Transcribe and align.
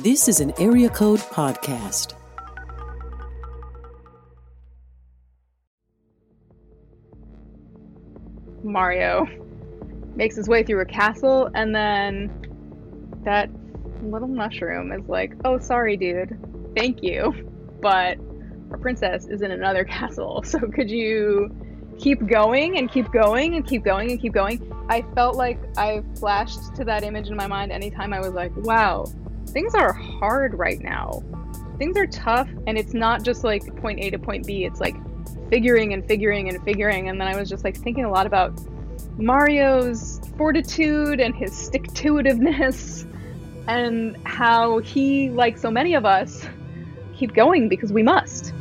This 0.00 0.26
is 0.26 0.40
an 0.40 0.52
Area 0.58 0.88
Code 0.90 1.20
Podcast. 1.20 2.14
Mario 8.64 9.24
makes 10.16 10.34
his 10.34 10.48
way 10.48 10.64
through 10.64 10.80
a 10.80 10.84
castle, 10.84 11.48
and 11.54 11.72
then 11.72 12.28
that 13.24 13.48
little 14.02 14.26
mushroom 14.26 14.90
is 14.90 15.08
like, 15.08 15.32
Oh, 15.44 15.60
sorry, 15.60 15.96
dude. 15.96 16.36
Thank 16.76 17.04
you. 17.04 17.32
But 17.80 18.18
our 18.72 18.78
princess 18.78 19.26
is 19.26 19.42
in 19.42 19.52
another 19.52 19.84
castle, 19.84 20.42
so 20.44 20.58
could 20.58 20.90
you 20.90 21.54
keep 22.00 22.26
going 22.26 22.78
and 22.78 22.90
keep 22.90 23.12
going 23.12 23.54
and 23.54 23.64
keep 23.64 23.84
going 23.84 24.10
and 24.10 24.20
keep 24.20 24.32
going? 24.32 24.60
I 24.88 25.02
felt 25.14 25.36
like 25.36 25.60
I 25.76 26.02
flashed 26.18 26.74
to 26.74 26.84
that 26.84 27.04
image 27.04 27.28
in 27.28 27.36
my 27.36 27.46
mind 27.46 27.70
anytime 27.70 28.12
I 28.12 28.18
was 28.18 28.32
like, 28.32 28.50
Wow, 28.56 29.04
things 29.46 29.74
are 29.74 29.92
hard 29.92 30.54
right 30.54 30.80
now. 30.80 31.22
Things 31.78 31.96
are 31.96 32.06
tough, 32.06 32.48
and 32.66 32.78
it's 32.78 32.94
not 32.94 33.22
just 33.22 33.44
like 33.44 33.76
point 33.76 34.00
A 34.00 34.10
to 34.10 34.18
point 34.18 34.46
B, 34.46 34.64
it's 34.64 34.80
like 34.80 34.96
figuring 35.50 35.92
and 35.92 36.06
figuring 36.06 36.48
and 36.48 36.62
figuring. 36.64 37.08
And 37.08 37.20
then 37.20 37.28
I 37.28 37.36
was 37.36 37.48
just 37.48 37.64
like 37.64 37.76
thinking 37.76 38.04
a 38.04 38.10
lot 38.10 38.26
about 38.26 38.58
Mario's 39.18 40.20
fortitude 40.36 41.20
and 41.20 41.34
his 41.34 41.54
stick 41.54 41.92
to 41.94 42.14
itiveness, 42.14 43.10
and 43.66 44.16
how 44.24 44.78
he, 44.78 45.30
like 45.30 45.58
so 45.58 45.70
many 45.70 45.94
of 45.94 46.04
us, 46.04 46.46
keep 47.14 47.34
going 47.34 47.68
because 47.68 47.92
we 47.92 48.02
must. 48.02 48.53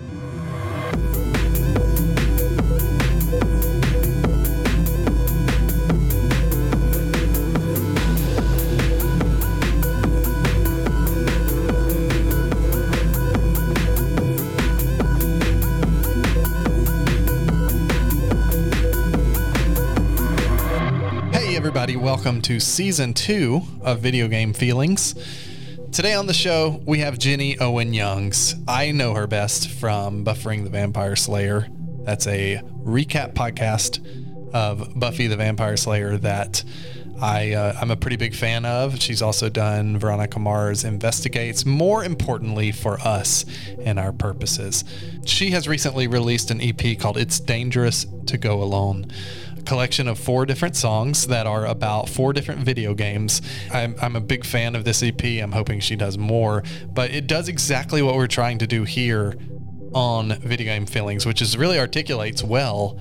Everybody, 21.83 22.01
welcome 22.01 22.41
to 22.41 22.61
season 22.61 23.13
two 23.13 23.61
of 23.81 23.99
Video 23.99 24.29
Game 24.29 24.53
Feelings. 24.53 25.15
Today 25.91 26.13
on 26.13 26.27
the 26.27 26.33
show, 26.33 26.81
we 26.85 26.99
have 26.99 27.19
Jenny 27.19 27.59
Owen 27.59 27.93
Youngs. 27.93 28.55
I 28.69 28.91
know 28.91 29.13
her 29.15 29.27
best 29.27 29.69
from 29.69 30.23
Buffering 30.23 30.63
the 30.63 30.69
Vampire 30.69 31.17
Slayer. 31.17 31.67
That's 32.03 32.25
a 32.25 32.61
recap 32.85 33.33
podcast 33.33 33.99
of 34.53 34.97
Buffy 34.97 35.27
the 35.27 35.35
Vampire 35.35 35.75
Slayer 35.75 36.17
that 36.19 36.63
I, 37.21 37.51
uh, 37.51 37.77
I'm 37.81 37.91
a 37.91 37.97
pretty 37.97 38.15
big 38.15 38.33
fan 38.33 38.63
of. 38.63 39.01
She's 39.01 39.21
also 39.21 39.49
done 39.49 39.99
Veronica 39.99 40.39
Mars 40.39 40.85
Investigates, 40.85 41.65
more 41.65 42.05
importantly 42.05 42.71
for 42.71 42.97
us 43.01 43.43
and 43.83 43.99
our 43.99 44.13
purposes. 44.13 44.85
She 45.25 45.51
has 45.51 45.67
recently 45.67 46.07
released 46.07 46.49
an 46.49 46.61
EP 46.61 46.97
called 46.97 47.17
It's 47.17 47.41
Dangerous 47.41 48.05
to 48.27 48.37
Go 48.37 48.63
Alone 48.63 49.11
collection 49.65 50.07
of 50.07 50.19
four 50.19 50.45
different 50.45 50.75
songs 50.75 51.27
that 51.27 51.47
are 51.47 51.65
about 51.65 52.09
four 52.09 52.33
different 52.33 52.61
video 52.61 52.93
games. 52.93 53.41
I'm, 53.71 53.95
I'm 54.01 54.15
a 54.15 54.21
big 54.21 54.45
fan 54.45 54.75
of 54.75 54.83
this 54.83 55.03
EP. 55.03 55.23
I'm 55.23 55.51
hoping 55.51 55.79
she 55.79 55.95
does 55.95 56.17
more, 56.17 56.63
but 56.91 57.11
it 57.11 57.27
does 57.27 57.47
exactly 57.47 58.01
what 58.01 58.15
we're 58.15 58.27
trying 58.27 58.59
to 58.59 58.67
do 58.67 58.83
here 58.83 59.35
on 59.93 60.39
Video 60.39 60.73
Game 60.73 60.85
Feelings, 60.85 61.25
which 61.25 61.41
is 61.41 61.57
really 61.57 61.79
articulates 61.79 62.43
well 62.43 62.99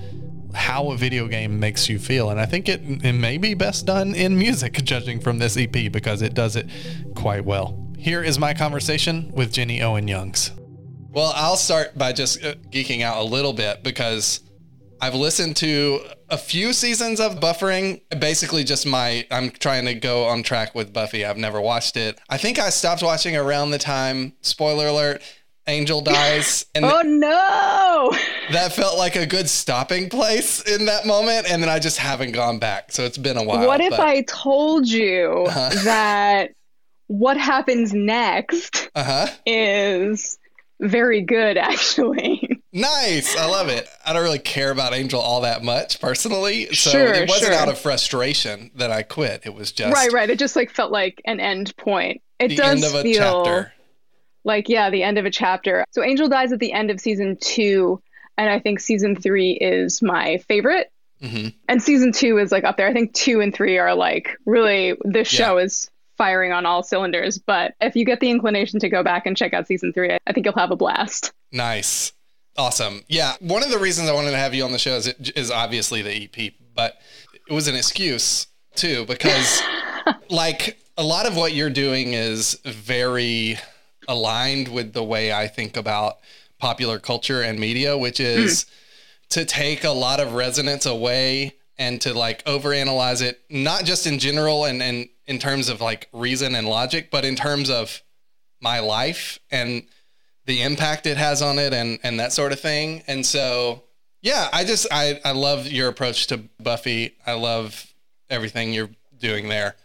how 0.53 0.91
a 0.91 0.97
video 0.97 1.27
game 1.27 1.59
makes 1.59 1.89
you 1.89 1.99
feel. 1.99 2.29
And 2.29 2.39
I 2.39 2.45
think 2.45 2.69
it, 2.69 2.81
it 3.03 3.13
may 3.13 3.37
be 3.37 3.53
best 3.53 3.85
done 3.85 4.13
in 4.13 4.37
music, 4.37 4.73
judging 4.83 5.19
from 5.19 5.39
this 5.39 5.57
EP, 5.57 5.91
because 5.91 6.21
it 6.21 6.33
does 6.33 6.55
it 6.55 6.69
quite 7.15 7.43
well. 7.43 7.79
Here 7.97 8.23
is 8.23 8.37
my 8.37 8.53
conversation 8.53 9.31
with 9.33 9.51
Jenny 9.51 9.81
Owen 9.81 10.07
Youngs. 10.07 10.51
Well, 11.11 11.31
I'll 11.35 11.57
start 11.57 11.97
by 11.97 12.13
just 12.13 12.43
uh, 12.43 12.55
geeking 12.71 13.01
out 13.01 13.17
a 13.17 13.23
little 13.23 13.53
bit 13.53 13.83
because 13.83 14.41
I've 15.03 15.15
listened 15.15 15.57
to 15.57 15.99
a 16.29 16.37
few 16.37 16.71
seasons 16.71 17.19
of 17.19 17.41
buffering. 17.41 17.99
Basically, 18.19 18.63
just 18.63 18.85
my, 18.85 19.27
I'm 19.29 19.49
trying 19.49 19.83
to 19.87 19.93
go 19.93 20.23
on 20.27 20.43
track 20.43 20.73
with 20.73 20.93
Buffy. 20.93 21.25
I've 21.25 21.35
never 21.37 21.59
watched 21.59 21.97
it. 21.97 22.17
I 22.29 22.37
think 22.37 22.57
I 22.57 22.69
stopped 22.69 23.03
watching 23.03 23.35
around 23.35 23.71
the 23.71 23.77
time, 23.79 24.31
spoiler 24.39 24.87
alert, 24.87 25.21
Angel 25.67 25.99
dies. 26.15 26.65
And 26.73 26.85
Oh 26.85 27.01
no! 27.01 28.17
that 28.53 28.71
felt 28.71 28.97
like 28.97 29.17
a 29.17 29.25
good 29.25 29.49
stopping 29.49 30.07
place 30.09 30.61
in 30.61 30.85
that 30.85 31.05
moment. 31.05 31.51
And 31.51 31.61
then 31.61 31.69
I 31.69 31.79
just 31.79 31.97
haven't 31.97 32.31
gone 32.31 32.59
back. 32.59 32.93
So 32.93 33.03
it's 33.03 33.17
been 33.17 33.35
a 33.35 33.43
while. 33.43 33.67
what 33.67 33.81
if 33.81 33.89
but- 33.89 33.99
I 33.99 34.21
told 34.21 34.87
you 34.87 35.43
Uh-huh. 35.49 35.69
that 35.83 36.51
what 37.07 37.35
happens 37.35 37.93
next 37.93 38.89
Uh-huh. 38.95 39.27
is 39.45 40.37
very 40.79 41.21
good, 41.21 41.57
actually? 41.57 42.52
Nice. 42.73 43.35
I 43.37 43.45
love 43.45 43.69
it. 43.69 43.87
I 44.05 44.13
don't 44.13 44.23
really 44.23 44.39
care 44.39 44.71
about 44.71 44.93
Angel 44.93 45.21
all 45.21 45.41
that 45.41 45.63
much 45.63 46.01
personally. 46.01 46.65
So 46.73 46.89
Sure, 46.89 47.13
it 47.13 47.29
wasn't 47.29 47.53
sure. 47.53 47.61
out 47.61 47.69
of 47.69 47.77
frustration 47.77 48.71
that 48.75 48.89
I 48.91 49.03
quit. 49.03 49.43
It 49.45 49.53
was 49.53 49.71
just 49.71 49.93
right, 49.93 50.11
right. 50.11 50.29
It 50.29 50.39
just 50.39 50.55
like 50.55 50.71
felt 50.71 50.91
like 50.91 51.21
an 51.25 51.39
end 51.39 51.75
point. 51.77 52.21
It 52.39 52.49
the 52.49 52.55
does 52.55 52.83
end 52.83 52.83
of 52.83 52.95
a 52.95 53.03
feel 53.03 53.43
chapter. 53.45 53.73
like 54.43 54.69
yeah, 54.69 54.89
the 54.89 55.03
end 55.03 55.17
of 55.19 55.25
a 55.25 55.31
chapter. 55.31 55.85
So 55.91 56.03
Angel 56.03 56.27
dies 56.27 56.51
at 56.51 56.59
the 56.59 56.73
end 56.73 56.89
of 56.89 56.99
season 56.99 57.37
two, 57.39 58.01
and 58.37 58.49
I 58.49 58.59
think 58.59 58.79
season 58.79 59.15
three 59.15 59.51
is 59.51 60.01
my 60.01 60.39
favorite. 60.47 60.91
hmm 61.21 61.49
And 61.69 61.81
season 61.81 62.11
two 62.11 62.39
is 62.39 62.51
like 62.51 62.63
up 62.63 62.77
there. 62.77 62.87
I 62.87 62.93
think 62.93 63.13
two 63.13 63.39
and 63.39 63.53
three 63.53 63.77
are 63.77 63.93
like 63.93 64.35
really 64.47 64.95
this 65.03 65.31
Yeah. 65.31 65.45
show 65.45 65.57
is 65.59 65.89
firing 66.17 66.51
on 66.51 66.65
all 66.65 66.81
cylinders. 66.81 67.37
But 67.37 67.75
if 67.79 67.95
you 67.95 68.03
get 68.03 68.19
the 68.19 68.31
inclination 68.31 68.79
to 68.79 68.89
go 68.89 69.03
back 69.03 69.27
and 69.27 69.37
check 69.37 69.53
out 69.53 69.67
season 69.67 69.93
three, 69.93 70.17
I 70.25 70.33
think 70.33 70.45
you'll 70.47 70.55
have 70.55 70.71
a 70.71 70.75
blast. 70.75 71.31
Nice. 71.51 72.11
Awesome. 72.57 73.03
Yeah. 73.07 73.33
One 73.39 73.63
of 73.63 73.69
the 73.69 73.79
reasons 73.79 74.09
I 74.09 74.13
wanted 74.13 74.31
to 74.31 74.37
have 74.37 74.53
you 74.53 74.63
on 74.63 74.71
the 74.71 74.79
show 74.79 74.95
is, 74.95 75.07
is 75.35 75.49
obviously 75.49 76.01
the 76.01 76.23
EP, 76.23 76.53
but 76.75 76.97
it 77.47 77.53
was 77.53 77.67
an 77.67 77.75
excuse 77.75 78.47
too, 78.75 79.05
because 79.05 79.61
like 80.29 80.79
a 80.97 81.03
lot 81.03 81.25
of 81.25 81.35
what 81.35 81.53
you're 81.53 81.69
doing 81.69 82.13
is 82.13 82.59
very 82.63 83.57
aligned 84.07 84.67
with 84.67 84.93
the 84.93 85.03
way 85.03 85.33
I 85.33 85.47
think 85.47 85.77
about 85.77 86.17
popular 86.59 86.99
culture 86.99 87.41
and 87.41 87.59
media, 87.59 87.97
which 87.97 88.19
hmm. 88.19 88.25
is 88.25 88.65
to 89.29 89.45
take 89.45 89.83
a 89.83 89.89
lot 89.89 90.19
of 90.19 90.33
resonance 90.33 90.85
away 90.85 91.53
and 91.77 91.99
to 92.01 92.13
like 92.13 92.43
overanalyze 92.45 93.21
it, 93.21 93.41
not 93.49 93.83
just 93.83 94.05
in 94.05 94.19
general 94.19 94.65
and, 94.65 94.81
and 94.81 95.09
in 95.25 95.39
terms 95.39 95.69
of 95.69 95.81
like 95.81 96.07
reason 96.13 96.53
and 96.53 96.67
logic, 96.67 97.09
but 97.09 97.25
in 97.25 97.35
terms 97.35 97.69
of 97.69 98.01
my 98.61 98.79
life 98.79 99.39
and 99.49 99.83
the 100.45 100.61
impact 100.61 101.05
it 101.07 101.17
has 101.17 101.41
on 101.41 101.59
it 101.59 101.73
and 101.73 101.99
and 102.03 102.19
that 102.19 102.33
sort 102.33 102.51
of 102.51 102.59
thing. 102.59 103.03
And 103.07 103.25
so 103.25 103.83
yeah, 104.21 104.49
I 104.53 104.63
just 104.63 104.87
I 104.91 105.19
I 105.25 105.31
love 105.31 105.67
your 105.67 105.87
approach 105.89 106.27
to 106.27 106.37
Buffy. 106.59 107.15
I 107.25 107.33
love 107.33 107.93
everything 108.29 108.73
you're 108.73 108.89
doing 109.19 109.49
there. 109.49 109.75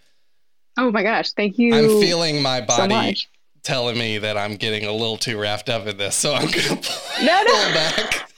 Oh 0.77 0.91
my 0.93 1.03
gosh, 1.03 1.33
thank 1.33 1.59
you. 1.59 1.75
I'm 1.75 2.01
feeling 2.01 2.41
my 2.41 2.61
so 2.61 2.67
body 2.67 2.95
much. 2.95 3.29
telling 3.65 3.99
me 3.99 4.19
that 4.19 4.37
I'm 4.37 4.57
getting 4.57 4.85
a 4.85 4.93
little 4.93 5.17
too 5.17 5.39
wrapped 5.39 5.69
up 5.69 5.87
in 5.87 5.97
this. 5.97 6.15
So 6.15 6.35
I'm 6.35 6.43
going 6.51 6.53
to 6.53 6.77
pull 6.77 7.27
No, 7.27 7.43
no. 7.43 7.53
back. 7.75 8.31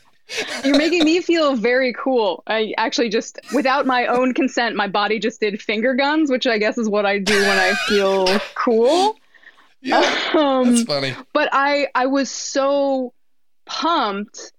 You're 0.64 0.78
making 0.78 1.04
me 1.04 1.20
feel 1.22 1.54
very 1.54 1.92
cool. 1.92 2.42
I 2.46 2.72
actually 2.78 3.10
just, 3.10 3.38
without 3.54 3.84
my 3.86 4.06
own 4.06 4.32
consent, 4.32 4.74
my 4.74 4.88
body 4.88 5.18
just 5.18 5.38
did 5.40 5.60
finger 5.60 5.92
guns, 5.94 6.30
which 6.30 6.46
I 6.46 6.56
guess 6.56 6.78
is 6.78 6.88
what 6.88 7.04
I 7.04 7.18
do 7.18 7.34
when 7.38 7.58
I 7.58 7.74
feel 7.88 8.26
cool. 8.54 9.18
Yeah, 9.82 10.00
Um, 10.34 10.66
that's 10.74 10.82
funny. 10.84 11.14
but 11.32 11.48
I 11.52 11.88
I 11.94 12.06
was 12.06 12.30
so 12.30 13.12
pumped 13.66 14.52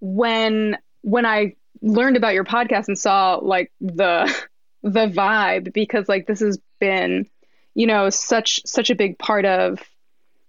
when 0.00 0.76
when 1.02 1.26
I 1.26 1.54
learned 1.82 2.16
about 2.16 2.34
your 2.34 2.44
podcast 2.44 2.88
and 2.88 2.98
saw 2.98 3.36
like 3.36 3.72
the 3.80 4.32
the 4.82 5.06
vibe 5.08 5.72
because 5.72 6.08
like 6.08 6.26
this 6.26 6.40
has 6.40 6.58
been 6.78 7.26
you 7.74 7.86
know 7.86 8.10
such 8.10 8.60
such 8.66 8.90
a 8.90 8.94
big 8.94 9.18
part 9.18 9.44
of 9.44 9.80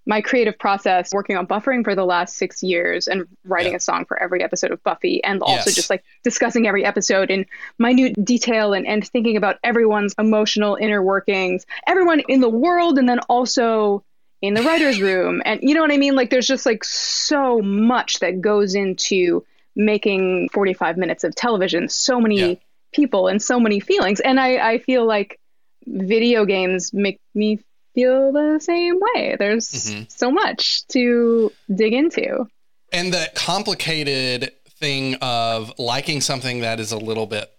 my 0.05 0.21
creative 0.21 0.57
process 0.57 1.13
working 1.13 1.37
on 1.37 1.45
buffering 1.45 1.83
for 1.83 1.93
the 1.93 2.05
last 2.05 2.35
6 2.37 2.63
years 2.63 3.07
and 3.07 3.25
writing 3.43 3.73
Yeah. 3.73 3.77
a 3.77 3.79
song 3.79 4.05
for 4.05 4.21
every 4.21 4.41
episode 4.43 4.71
of 4.71 4.81
Buffy 4.83 5.23
and 5.23 5.41
also 5.43 5.65
Yes. 5.67 5.75
just 5.75 5.89
like 5.89 6.03
discussing 6.23 6.67
every 6.67 6.83
episode 6.83 7.29
in 7.29 7.45
minute 7.77 8.15
detail 8.25 8.73
and 8.73 8.87
and 8.87 9.07
thinking 9.07 9.37
about 9.37 9.57
everyone's 9.63 10.15
emotional 10.17 10.75
inner 10.75 11.01
workings 11.03 11.65
everyone 11.87 12.21
in 12.21 12.41
the 12.41 12.49
world 12.49 12.97
and 12.97 13.07
then 13.07 13.19
also 13.29 14.03
in 14.41 14.53
the 14.53 14.61
writer's 14.63 14.99
room. 15.09 15.41
And 15.45 15.61
you 15.63 15.73
know 15.75 15.81
what 15.81 15.91
I 15.91 15.97
mean? 15.97 16.15
Like 16.15 16.29
there's 16.29 16.47
just 16.47 16.65
like 16.65 16.83
so 16.83 17.61
much 17.61 18.19
that 18.19 18.41
goes 18.41 18.75
into 18.75 19.45
making 19.75 20.49
45 20.49 20.97
minutes 20.97 21.23
of 21.23 21.35
television, 21.35 21.89
so 21.89 22.19
many 22.19 22.39
Yeah. 22.39 22.55
people 22.93 23.27
and 23.27 23.41
so 23.41 23.59
many 23.59 23.79
feelings. 23.79 24.19
And 24.19 24.39
I, 24.39 24.71
I 24.73 24.77
feel 24.79 25.05
like 25.05 25.39
video 25.85 26.45
games 26.45 26.91
make 26.93 27.19
me 27.33 27.59
feel 27.95 28.31
the 28.31 28.59
same 28.59 28.99
way. 28.99 29.35
There's 29.39 29.69
Mhm. 29.69 30.11
so 30.11 30.31
much 30.31 30.85
to 30.89 31.51
dig 31.73 31.93
into. 31.93 32.47
And 32.91 33.13
the 33.13 33.29
complicated 33.35 34.51
thing 34.79 35.15
of 35.15 35.73
liking 35.77 36.21
something 36.21 36.59
that 36.61 36.79
is 36.79 36.91
a 36.91 36.97
little 36.97 37.25
bit 37.27 37.49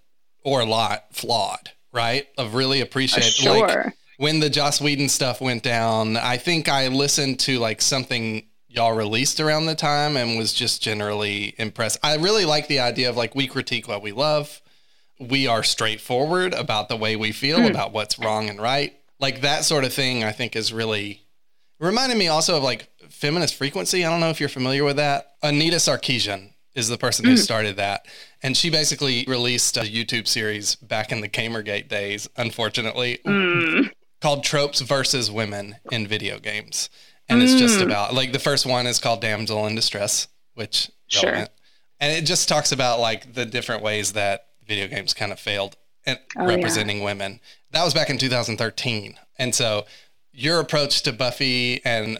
or 0.42 0.60
a 0.60 0.64
lot 0.64 1.04
flawed, 1.12 1.70
right? 1.92 2.26
Of 2.38 2.54
really 2.54 2.80
appreciating. 2.80 3.50
like 3.50 3.70
sure. 3.70 3.94
When 4.20 4.38
the 4.40 4.50
Joss 4.50 4.82
Whedon 4.82 5.08
stuff 5.08 5.40
went 5.40 5.62
down, 5.62 6.18
I 6.18 6.36
think 6.36 6.68
I 6.68 6.88
listened 6.88 7.40
to 7.40 7.58
like 7.58 7.80
something 7.80 8.44
y'all 8.68 8.92
released 8.92 9.40
around 9.40 9.64
the 9.64 9.74
time 9.74 10.14
and 10.14 10.36
was 10.36 10.52
just 10.52 10.82
generally 10.82 11.54
impressed. 11.56 11.98
I 12.02 12.16
really 12.16 12.44
like 12.44 12.68
the 12.68 12.80
idea 12.80 13.08
of 13.08 13.16
like 13.16 13.34
we 13.34 13.46
critique 13.46 13.88
what 13.88 14.02
we 14.02 14.12
love. 14.12 14.60
We 15.18 15.46
are 15.46 15.62
straightforward 15.62 16.52
about 16.52 16.90
the 16.90 16.96
way 16.96 17.16
we 17.16 17.32
feel 17.32 17.60
Mm. 17.60 17.70
about 17.70 17.92
what's 17.94 18.18
wrong 18.18 18.50
and 18.50 18.60
right. 18.60 18.94
Like 19.18 19.40
that 19.40 19.64
sort 19.64 19.84
of 19.84 19.92
thing 19.94 20.22
I 20.22 20.32
think 20.32 20.54
is 20.54 20.70
really 20.70 21.22
reminded 21.78 22.18
me 22.18 22.28
also 22.28 22.58
of 22.58 22.62
like 22.62 22.88
feminist 23.08 23.54
frequency. 23.54 24.04
I 24.04 24.10
don't 24.10 24.20
know 24.20 24.28
if 24.30 24.38
you're 24.38 24.50
familiar 24.50 24.84
with 24.84 24.96
that. 24.96 25.32
Anita 25.42 25.76
Sarkeesian 25.76 26.52
is 26.74 26.88
the 26.88 26.98
person 26.98 27.24
who 27.24 27.38
started 27.38 27.76
that. 27.76 28.04
And 28.42 28.54
she 28.54 28.68
basically 28.68 29.24
released 29.26 29.78
a 29.78 29.80
YouTube 29.80 30.28
series 30.28 30.74
back 30.74 31.10
in 31.10 31.22
the 31.22 31.28
Gamergate 31.28 31.88
days, 31.88 32.28
unfortunately, 32.36 33.18
Mm. 33.24 33.90
Called 34.20 34.44
Tropes 34.44 34.80
versus 34.80 35.30
Women 35.30 35.76
in 35.90 36.06
Video 36.06 36.38
Games. 36.38 36.90
And 37.28 37.42
it's 37.42 37.54
just 37.54 37.80
about 37.80 38.12
like 38.12 38.32
the 38.32 38.38
first 38.40 38.66
one 38.66 38.86
is 38.86 38.98
called 38.98 39.20
Damsel 39.20 39.66
in 39.66 39.74
Distress, 39.76 40.28
which 40.54 40.90
Sure. 41.06 41.30
relevant. 41.30 41.50
And 42.00 42.12
it 42.12 42.26
just 42.26 42.48
talks 42.48 42.72
about 42.72 42.98
like 43.00 43.34
the 43.34 43.44
different 43.46 43.82
ways 43.82 44.12
that 44.14 44.46
video 44.66 44.88
games 44.88 45.14
kind 45.14 45.30
of 45.32 45.38
failed 45.38 45.76
at 46.06 46.22
Oh, 46.36 46.42
yeah. 46.48 46.56
representing 46.56 47.02
women. 47.02 47.40
That 47.70 47.84
was 47.84 47.94
back 47.94 48.10
in 48.10 48.18
2013. 48.18 49.18
And 49.38 49.54
so 49.54 49.86
your 50.32 50.58
approach 50.60 51.02
to 51.02 51.12
Buffy 51.12 51.84
and 51.84 52.18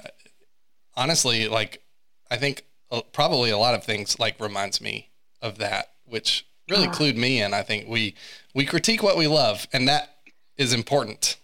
honestly, 0.97 1.49
like 1.49 1.83
I 2.31 2.37
think 2.37 2.65
uh, 2.91 3.03
probably 3.13 3.51
a 3.51 3.59
lot 3.59 3.75
of 3.75 3.85
things 3.85 4.19
like 4.19 4.41
reminds 4.41 4.81
me 4.81 5.11
of 5.43 5.59
that, 5.59 5.93
which 6.05 6.47
really 6.69 6.87
clued 6.89 7.17
me 7.17 7.41
in. 7.43 7.53
I 7.55 7.63
think 7.63 7.89
we 7.89 8.15
we 8.55 8.65
critique 8.65 9.03
what 9.03 9.17
we 9.17 9.27
love, 9.27 9.67
and 9.73 9.89
that 9.89 10.17
is 10.57 10.73
important. 10.73 11.37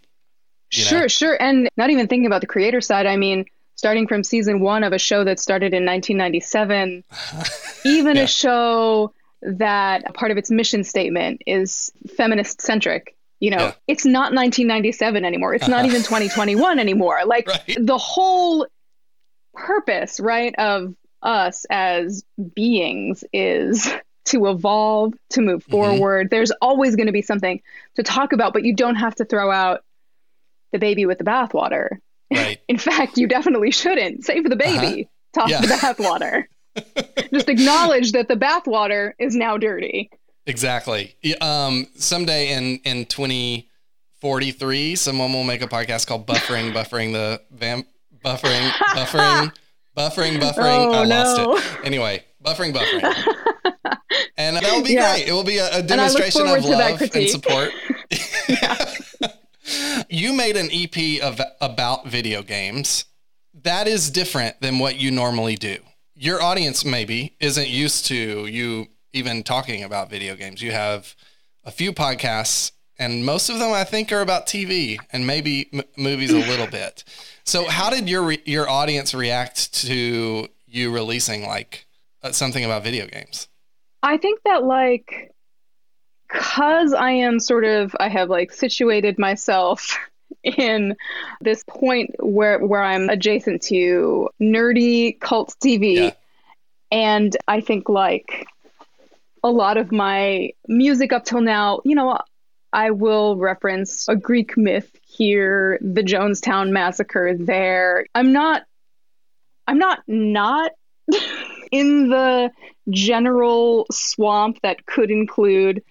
You 0.77 0.85
know? 0.85 0.89
Sure, 0.91 1.09
sure. 1.09 1.37
And 1.41 1.69
not 1.77 1.91
even 1.91 2.07
thinking 2.07 2.27
about 2.27 2.41
the 2.41 2.47
creator 2.47 2.81
side, 2.81 3.07
I 3.07 3.17
mean, 3.17 3.45
starting 3.75 4.07
from 4.07 4.23
season 4.25 4.61
one 4.61 4.85
of 4.85 4.93
a 4.93 4.99
show 4.99 5.25
that 5.25 5.39
started 5.39 5.75
in 5.75 5.85
1997, 5.85 7.05
even 7.85 8.17
Yeah. 8.17 8.23
a 8.23 8.27
show 8.27 9.13
that 9.43 10.15
part 10.15 10.31
of 10.31 10.39
its 10.39 10.51
mission 10.51 10.83
statement 10.85 11.43
is 11.47 11.91
feminist 12.17 12.61
centric. 12.63 13.17
You 13.39 13.51
know, 13.51 13.59
Yeah. 13.61 13.73
it's 13.87 14.07
not 14.07 14.33
1997 14.33 15.25
anymore. 15.25 15.55
It's 15.55 15.69
not 15.69 15.81
Uh-huh. 15.81 15.89
even 15.89 16.03
2021 16.03 16.79
anymore. 16.79 17.19
Like 17.27 17.47
Right. 17.49 17.77
the 17.79 17.99
whole 17.99 18.67
purpose, 19.55 20.21
right, 20.21 20.55
of 20.59 20.95
us 21.23 21.67
as 21.71 22.25
beings 22.55 23.25
is 23.33 23.91
to 24.27 24.47
evolve, 24.47 25.15
to 25.31 25.41
move 25.41 25.65
Mhm. 25.67 25.71
forward. 25.71 26.31
There's 26.31 26.51
always 26.63 26.97
going 26.97 27.07
to 27.07 27.13
be 27.13 27.23
something 27.23 27.61
to 27.97 28.03
talk 28.03 28.33
about, 28.33 28.53
but 28.53 28.65
you 28.65 28.75
don't 28.75 28.97
have 28.97 29.15
to 29.17 29.25
throw 29.25 29.51
out 29.53 29.83
the 30.73 30.79
baby 30.79 31.07
with 31.07 31.19
the 31.19 31.25
bathwater. 31.25 31.89
Right. 32.33 32.59
In 32.69 32.79
fact, 32.79 33.19
you 33.19 33.27
definitely 33.29 33.71
shouldn't. 33.71 34.25
Save 34.25 34.49
the 34.49 34.57
baby, 34.57 35.09
toss 35.35 35.51
Uh-huh. 35.53 35.61
Yeah. 35.63 35.67
the 35.67 35.75
bathwater. 35.75 36.45
Just 37.33 37.49
acknowledge 37.49 38.13
that 38.13 38.29
the 38.29 38.35
bathwater 38.37 39.13
is 39.19 39.35
now 39.35 39.57
dirty. 39.57 40.11
Exactly. 40.47 41.15
Um, 41.41 41.87
someday 41.97 42.53
in 42.53 42.79
in 42.85 43.07
2043, 43.07 44.95
someone 44.97 45.33
will 45.33 45.45
make 45.45 45.63
a 45.63 45.67
podcast 45.67 46.07
called 46.07 46.27
"Buffering, 46.27 46.73
Buffering 46.73 47.13
the 47.13 47.41
Vamp, 47.51 47.87
Buffering, 48.25 48.69
Buffering, 48.71 49.53
Buffering, 49.97 50.39
Buffering." 50.39 50.87
Oh, 50.87 50.93
I 50.93 51.05
lost 51.05 51.41
it. 51.41 51.87
Anyway, 51.87 52.23
buffering, 52.45 52.73
buffering, 52.75 53.03
and 54.37 54.57
that'll 54.57 54.83
be 54.85 54.93
Yeah. 54.95 55.15
great. 55.15 55.29
It 55.29 55.33
will 55.33 55.43
be 55.45 55.59
a, 55.59 55.79
look 55.79 55.87
demonstration 55.87 56.43
of 56.47 56.65
love 56.65 57.01
and 57.03 57.29
support. 57.31 57.73
You 60.17 60.33
made 60.33 60.57
an 60.57 60.71
EP 60.73 61.23
of 61.23 61.41
about 61.61 62.07
video 62.07 62.43
games. 62.43 63.05
That 63.63 63.87
is 63.87 64.11
different 64.11 64.59
than 64.63 64.79
what 64.79 64.97
you 64.97 65.11
normally 65.11 65.57
do. 65.57 65.77
Your 66.15 66.43
audience 66.43 66.87
maybe 66.87 67.37
isn't 67.39 67.69
used 67.69 68.07
to 68.07 68.47
you 68.47 68.87
even 69.13 69.43
talking 69.43 69.85
about 69.85 70.09
video 70.09 70.35
games. 70.35 70.63
You 70.63 70.71
have 70.73 71.15
a 71.65 71.71
few 71.71 71.93
podcasts, 71.93 72.73
and 72.99 73.27
most 73.27 73.51
of 73.51 73.59
them 73.59 73.73
I 73.73 73.85
think 73.85 74.11
are 74.11 74.23
about 74.23 74.47
TV 74.47 74.99
and 75.13 75.27
maybe 75.27 75.69
m- 75.73 75.83
movies 75.99 76.33
a 76.33 76.39
little 76.39 76.67
bit. 76.67 77.05
So, 77.45 77.69
how 77.69 77.91
did 77.91 78.09
your 78.09 78.23
re- 78.23 78.43
your 78.47 78.69
audience 78.71 79.13
react 79.13 79.75
to 79.87 80.49
you 80.67 80.95
releasing 80.95 81.47
like 81.47 81.87
uh, 82.23 82.33
something 82.33 82.65
about 82.65 82.85
video 82.85 83.07
games? 83.07 83.49
I 84.03 84.17
think 84.17 84.41
that 84.47 84.65
like 84.65 85.35
cuz 86.29 86.93
I 86.93 87.11
am 87.13 87.39
sort 87.41 87.65
of 87.65 87.95
I 87.99 88.09
have 88.09 88.29
like 88.31 88.53
situated 88.53 89.19
myself 89.19 89.97
in 90.43 90.97
this 91.41 91.63
point 91.65 92.15
where 92.19 92.59
where 92.65 92.83
I'm 92.83 93.09
adjacent 93.09 93.63
to 93.63 94.29
nerdy 94.41 95.19
cult 95.21 95.55
TV 95.63 95.95
Yeah. 95.97 96.11
and 96.91 97.37
I 97.49 97.61
think 97.61 97.89
like 97.89 98.47
a 99.43 99.51
lot 99.51 99.77
of 99.77 99.93
my 99.93 100.51
music 100.67 101.13
up 101.13 101.25
till 101.25 101.41
now, 101.41 101.81
you 101.85 101.95
know, 101.95 102.19
I 102.73 102.91
will 102.91 103.37
reference 103.37 104.09
a 104.09 104.17
Greek 104.17 104.57
myth 104.57 104.91
here, 105.07 105.79
the 105.81 106.03
Jonestown 106.03 106.71
massacre 106.71 107.35
there. 107.39 108.07
I'm 108.15 108.33
not 108.33 108.65
I'm 109.69 109.79
not 109.79 110.01
not 110.09 110.73
in 111.71 112.09
the 112.09 112.51
general 112.91 113.87
swamp 113.91 114.61
that 114.63 114.85
could 114.87 115.11
include 115.11 115.83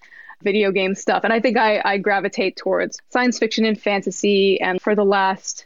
video 0.46 0.72
game 0.72 0.96
stuff. 0.96 1.26
And 1.26 1.34
I 1.34 1.42
think 1.42 1.58
I, 1.58 1.82
I 1.84 1.98
gravitate 1.98 2.56
towards 2.56 2.98
science 3.12 3.38
fiction 3.38 3.66
and 3.66 3.78
fantasy. 3.78 4.62
And 4.62 4.82
for 4.82 4.96
the 4.96 5.04
last 5.04 5.66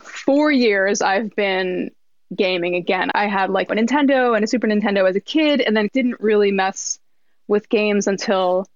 four 0.00 0.50
years, 0.50 1.02
I've 1.02 1.30
been 1.36 1.92
gaming 2.34 2.74
again. 2.74 3.10
I 3.14 3.28
had 3.28 3.50
like 3.50 3.70
a 3.70 3.74
Nintendo 3.74 4.34
and 4.34 4.44
a 4.44 4.48
Super 4.48 4.66
Nintendo 4.66 5.08
as 5.08 5.14
a 5.14 5.20
kid, 5.20 5.60
and 5.60 5.76
then 5.76 5.88
didn't 5.92 6.20
really 6.20 6.50
mess 6.50 6.98
with 7.46 7.68
games 7.68 8.06
until 8.06 8.66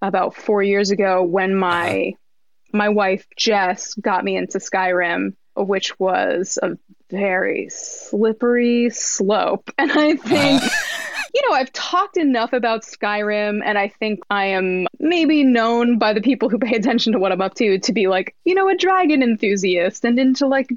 about 0.00 0.36
four 0.36 0.62
years 0.62 0.90
ago 0.90 1.22
when 1.22 1.54
my 1.54 2.14
uh-huh. 2.14 2.76
my 2.76 2.88
wife 2.88 3.26
Jess 3.36 3.94
got 3.94 4.24
me 4.24 4.36
into 4.36 4.58
Skyrim, 4.58 5.34
which 5.56 5.98
was 5.98 6.58
a 6.62 6.76
very 7.10 7.68
slippery 7.70 8.90
slope. 8.90 9.70
And 9.78 9.92
I 9.92 10.16
think, 10.16 10.62
you 11.34 11.48
know, 11.48 11.54
I've 11.54 11.72
talked 11.72 12.16
enough 12.16 12.52
about 12.52 12.82
Skyrim, 12.82 13.62
and 13.64 13.78
I 13.78 13.88
think 13.88 14.20
I 14.28 14.46
am 14.46 14.86
maybe 14.98 15.44
known 15.44 15.98
by 15.98 16.12
the 16.12 16.20
people 16.20 16.48
who 16.48 16.58
pay 16.58 16.76
attention 16.76 17.12
to 17.12 17.18
what 17.18 17.32
I'm 17.32 17.40
up 17.40 17.54
to 17.54 17.78
to 17.78 17.92
be 17.92 18.06
like, 18.06 18.34
you 18.44 18.54
know, 18.54 18.68
a 18.68 18.76
dragon 18.76 19.22
enthusiast 19.22 20.04
and 20.04 20.18
into 20.18 20.46
like 20.46 20.68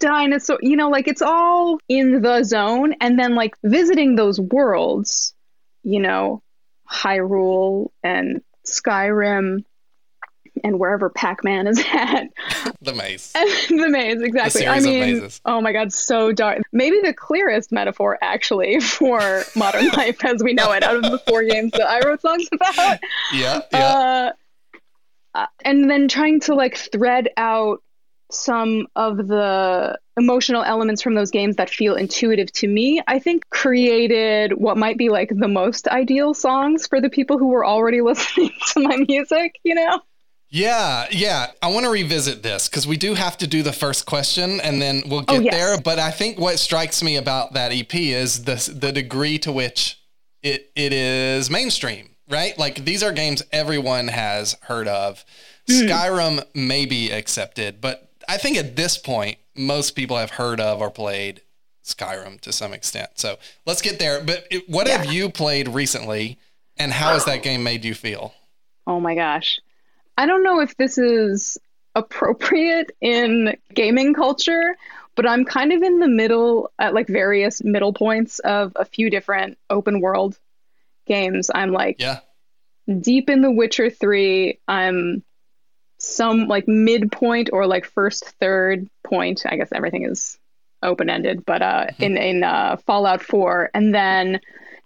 dinosaur, 0.00 0.58
you 0.60 0.76
know, 0.76 0.90
like 0.90 1.08
it's 1.08 1.22
all 1.22 1.78
in 1.88 2.20
the 2.20 2.42
zone. 2.42 2.94
And 3.00 3.18
then 3.18 3.34
like 3.34 3.54
visiting 3.62 4.14
those 4.16 4.38
worlds, 4.38 5.34
you 5.82 6.00
know, 6.00 6.42
Hyrule 6.90 7.90
and 8.02 8.42
Skyrim 8.66 9.64
and 10.64 10.78
wherever 10.78 11.10
Pac-Man 11.10 11.66
is 11.66 11.82
at. 11.92 12.28
The 12.82 12.94
maze. 12.94 13.32
the 13.68 13.88
maze, 13.88 14.20
exactly. 14.20 14.66
I 14.66 14.80
mean, 14.80 15.28
oh 15.44 15.60
my 15.60 15.72
god, 15.72 15.92
so 15.92 16.32
dark. 16.32 16.62
Maybe 16.72 16.98
the 17.00 17.14
clearest 17.14 17.70
metaphor 17.70 18.18
actually 18.20 18.80
for 18.80 19.44
modern 19.54 19.88
life 19.90 20.24
as 20.24 20.42
we 20.42 20.52
know 20.52 20.72
it 20.72 20.82
out 20.82 20.96
of 20.96 21.02
the 21.02 21.18
four 21.18 21.44
games 21.44 21.70
that 21.72 21.88
I 21.88 22.00
wrote 22.00 22.20
songs 22.22 22.48
about. 22.52 22.98
Yeah, 23.32 23.60
yeah. 23.70 23.78
Uh, 23.78 24.32
uh, 25.34 25.46
and 25.64 25.88
then 25.88 26.08
trying 26.08 26.40
to 26.40 26.54
like 26.54 26.76
thread 26.76 27.28
out 27.36 27.82
some 28.32 28.86
of 28.96 29.16
the 29.16 29.98
emotional 30.16 30.62
elements 30.62 31.02
from 31.02 31.14
those 31.14 31.30
games 31.30 31.56
that 31.56 31.70
feel 31.70 31.94
intuitive 31.94 32.50
to 32.52 32.66
me, 32.66 33.02
I 33.06 33.18
think 33.18 33.48
created 33.50 34.52
what 34.52 34.76
might 34.76 34.98
be 34.98 35.08
like 35.08 35.30
the 35.34 35.48
most 35.48 35.88
ideal 35.88 36.34
songs 36.34 36.86
for 36.86 37.00
the 37.00 37.10
people 37.10 37.38
who 37.38 37.48
were 37.48 37.64
already 37.64 38.00
listening 38.00 38.50
to 38.72 38.80
my 38.80 38.96
music, 39.08 39.58
you 39.64 39.74
know? 39.74 40.00
Yeah, 40.54 41.06
yeah. 41.10 41.46
I 41.62 41.68
want 41.68 41.86
to 41.86 41.90
revisit 41.90 42.42
this 42.42 42.68
because 42.68 42.86
we 42.86 42.98
do 42.98 43.14
have 43.14 43.38
to 43.38 43.46
do 43.46 43.62
the 43.62 43.72
first 43.72 44.04
question 44.04 44.60
and 44.60 44.82
then 44.82 45.02
we'll 45.06 45.22
get 45.22 45.38
Oh, 45.38 45.40
yes. 45.40 45.54
there. 45.54 45.80
But 45.80 45.98
I 45.98 46.10
think 46.10 46.38
what 46.38 46.58
strikes 46.58 47.02
me 47.02 47.16
about 47.16 47.54
that 47.54 47.72
EP 47.72 47.94
is 47.94 48.44
the 48.44 48.56
the 48.78 48.92
degree 48.92 49.38
to 49.38 49.50
which 49.50 49.98
it 50.42 50.70
it 50.76 50.92
is 50.92 51.48
mainstream, 51.48 52.10
right? 52.28 52.56
Like 52.58 52.84
these 52.84 53.02
are 53.02 53.12
games 53.12 53.42
everyone 53.50 54.08
has 54.08 54.54
heard 54.64 54.88
of. 54.88 55.24
Hmm. 55.66 55.72
Skyrim 55.86 56.44
may 56.54 56.84
be 56.84 57.10
accepted, 57.10 57.80
but 57.80 58.10
I 58.28 58.36
think 58.36 58.58
at 58.58 58.76
this 58.76 58.98
point 58.98 59.38
most 59.56 59.92
people 59.92 60.18
have 60.18 60.32
heard 60.32 60.60
of 60.60 60.82
or 60.82 60.90
played 60.90 61.40
Skyrim 61.82 62.38
to 62.42 62.52
some 62.52 62.74
extent. 62.74 63.12
So 63.14 63.38
let's 63.64 63.80
get 63.80 63.98
there. 63.98 64.22
But 64.22 64.48
it, 64.50 64.68
what 64.68 64.86
have 64.86 65.06
you 65.10 65.30
played 65.30 65.68
recently, 65.68 66.38
and 66.76 66.92
how 66.92 67.14
has 67.14 67.24
that 67.24 67.42
game 67.42 67.62
made 67.62 67.86
you 67.86 67.94
feel? 67.94 68.34
Oh 68.86 69.00
my 69.00 69.14
gosh. 69.14 69.58
I 70.16 70.26
don't 70.26 70.42
know 70.42 70.60
if 70.60 70.76
this 70.76 70.98
is 70.98 71.58
appropriate 71.94 72.92
in 73.00 73.56
gaming 73.74 74.14
culture, 74.14 74.76
but 75.14 75.28
I'm 75.28 75.44
kind 75.44 75.72
of 75.72 75.82
in 75.82 75.98
the 75.98 76.08
middle 76.08 76.70
at 76.78 76.94
like 76.94 77.08
various 77.08 77.62
middle 77.62 77.92
points 77.92 78.38
of 78.40 78.72
a 78.76 78.84
few 78.84 79.10
different 79.10 79.58
open 79.68 80.00
world 80.00 80.38
games. 81.06 81.50
I'm 81.54 81.72
like 81.72 81.96
Yeah. 81.98 82.20
deep 83.00 83.28
in 83.28 83.42
The 83.42 83.50
Witcher 83.50 83.90
3. 83.90 84.58
I'm 84.68 85.22
some 85.98 86.48
like 86.48 86.66
midpoint 86.66 87.50
or 87.52 87.66
like 87.66 87.84
first 87.86 88.24
third 88.40 88.88
point. 89.04 89.44
I 89.46 89.56
guess 89.56 89.68
everything 89.72 90.04
is 90.04 90.38
open 90.82 91.08
ended, 91.08 91.44
but 91.44 91.62
uh, 91.62 91.86
mm-hmm. 91.86 92.02
in 92.02 92.16
in 92.16 92.44
uh, 92.44 92.76
Fallout 92.86 93.22
4, 93.22 93.70
and 93.72 93.94
then 93.94 94.40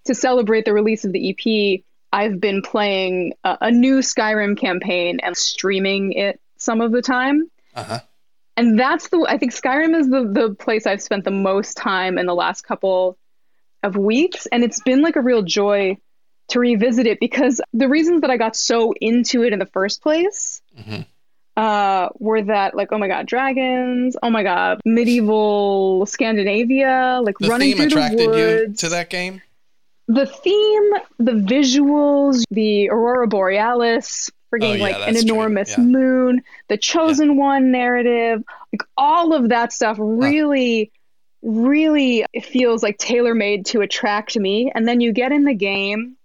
to 0.04 0.14
celebrate 0.14 0.64
the 0.64 0.74
release 0.74 1.04
of 1.04 1.12
the 1.12 1.30
EP, 1.30 1.82
I've 2.16 2.40
been 2.40 2.62
playing 2.62 3.34
a, 3.44 3.58
a 3.60 3.70
new 3.70 3.98
Skyrim 3.98 4.58
campaign 4.58 5.20
and 5.22 5.36
streaming 5.36 6.12
it 6.12 6.40
some 6.56 6.80
of 6.80 6.90
the 6.90 7.02
time. 7.02 7.50
Uh-huh. 7.74 8.00
And 8.56 8.80
that's 8.80 9.10
the 9.10 9.26
I 9.28 9.36
think 9.36 9.52
Skyrim 9.52 9.94
is 9.94 10.08
the 10.08 10.26
the 10.26 10.54
place 10.54 10.86
I've 10.86 11.02
spent 11.02 11.24
the 11.24 11.30
most 11.30 11.76
time 11.76 12.16
in 12.16 12.24
the 12.24 12.34
last 12.34 12.62
couple 12.62 13.18
of 13.82 13.98
weeks, 13.98 14.46
and 14.46 14.64
it's 14.64 14.80
been 14.82 15.02
like 15.02 15.16
a 15.16 15.20
real 15.20 15.42
joy 15.42 15.98
to 16.48 16.58
revisit 16.58 17.06
it 17.06 17.20
because 17.20 17.60
the 17.74 17.86
reasons 17.86 18.22
that 18.22 18.30
I 18.30 18.38
got 18.38 18.56
so 18.56 18.94
into 18.98 19.44
it 19.44 19.52
in 19.52 19.58
the 19.58 19.66
first 19.66 20.02
place 20.02 20.62
mm-hmm. 20.74 21.02
uh, 21.54 22.08
were 22.18 22.44
that 22.44 22.74
like 22.74 22.92
oh 22.92 22.98
my 22.98 23.08
god 23.08 23.26
dragons 23.26 24.16
oh 24.22 24.30
my 24.30 24.42
god 24.42 24.80
medieval 24.86 26.06
Scandinavia 26.06 27.20
like 27.22 27.36
the 27.38 27.48
running 27.48 27.76
through 27.76 27.88
the 27.90 28.26
woods. 28.26 28.80
to 28.80 28.88
that 28.88 29.10
game. 29.10 29.42
The 30.08 30.26
theme, 30.26 30.90
the 31.18 31.32
visuals, 31.32 32.44
the 32.50 32.90
aurora 32.90 33.26
borealis, 33.26 34.30
freaking 34.52 34.70
oh, 34.70 34.74
yeah, 34.74 34.82
like 34.82 35.08
an 35.08 35.16
enormous 35.16 35.76
yeah. 35.76 35.84
moon, 35.84 36.42
the 36.68 36.76
chosen 36.76 37.30
yeah. 37.30 37.40
one 37.40 37.72
narrative, 37.72 38.44
like 38.72 38.82
all 38.96 39.32
of 39.32 39.48
that 39.50 39.72
stuff 39.72 39.96
really. 40.00 40.90
Huh 40.92 41.00
really 41.42 42.24
feels 42.42 42.82
like 42.82 42.98
tailor 42.98 43.34
made 43.34 43.66
to 43.66 43.80
attract 43.80 44.36
me. 44.36 44.72
And 44.74 44.86
then 44.86 45.00
you 45.00 45.12
get 45.12 45.30
in 45.30 45.44
the 45.44 45.54
game 45.54 46.16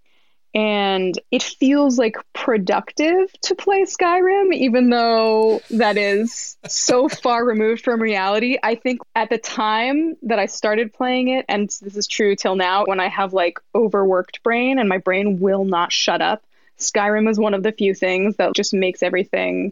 and 0.54 1.18
it 1.32 1.44
feels 1.44 1.98
like 1.98 2.18
productive 2.34 3.32
to 3.44 3.56
play 3.56 3.84
Skyrim, 3.84 4.54
even 4.54 4.90
though 4.90 5.62
that 5.72 5.98
is 5.98 6.58
so 6.68 7.08
far 7.24 7.46
removed 7.46 7.84
from 7.84 8.02
reality. 8.02 8.58
I 8.62 8.76
think 8.76 9.00
at 9.16 9.30
the 9.30 9.38
time 9.38 10.18
that 10.24 10.40
I 10.40 10.48
started 10.48 10.94
playing 10.94 11.30
it, 11.30 11.46
and 11.48 11.70
this 11.82 11.96
is 11.96 12.08
true 12.08 12.36
till 12.36 12.56
now, 12.56 12.84
when 12.86 13.00
I 13.00 13.08
have 13.08 13.34
like 13.34 13.60
overworked 13.74 14.44
brain 14.44 14.78
and 14.78 14.90
my 14.90 14.98
brain 14.98 15.40
will 15.40 15.64
not 15.64 15.94
shut 15.94 16.22
up, 16.22 16.44
Skyrim 16.78 17.30
is 17.30 17.40
one 17.40 17.54
of 17.54 17.64
the 17.64 17.72
few 17.72 17.94
things 17.94 18.36
that 18.36 18.54
just 18.54 18.74
makes 18.74 19.02
everything 19.04 19.72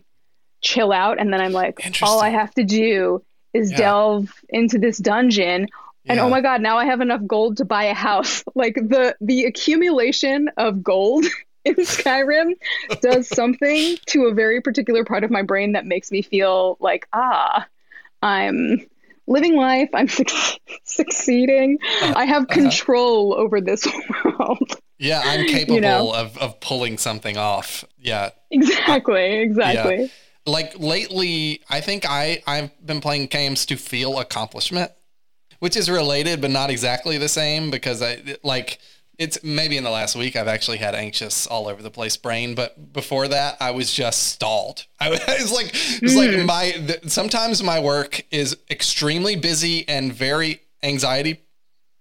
chill 0.62 0.94
out. 0.94 1.20
And 1.20 1.34
then 1.34 1.42
I'm 1.42 1.52
like, 1.52 2.02
all 2.02 2.22
I 2.22 2.30
have 2.30 2.54
to 2.54 2.64
do 2.64 3.24
is 3.54 3.72
yeah. 3.72 3.78
delve 3.78 4.32
into 4.48 4.78
this 4.78 4.98
dungeon 4.98 5.68
and 6.08 6.20
oh 6.20 6.30
my 6.30 6.42
god 6.42 6.62
now 6.62 6.78
i 6.78 6.86
have 6.86 7.02
enough 7.02 7.22
gold 7.26 7.58
to 7.58 7.66
buy 7.66 7.86
a 7.86 7.94
house. 7.94 8.44
Like 8.56 8.76
the 8.76 9.16
the 9.22 9.46
accumulation 9.46 10.50
of 10.58 10.84
gold 10.84 11.26
in 11.66 11.76
skyrim 11.76 12.54
does 13.02 13.28
something 13.36 13.98
to 14.08 14.26
a 14.26 14.34
very 14.34 14.62
particular 14.62 15.06
part 15.06 15.24
of 15.24 15.32
my 15.32 15.44
brain 15.44 15.74
that 15.74 15.86
makes 15.86 16.12
me 16.12 16.22
feel 16.22 16.78
like 16.80 17.08
ah 17.14 17.66
i'm 18.22 18.86
living 19.28 19.56
life. 19.56 19.90
I'm 19.94 20.08
su- 20.08 20.26
succeeding. 20.84 21.78
Uh, 22.02 22.14
i 22.16 22.26
have 22.26 22.44
uh-huh. 22.44 22.54
control 22.54 23.34
uh-huh. 23.34 23.44
over 23.44 23.62
this 23.62 23.88
world. 24.26 24.76
Yeah 24.98 25.22
i'm 25.24 25.46
capable 25.46 25.76
you 25.76 25.82
know? 25.82 26.14
of, 26.14 26.38
of 26.38 26.60
pulling 26.60 26.98
something 26.98 27.38
off. 27.38 27.86
Yeah. 28.00 28.32
Exactly 28.52 29.40
exactly. 29.40 30.02
Yeah 30.02 30.08
like 30.50 30.78
lately, 30.80 31.62
I 31.70 31.80
think 31.82 32.06
I 32.10 32.42
I've 32.46 32.86
been 32.86 33.02
playing 33.02 33.28
games 33.28 33.66
to 33.68 33.78
feel 33.78 34.20
accomplishment, 34.20 34.92
which 35.60 35.76
is 35.76 35.90
related 35.90 36.42
but 36.42 36.52
not 36.52 36.70
exactly 36.70 37.18
the 37.18 37.30
same 37.30 37.70
because 37.70 38.02
I 38.02 38.38
like 38.44 38.80
it's 39.20 39.44
maybe 39.44 39.76
in 39.76 39.84
the 39.84 39.90
last 39.90 40.16
week 40.16 40.36
I've 40.36 40.48
actually 40.48 40.78
had 40.78 40.96
anxious 40.96 41.46
all 41.46 41.68
over 41.68 41.84
the 41.84 41.92
place 41.92 42.16
brain, 42.16 42.56
but 42.56 42.94
before 42.94 43.28
that 43.28 43.58
I 43.60 43.72
was 43.72 43.94
just 43.94 44.30
stalled. 44.30 44.86
I 45.00 45.10
was 45.10 45.52
like 45.52 45.68
it's 45.74 46.14
mm. 46.14 46.16
like 46.16 46.40
hmm. 46.40 46.46
my 46.46 46.74
the, 46.78 47.10
sometimes 47.10 47.62
my 47.62 47.80
work 47.80 48.26
is 48.32 48.58
extremely 48.72 49.36
busy 49.36 49.88
and 49.88 50.12
very 50.14 50.62
anxiety 50.82 51.42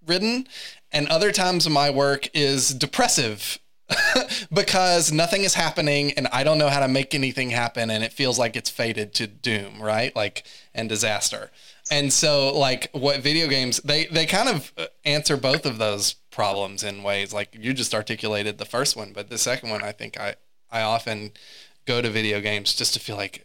ridden, 0.07 0.47
and 0.93 1.09
other 1.09 1.33
times 1.33 1.69
my 1.69 1.91
work 1.91 2.29
is 2.33 2.73
depressive 2.73 3.59
because 4.53 5.11
nothing 5.11 5.43
is 5.43 5.55
happening 5.55 6.13
and 6.13 6.29
I 6.29 6.45
don't 6.45 6.59
know 6.59 6.69
how 6.69 6.81
to 6.81 6.89
make 6.89 7.15
anything 7.15 7.51
happen 7.51 7.91
and 7.91 8.05
it 8.05 8.13
feels 8.13 8.39
like 8.39 8.55
it's 8.55 8.71
fated 8.71 9.13
to 9.15 9.27
doom, 9.27 9.83
right? 9.83 10.15
Like 10.15 10.45
and 10.75 10.89
disaster. 10.89 11.51
And 11.91 12.13
so 12.13 12.57
like 12.57 12.91
what 12.93 13.21
video 13.21 13.49
games 13.49 13.79
they 13.79 14.07
they 14.07 14.27
kind 14.27 14.49
of 14.49 14.73
uh, 14.77 14.87
answer 15.05 15.37
both 15.37 15.67
of 15.67 15.79
those 15.79 16.15
problems 16.31 16.83
in 16.85 17.03
ways 17.03 17.33
like 17.33 17.57
you 17.59 17.73
just 17.73 17.95
articulated 17.95 18.59
the 18.59 18.65
first 18.65 18.97
one, 18.97 19.13
but 19.13 19.31
the 19.31 19.39
second 19.39 19.71
one 19.71 19.83
I 19.83 19.93
think 19.93 20.19
I 20.19 20.37
I 20.71 20.83
often 20.83 21.33
go 21.87 22.03
to 22.03 22.11
video 22.11 22.41
games 22.41 22.75
just 22.75 22.95
to 22.95 23.01
feel 23.01 23.17
like 23.17 23.45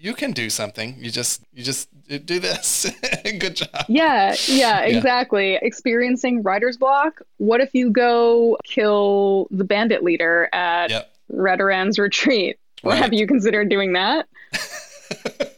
you 0.00 0.14
can 0.14 0.32
do 0.32 0.48
something. 0.48 0.96
You 0.98 1.10
just 1.10 1.44
you 1.52 1.62
just 1.62 1.88
do 2.08 2.40
this. 2.40 2.90
Good 3.24 3.56
job. 3.56 3.84
Yeah, 3.88 4.34
yeah, 4.46 4.80
exactly. 4.80 5.52
Yeah. 5.52 5.58
Experiencing 5.62 6.42
writer's 6.42 6.76
block. 6.76 7.20
What 7.36 7.60
if 7.60 7.74
you 7.74 7.90
go 7.90 8.56
kill 8.64 9.46
the 9.50 9.64
bandit 9.64 10.02
leader 10.02 10.48
at 10.52 10.90
yep. 10.90 11.14
Redoran's 11.30 11.98
retreat? 11.98 12.58
Right. 12.82 12.96
Have 12.96 13.12
you 13.12 13.26
considered 13.26 13.68
doing 13.68 13.92
that? 13.92 14.26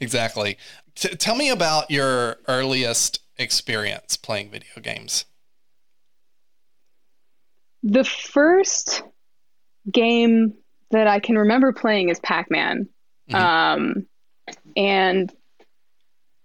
exactly. 0.00 0.58
T- 0.94 1.16
tell 1.16 1.36
me 1.36 1.50
about 1.50 1.90
your 1.90 2.38
earliest 2.48 3.20
experience 3.38 4.16
playing 4.16 4.50
video 4.50 4.80
games. 4.82 5.24
The 7.82 8.04
first 8.04 9.02
game 9.90 10.54
that 10.90 11.06
I 11.06 11.20
can 11.20 11.36
remember 11.38 11.72
playing 11.72 12.08
is 12.08 12.18
Pac-Man. 12.20 12.88
Mm-hmm. 13.30 13.34
Um, 13.34 14.06
and 14.76 15.32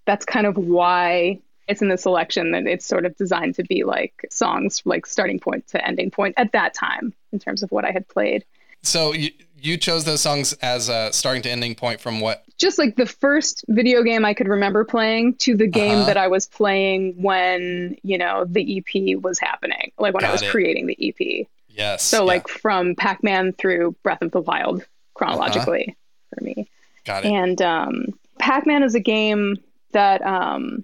that's 0.06 0.26
kind 0.26 0.46
of 0.46 0.58
why 0.58 1.40
it's 1.68 1.82
in 1.82 1.88
the 1.88 1.98
selection 1.98 2.52
that 2.52 2.68
it's 2.68 2.86
sort 2.86 3.06
of 3.06 3.16
designed 3.16 3.56
to 3.56 3.64
be 3.64 3.84
like 3.84 4.26
songs, 4.30 4.82
like 4.86 5.06
starting 5.06 5.40
point 5.40 5.68
to 5.70 5.86
ending 5.86 6.12
point 6.12 6.34
at 6.38 6.52
that 6.52 6.74
time 6.74 7.14
in 7.32 7.40
terms 7.40 7.64
of 7.64 7.72
what 7.72 7.86
I 7.86 7.92
had 7.92 8.08
played. 8.08 8.44
So 8.84 9.14
you, 9.14 9.30
you 9.62 9.77
chose 9.77 10.03
those 10.03 10.22
songs 10.22 10.53
as 10.62 10.89
a 10.89 11.12
starting 11.13 11.41
to 11.44 11.50
ending 11.50 11.75
point 11.75 12.01
from 12.01 12.20
what? 12.20 12.44
Just 12.58 12.77
like 12.77 12.96
the 12.96 13.06
first 13.06 13.63
video 13.68 14.03
game 14.03 14.25
I 14.25 14.34
could 14.34 14.48
remember 14.48 14.84
playing 14.84 15.36
to 15.36 15.56
the 15.56 15.68
game 15.68 16.00
uh-huh. 16.00 16.06
that 16.06 16.18
I 16.18 16.27
was 16.27 16.48
playing 16.48 17.22
when, 17.22 17.96
you 18.03 18.18
know, 18.18 18.46
the 18.48 18.77
EP 18.77 19.22
was 19.22 19.39
happening, 19.39 19.91
like 19.98 20.13
when 20.13 20.22
Got 20.22 20.30
I 20.30 20.34
was 20.34 20.41
it. 20.41 20.51
creating 20.51 20.88
the 20.88 20.98
EP. 21.00 21.48
Yes. 21.70 22.03
So, 22.03 22.18
yeah. 22.18 22.24
like 22.24 22.48
from 22.48 22.96
Pac 22.96 23.24
Man 23.24 23.53
through 23.53 23.96
Breath 24.03 24.22
of 24.22 24.32
the 24.32 24.41
Wild 24.41 24.86
chronologically. 25.13 25.84
Uh-huh 25.84 25.96
for 26.34 26.44
me. 26.44 26.68
Got 27.06 27.25
it. 27.25 27.30
And 27.30 27.62
um, 27.62 28.06
Pac 28.39 28.65
Man 28.65 28.84
is 28.84 28.96
a 28.96 29.00
game 29.00 29.58
that 29.91 30.22
um, 30.22 30.84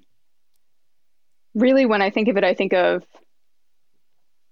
really, 1.53 1.85
when 1.85 2.01
I 2.01 2.09
think 2.09 2.27
of 2.27 2.37
it, 2.37 2.43
I 2.43 2.53
think 2.53 2.73
of 2.73 3.05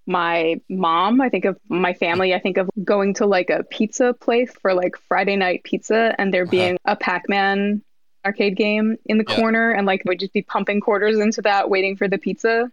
my 0.07 0.59
mom. 0.69 1.21
I 1.21 1.29
think 1.29 1.45
of 1.45 1.57
my 1.69 1.93
family. 1.93 2.33
I 2.33 2.39
think 2.39 2.57
of 2.57 2.69
going 2.83 3.15
to 3.15 3.25
like 3.25 3.49
a 3.49 3.63
pizza 3.63 4.13
place 4.13 4.51
for 4.61 4.73
like 4.73 4.95
Friday 5.07 5.35
night 5.35 5.63
pizza 5.63 6.15
and 6.17 6.33
there 6.33 6.43
uh-huh. 6.43 6.51
being 6.51 6.75
uh-huh. 6.85 6.93
a 6.93 7.03
Pac 7.03 7.29
Man 7.29 7.81
arcade 8.25 8.55
game 8.55 8.97
in 9.05 9.17
the 9.17 9.25
yeah. 9.27 9.35
corner 9.35 9.71
and 9.71 9.85
like 9.85 10.01
we'd 10.05 10.19
just 10.19 10.33
be 10.33 10.41
pumping 10.41 10.81
quarters 10.81 11.19
into 11.19 11.41
that 11.43 11.69
waiting 11.69 11.95
for 11.95 12.07
the 12.07 12.17
pizza 12.17 12.71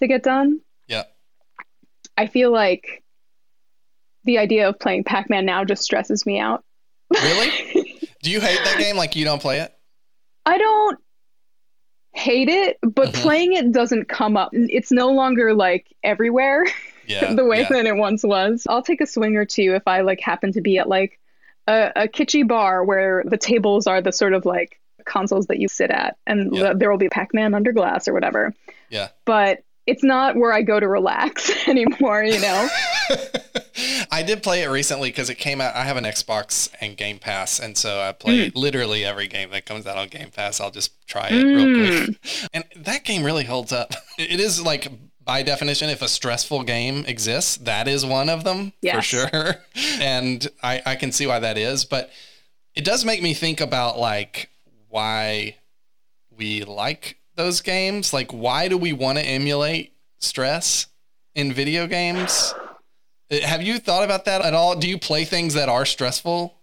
to 0.00 0.06
get 0.06 0.22
done. 0.22 0.60
Yeah. 0.88 1.04
I 2.16 2.26
feel 2.26 2.50
like 2.50 3.02
the 4.24 4.38
idea 4.38 4.68
of 4.68 4.78
playing 4.78 5.04
Pac 5.04 5.30
Man 5.30 5.44
now 5.44 5.64
just 5.64 5.82
stresses 5.82 6.26
me 6.26 6.38
out. 6.38 6.64
Really? 7.12 8.00
Do 8.22 8.30
you 8.30 8.40
hate 8.40 8.58
that 8.64 8.78
game? 8.78 8.96
Like 8.96 9.16
you 9.16 9.24
don't 9.24 9.40
play 9.40 9.60
it? 9.60 9.72
I 10.44 10.58
don't 10.58 10.98
hate 12.16 12.48
it, 12.48 12.78
but 12.82 13.08
mm-hmm. 13.08 13.22
playing 13.22 13.52
it 13.52 13.72
doesn't 13.72 14.08
come 14.08 14.36
up. 14.36 14.50
It's 14.52 14.90
no 14.90 15.12
longer 15.12 15.54
like 15.54 15.94
everywhere 16.02 16.64
yeah, 17.06 17.34
the 17.34 17.44
way 17.44 17.60
yeah. 17.60 17.68
that 17.68 17.86
it 17.86 17.96
once 17.96 18.24
was. 18.24 18.66
I'll 18.68 18.82
take 18.82 19.00
a 19.00 19.06
swing 19.06 19.36
or 19.36 19.44
two 19.44 19.74
if 19.74 19.86
I 19.86 20.00
like 20.00 20.20
happen 20.20 20.52
to 20.52 20.60
be 20.60 20.78
at 20.78 20.88
like 20.88 21.18
a, 21.68 21.92
a 21.94 22.08
kitschy 22.08 22.46
bar 22.46 22.84
where 22.84 23.22
the 23.26 23.36
tables 23.36 23.86
are 23.86 24.00
the 24.00 24.12
sort 24.12 24.32
of 24.32 24.46
like 24.46 24.80
consoles 25.04 25.46
that 25.46 25.58
you 25.58 25.68
sit 25.68 25.90
at 25.90 26.16
and 26.26 26.54
yeah. 26.54 26.72
there 26.74 26.90
will 26.90 26.98
be 26.98 27.08
Pac-Man 27.08 27.54
under 27.54 27.72
glass 27.72 28.08
or 28.08 28.12
whatever. 28.12 28.54
Yeah. 28.88 29.08
But 29.24 29.62
it's 29.86 30.02
not 30.02 30.36
where 30.36 30.52
I 30.52 30.62
go 30.62 30.80
to 30.80 30.88
relax 30.88 31.50
anymore, 31.68 32.24
you 32.24 32.40
know. 32.40 32.68
I 34.10 34.22
did 34.22 34.42
play 34.42 34.62
it 34.62 34.68
recently 34.68 35.10
because 35.10 35.30
it 35.30 35.36
came 35.36 35.60
out. 35.60 35.74
I 35.74 35.84
have 35.84 35.96
an 35.96 36.04
Xbox 36.04 36.70
and 36.80 36.96
Game 36.96 37.18
Pass, 37.18 37.60
and 37.60 37.76
so 37.76 38.00
I 38.00 38.12
play 38.12 38.50
mm. 38.50 38.56
literally 38.56 39.04
every 39.04 39.28
game 39.28 39.50
that 39.50 39.66
comes 39.66 39.86
out 39.86 39.96
on 39.96 40.08
Game 40.08 40.30
Pass. 40.30 40.60
I'll 40.60 40.70
just 40.70 41.06
try 41.06 41.28
it 41.28 41.44
mm. 41.44 41.56
real 41.56 42.06
quick, 42.06 42.48
and 42.54 42.64
that 42.76 43.04
game 43.04 43.22
really 43.22 43.44
holds 43.44 43.72
up. 43.72 43.92
It 44.18 44.40
is 44.40 44.62
like 44.62 44.88
by 45.24 45.42
definition, 45.42 45.90
if 45.90 46.02
a 46.02 46.08
stressful 46.08 46.62
game 46.62 47.04
exists, 47.06 47.56
that 47.58 47.86
is 47.88 48.06
one 48.06 48.28
of 48.28 48.44
them 48.44 48.72
yes. 48.80 48.96
for 48.96 49.02
sure, 49.02 49.54
and 50.00 50.48
I, 50.62 50.82
I 50.86 50.96
can 50.96 51.12
see 51.12 51.26
why 51.26 51.38
that 51.40 51.58
is. 51.58 51.84
But 51.84 52.10
it 52.74 52.84
does 52.84 53.04
make 53.04 53.22
me 53.22 53.34
think 53.34 53.60
about 53.60 53.98
like 53.98 54.50
why 54.88 55.56
we 56.36 56.64
like 56.64 57.18
those 57.36 57.60
games. 57.60 58.12
Like, 58.12 58.32
why 58.32 58.68
do 58.68 58.76
we 58.76 58.92
want 58.92 59.18
to 59.18 59.24
emulate 59.24 59.92
stress 60.18 60.86
in 61.34 61.52
video 61.52 61.86
games? 61.86 62.54
Uh, 63.30 63.40
have 63.42 63.62
you 63.62 63.78
thought 63.78 64.04
about 64.04 64.24
that 64.24 64.42
at 64.42 64.54
all? 64.54 64.76
Do 64.76 64.88
you 64.88 64.98
play 64.98 65.24
things 65.24 65.54
that 65.54 65.68
are 65.68 65.84
stressful? 65.84 66.54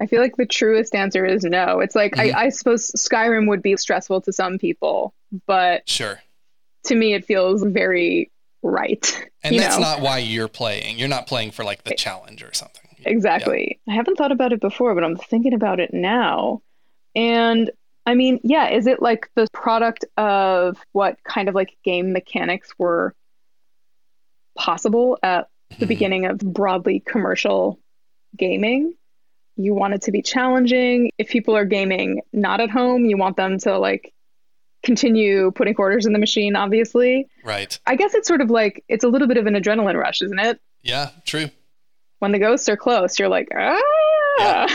I 0.00 0.06
feel 0.06 0.20
like 0.20 0.36
the 0.36 0.46
truest 0.46 0.94
answer 0.94 1.24
is 1.24 1.44
no. 1.44 1.78
It's 1.80 1.94
like 1.94 2.14
Mhm. 2.16 2.34
I, 2.34 2.44
I 2.44 2.48
suppose 2.48 2.90
Skyrim 2.96 3.48
would 3.48 3.62
be 3.62 3.76
stressful 3.76 4.20
to 4.22 4.32
some 4.32 4.58
people, 4.58 5.14
but 5.46 5.88
Sure. 5.88 6.20
to 6.86 6.94
me 6.96 7.14
it 7.14 7.24
feels 7.24 7.62
very 7.62 8.30
right. 8.62 9.28
And 9.44 9.56
that's 9.58 9.76
know? 9.76 9.82
not 9.82 10.00
why 10.00 10.18
you're 10.18 10.48
playing. 10.48 10.98
You're 10.98 11.08
not 11.08 11.26
playing 11.28 11.52
for 11.52 11.64
like 11.64 11.84
the 11.84 11.94
challenge 11.94 12.42
or 12.42 12.52
something. 12.52 12.82
Exactly. 13.04 13.80
I 13.88 13.94
haven't 13.94 14.16
thought 14.16 14.32
about 14.32 14.52
it 14.52 14.60
before, 14.60 14.94
but 14.94 15.04
I'm 15.04 15.16
thinking 15.16 15.54
about 15.54 15.78
it 15.80 15.92
now. 15.94 16.62
And 17.14 17.70
I 18.06 18.14
mean, 18.14 18.40
yeah, 18.42 18.68
is 18.70 18.86
it 18.86 19.00
like 19.00 19.28
the 19.36 19.46
product 19.52 20.04
of 20.16 20.76
what 20.92 21.16
kind 21.24 21.48
of 21.48 21.54
like 21.54 21.76
game 21.84 22.12
mechanics 22.12 22.70
were 22.78 23.14
possible 24.56 25.18
at 25.22 25.48
the 25.78 25.86
Mhm. 25.86 25.88
beginning 25.88 26.26
of 26.26 26.38
broadly 26.38 27.00
commercial 27.06 27.78
gaming? 28.36 28.94
You 29.56 29.74
want 29.74 29.94
it 29.94 30.02
to 30.02 30.12
be 30.12 30.22
challenging. 30.22 31.10
If 31.18 31.28
people 31.28 31.56
are 31.56 31.64
gaming 31.64 32.22
not 32.32 32.60
at 32.60 32.70
home, 32.70 33.04
you 33.04 33.16
want 33.16 33.36
them 33.36 33.58
to 33.60 33.78
like 33.78 34.12
continue 34.82 35.52
putting 35.52 35.74
quarters 35.74 36.06
in 36.06 36.12
the 36.12 36.18
machine, 36.18 36.56
obviously. 36.56 37.28
Right. 37.44 37.78
I 37.86 37.94
guess 37.94 38.14
it's 38.14 38.26
sort 38.26 38.40
of 38.40 38.50
like 38.50 38.82
it's 38.88 39.04
a 39.04 39.08
little 39.08 39.28
bit 39.28 39.36
of 39.36 39.46
an 39.46 39.54
adrenaline 39.54 39.96
rush, 39.96 40.22
isn't 40.22 40.38
it? 40.40 40.58
Yeah, 40.82 41.10
true. 41.24 41.50
When 42.18 42.32
the 42.32 42.38
ghosts 42.38 42.68
are 42.68 42.76
close, 42.76 43.18
you're 43.18 43.28
like, 43.28 43.48
ah. 43.54 44.68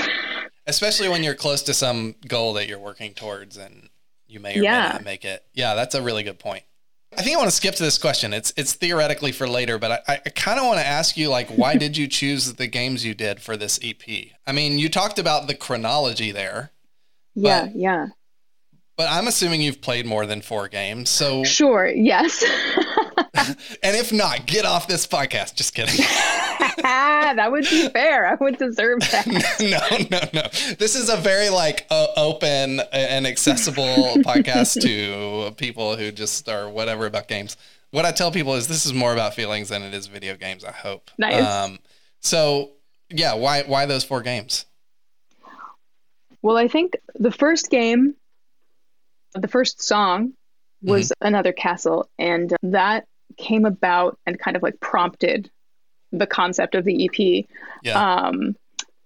Especially 0.68 1.10
when 1.10 1.24
you're 1.24 1.36
close 1.36 1.64
to 1.64 1.74
some 1.74 2.16
goal 2.28 2.54
that 2.54 2.68
you're 2.68 2.80
working 2.80 3.14
towards 3.14 3.58
and 3.58 3.90
you 4.28 4.40
may 4.40 4.58
or 4.58 4.62
may 4.62 4.68
not 4.94 5.04
make 5.06 5.26
it. 5.26 5.44
Yeah, 5.54 5.76
that's 5.76 5.96
a 5.96 6.02
really 6.02 6.24
good 6.24 6.40
point. 6.40 6.64
I 7.18 7.22
think 7.22 7.36
I 7.36 7.40
want 7.40 7.50
to 7.50 7.56
skip 7.56 7.74
to 7.76 7.84
this 7.84 7.98
question. 7.98 8.34
It's 8.34 8.54
it's 8.58 8.74
theoretically 8.74 9.32
for 9.32 9.48
later, 9.48 9.80
but 9.80 10.04
I, 10.08 10.22
I 10.26 10.30
kind 10.30 10.60
of 10.60 10.66
want 10.66 10.80
to 10.80 10.86
ask 10.86 11.16
you 11.16 11.30
like 11.30 11.50
why 11.50 11.78
did 11.78 11.96
you 11.96 12.08
choose 12.08 12.54
the 12.54 12.68
games 12.68 13.06
you 13.06 13.14
did 13.14 13.42
for 13.42 13.56
this 13.56 13.80
EP? 13.82 14.02
I 14.46 14.52
mean, 14.52 14.78
you 14.78 14.90
talked 14.90 15.18
about 15.18 15.48
the 15.48 15.56
chronology 15.56 16.32
there, 16.32 16.72
Yeah, 17.34 17.70
yeah. 17.74 18.08
But 18.98 19.08
I'm 19.10 19.28
assuming 19.28 19.62
you've 19.62 19.82
played 19.82 20.06
more 20.06 20.26
than 20.26 20.42
four 20.42 20.68
games. 20.68 21.10
So, 21.10 21.44
Sure, 21.44 21.88
yes. 21.88 22.44
and 23.84 23.96
if 23.96 24.12
not, 24.12 24.46
get 24.48 24.66
off 24.66 24.88
this 24.88 25.06
podcast. 25.06 25.56
Just 25.56 25.76
kidding. 25.76 25.96
that 26.82 27.52
would 27.52 27.64
be 27.66 27.90
fair. 27.90 28.28
I 28.28 28.36
would 28.36 28.58
deserve 28.58 29.00
that. 29.12 29.28
no, 29.60 30.18
no, 30.18 30.30
no. 30.34 30.76
This 30.80 30.96
is 30.96 31.10
a 31.10 31.18
very 31.18 31.50
like 31.50 31.86
uh, 31.90 32.08
open 32.18 32.82
and 32.92 33.28
accessible 33.28 34.16
podcast 34.24 34.82
to 34.82 35.54
people 35.56 35.96
who 35.96 36.12
just 36.12 36.50
are 36.50 36.70
whatever 36.70 37.06
about 37.06 37.28
games. 37.28 37.56
What 37.92 38.06
I 38.06 38.12
tell 38.12 38.32
people 38.32 38.56
is 38.56 38.68
this 38.68 38.86
is 38.86 38.94
more 38.94 39.14
about 39.14 39.34
feelings 39.34 39.70
than 39.70 39.84
it 39.84 39.94
is 39.94 40.08
video 40.08 40.36
games. 40.36 40.66
I 40.66 40.72
hope. 40.72 41.12
Nice. 41.18 41.46
Um, 41.46 41.80
so 42.20 42.72
yeah, 43.10 43.36
why 43.36 43.64
why 43.64 43.86
those 43.86 44.04
four 44.04 44.22
games? 44.22 44.66
Well, 46.42 46.58
I 46.58 46.68
think 46.68 46.98
the 47.16 47.32
first 47.32 47.70
game, 47.70 48.16
the 49.38 49.48
first 49.48 49.82
song 49.82 50.34
was 50.82 51.12
Another 51.22 51.52
Castle, 51.52 52.10
and 52.20 52.54
that 52.64 53.06
came 53.38 53.66
about 53.66 54.18
and 54.26 54.40
kind 54.40 54.56
of 54.56 54.64
like 54.64 54.80
prompted 54.80 55.50
the 56.12 56.28
concept 56.28 56.76
of 56.76 56.86
the 56.86 57.06
EP. 57.06 57.46
Yeah. 57.84 58.18
Um, 58.18 58.56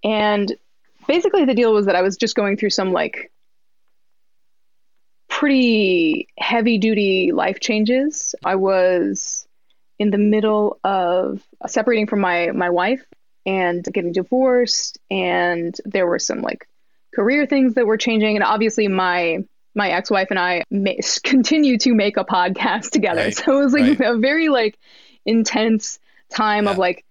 and 0.04 0.54
basically, 1.06 1.44
the 1.44 1.54
deal 1.54 1.72
was 1.72 1.86
that 1.86 1.96
I 1.96 2.02
was 2.02 2.16
just 2.16 2.34
going 2.34 2.56
through 2.56 2.70
some 2.70 2.92
like 2.92 3.32
pretty 5.28 6.28
heavy 6.38 6.78
duty 6.78 7.32
life 7.32 7.60
changes. 7.60 8.34
I 8.44 8.56
was 8.56 9.46
in 9.98 10.10
the 10.10 10.18
middle 10.18 10.78
of 10.84 11.42
separating 11.66 12.06
from 12.06 12.20
my 12.20 12.50
my 12.52 12.70
wife 12.70 13.04
and 13.46 13.84
getting 13.84 14.12
divorced, 14.12 14.98
and 15.10 15.76
there 15.84 16.06
were 16.06 16.18
some 16.18 16.42
like 16.42 16.68
career 17.14 17.46
things 17.46 17.74
that 17.74 17.86
were 17.86 17.96
changing, 17.96 18.36
and 18.36 18.44
obviously 18.44 18.88
my 18.88 19.44
my 19.74 19.90
ex-wife 19.90 20.28
and 20.30 20.38
I 20.38 20.64
continue 21.22 21.78
to 21.78 21.94
make 21.94 22.16
a 22.16 22.24
podcast 22.24 22.90
together. 22.90 23.22
Right, 23.22 23.34
So 23.36 23.58
it 23.58 23.64
was 23.64 23.72
like 23.72 23.98
right. 23.98 24.14
a 24.14 24.18
very 24.18 24.48
like 24.48 24.78
intense 25.24 25.98
time 26.30 26.66
of 26.68 26.78
like 26.78 27.04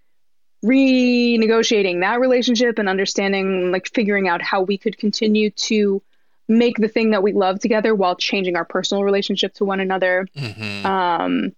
renegotiating 0.64 2.02
that 2.02 2.20
relationship 2.20 2.78
and 2.80 2.88
understanding 2.88 3.72
like 3.72 3.90
figuring 3.94 4.28
out 4.28 4.42
how 4.42 4.62
we 4.62 4.78
could 4.78 4.98
continue 4.98 5.50
to 5.52 6.02
make 6.48 6.78
the 6.78 6.88
thing 6.88 7.12
that 7.12 7.24
we 7.24 7.34
love 7.34 7.60
together 7.60 7.96
while 7.96 8.16
changing 8.16 8.56
our 8.56 8.66
personal 8.66 9.04
relationship 9.04 9.54
to 9.56 9.66
one 9.66 9.80
another. 9.80 10.28
Hmm 10.38 10.86
um 10.86 11.52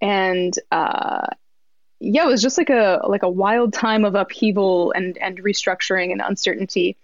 and 0.00 0.58
uh 0.72 1.26
yeah 2.00 2.24
it 2.24 2.26
was 2.26 2.42
just 2.42 2.58
like 2.58 2.70
a 2.70 3.00
like 3.06 3.22
a 3.22 3.28
wild 3.28 3.72
time 3.72 4.04
of 4.04 4.14
upheaval 4.14 4.92
and 4.92 5.16
and 5.18 5.42
restructuring 5.42 6.10
and 6.10 6.20
uncertainty 6.20 6.96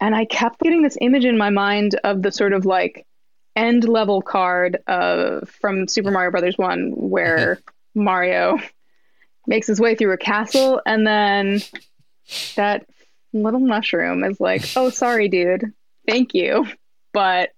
and 0.00 0.14
i 0.14 0.24
kept 0.24 0.60
getting 0.60 0.82
this 0.82 0.96
image 1.00 1.24
in 1.24 1.36
my 1.38 1.50
mind 1.50 1.98
of 2.04 2.22
the 2.22 2.32
sort 2.32 2.52
of 2.52 2.64
like 2.66 3.06
end 3.56 3.88
level 3.88 4.22
card 4.22 4.78
of 4.86 5.48
from 5.48 5.88
super 5.88 6.10
mario 6.10 6.30
brothers 6.30 6.56
1 6.56 6.92
where 6.96 7.58
mario 7.94 8.58
makes 9.46 9.66
his 9.66 9.80
way 9.80 9.94
through 9.94 10.12
a 10.12 10.18
castle 10.18 10.80
and 10.86 11.06
then 11.06 11.60
that 12.56 12.86
little 13.32 13.60
mushroom 13.60 14.22
is 14.24 14.38
like 14.40 14.64
oh 14.76 14.90
sorry 14.90 15.28
dude. 15.28 15.72
Thank 16.06 16.34
you. 16.34 16.66
But 17.12 17.50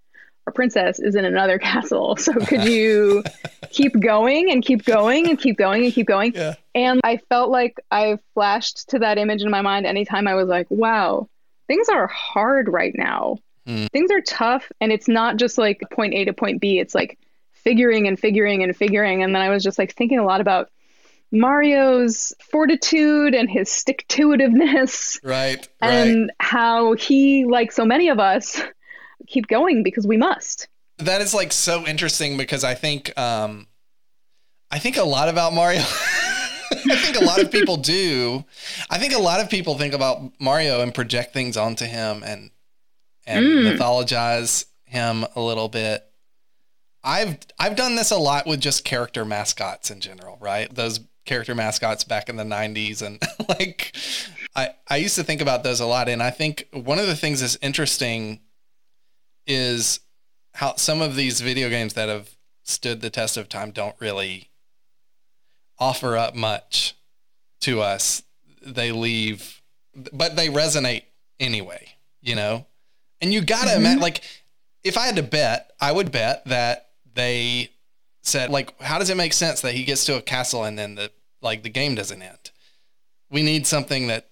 our 0.47 0.53
princess 0.53 0.99
is 0.99 1.15
in 1.15 1.25
another 1.25 1.59
castle. 1.59 2.17
So 2.19 2.33
could 2.33 2.65
you 2.65 3.23
keep 3.71 3.99
going 3.99 4.51
and 4.51 4.65
keep 4.65 4.85
going 4.85 5.29
and 5.29 5.39
keep 5.39 5.57
going 5.57 5.85
and 5.85 5.93
keep 5.93 6.07
going? 6.07 6.33
Yeah. 6.35 6.55
and 6.75 7.01
i 7.05 7.19
felt 7.29 7.51
like 7.51 7.79
i 7.91 8.19
flashed 8.35 8.89
to 8.91 8.99
that 9.01 9.19
image 9.19 9.43
in 9.43 9.51
my 9.51 9.63
mind 9.63 9.87
anytime 9.87 10.27
i 10.27 10.35
was 10.35 10.49
like 10.49 10.67
wow 10.71 11.29
things 11.71 11.89
are 11.89 12.09
hard 12.09 12.69
right 12.69 12.95
now 12.97 13.37
Hmm. 13.67 13.85
things 13.93 14.11
are 14.11 14.23
tough 14.23 14.65
and 14.81 14.91
it's 14.91 15.07
not 15.07 15.37
just 15.37 15.59
like 15.59 15.81
point 15.93 16.15
a 16.15 16.25
to 16.25 16.33
point 16.33 16.61
b 16.63 16.79
it's 16.81 16.95
like 16.95 17.19
figuring 17.53 18.09
and 18.09 18.19
figuring 18.19 18.63
and 18.65 18.75
figuring 18.75 19.23
and 19.23 19.35
then 19.35 19.43
i 19.43 19.51
was 19.51 19.63
just 19.63 19.79
like 19.79 19.95
thinking 19.95 20.19
a 20.19 20.25
lot 20.25 20.41
about 20.41 20.71
mario's 21.31 22.33
fortitude 22.51 23.35
and 23.35 23.49
his 23.51 23.71
stick 23.71 24.05
to 24.09 24.29
itiveness 24.29 25.19
Right. 25.23 25.67
Right. 25.83 25.91
and 25.93 26.33
how 26.41 26.95
he 26.95 27.45
like 27.45 27.71
so 27.73 27.85
many 27.85 28.09
of 28.09 28.19
us 28.19 28.61
keep 29.27 29.47
going 29.47 29.83
because 29.83 30.07
we 30.07 30.17
must 30.17 30.69
that 30.99 31.21
is 31.23 31.33
like 31.33 31.53
so 31.53 31.87
interesting 31.87 32.37
because 32.37 32.65
I 32.65 32.75
think 32.75 33.17
um 33.19 33.67
I 34.71 34.79
think 34.79 34.97
a 34.99 35.03
lot 35.05 35.29
about 35.29 35.53
Mario. 35.53 35.83
I 36.89 36.97
think 36.97 37.17
a 37.21 37.25
lot 37.25 37.41
of 37.41 37.51
people 37.51 37.77
do. 37.77 38.45
I 38.89 38.99
think 38.99 39.13
a 39.15 39.19
lot 39.19 39.41
of 39.41 39.51
people 39.51 39.77
think 39.77 39.95
about 39.95 40.33
Mario 40.41 40.81
and 40.81 40.95
project 40.95 41.33
things 41.33 41.57
onto 41.57 41.85
him 41.85 42.23
and 42.23 42.51
and 43.27 43.45
Mm. 43.47 43.77
mythologize 43.77 44.65
him 44.85 45.25
a 45.37 45.41
little 45.41 45.69
bit. 45.69 46.05
I've 47.03 47.39
I've 47.59 47.77
done 47.77 47.97
this 47.97 48.11
a 48.11 48.17
lot 48.17 48.47
with 48.47 48.61
just 48.61 48.85
character 48.85 49.25
mascots 49.25 49.91
in 49.91 50.01
general, 50.01 50.37
right? 50.41 50.73
Those 50.75 51.01
character 51.27 51.55
mascots 51.55 52.03
back 52.05 52.29
in 52.29 52.37
the 52.37 52.45
90s 52.45 53.03
and 53.03 53.23
like 53.49 53.95
I 54.57 54.71
I 54.89 54.97
used 54.97 55.15
to 55.17 55.23
think 55.25 55.41
about 55.41 55.63
those 55.63 55.81
a 55.81 55.87
lot 55.87 56.09
and 56.09 56.23
I 56.23 56.31
think 56.31 56.67
one 56.73 56.99
of 56.99 57.07
the 57.07 57.17
things 57.17 57.41
that's 57.41 57.57
interesting 57.63 58.41
is 59.47 60.01
how 60.55 60.75
some 60.77 61.01
of 61.01 61.17
these 61.17 61.41
video 61.41 61.69
games 61.69 61.95
that 61.95 62.09
have 62.09 62.37
stood 62.65 63.01
the 63.01 63.11
test 63.11 63.37
of 63.37 63.49
time 63.49 63.71
don't 63.71 63.97
really 64.01 64.50
offer 65.81 66.17
up 66.17 66.37
much 66.37 66.95
to 67.63 67.81
us. 67.81 68.23
They 68.65 68.93
leave, 68.93 69.61
but 70.13 70.37
they 70.37 70.49
resonate 70.49 71.05
anyway, 71.41 71.89
you 72.21 72.35
know? 72.35 72.67
And 73.21 73.33
you 73.33 73.41
gotta 73.41 73.71
mm-hmm. 73.71 73.81
imagine, 73.81 74.01
like, 74.01 74.23
if 74.85 74.97
I 74.97 75.07
had 75.07 75.17
to 75.17 75.23
bet, 75.23 75.73
I 75.81 75.93
would 75.93 76.13
bet 76.13 76.45
that 76.47 76.91
they 77.15 77.71
said, 78.23 78.51
like, 78.51 78.81
how 78.81 78.99
does 78.99 79.11
it 79.11 79.17
make 79.17 79.33
sense 79.33 79.63
that 79.63 79.75
he 79.75 79.85
gets 79.85 80.05
to 80.07 80.17
a 80.17 80.23
castle 80.23 80.65
and 80.65 80.79
then 80.79 80.95
the, 80.95 81.11
like, 81.43 81.63
the 81.63 81.71
game 81.71 81.95
doesn't 81.95 82.23
end? 82.23 82.51
We 83.31 83.43
need 83.43 83.67
something 83.67 84.07
that 84.09 84.29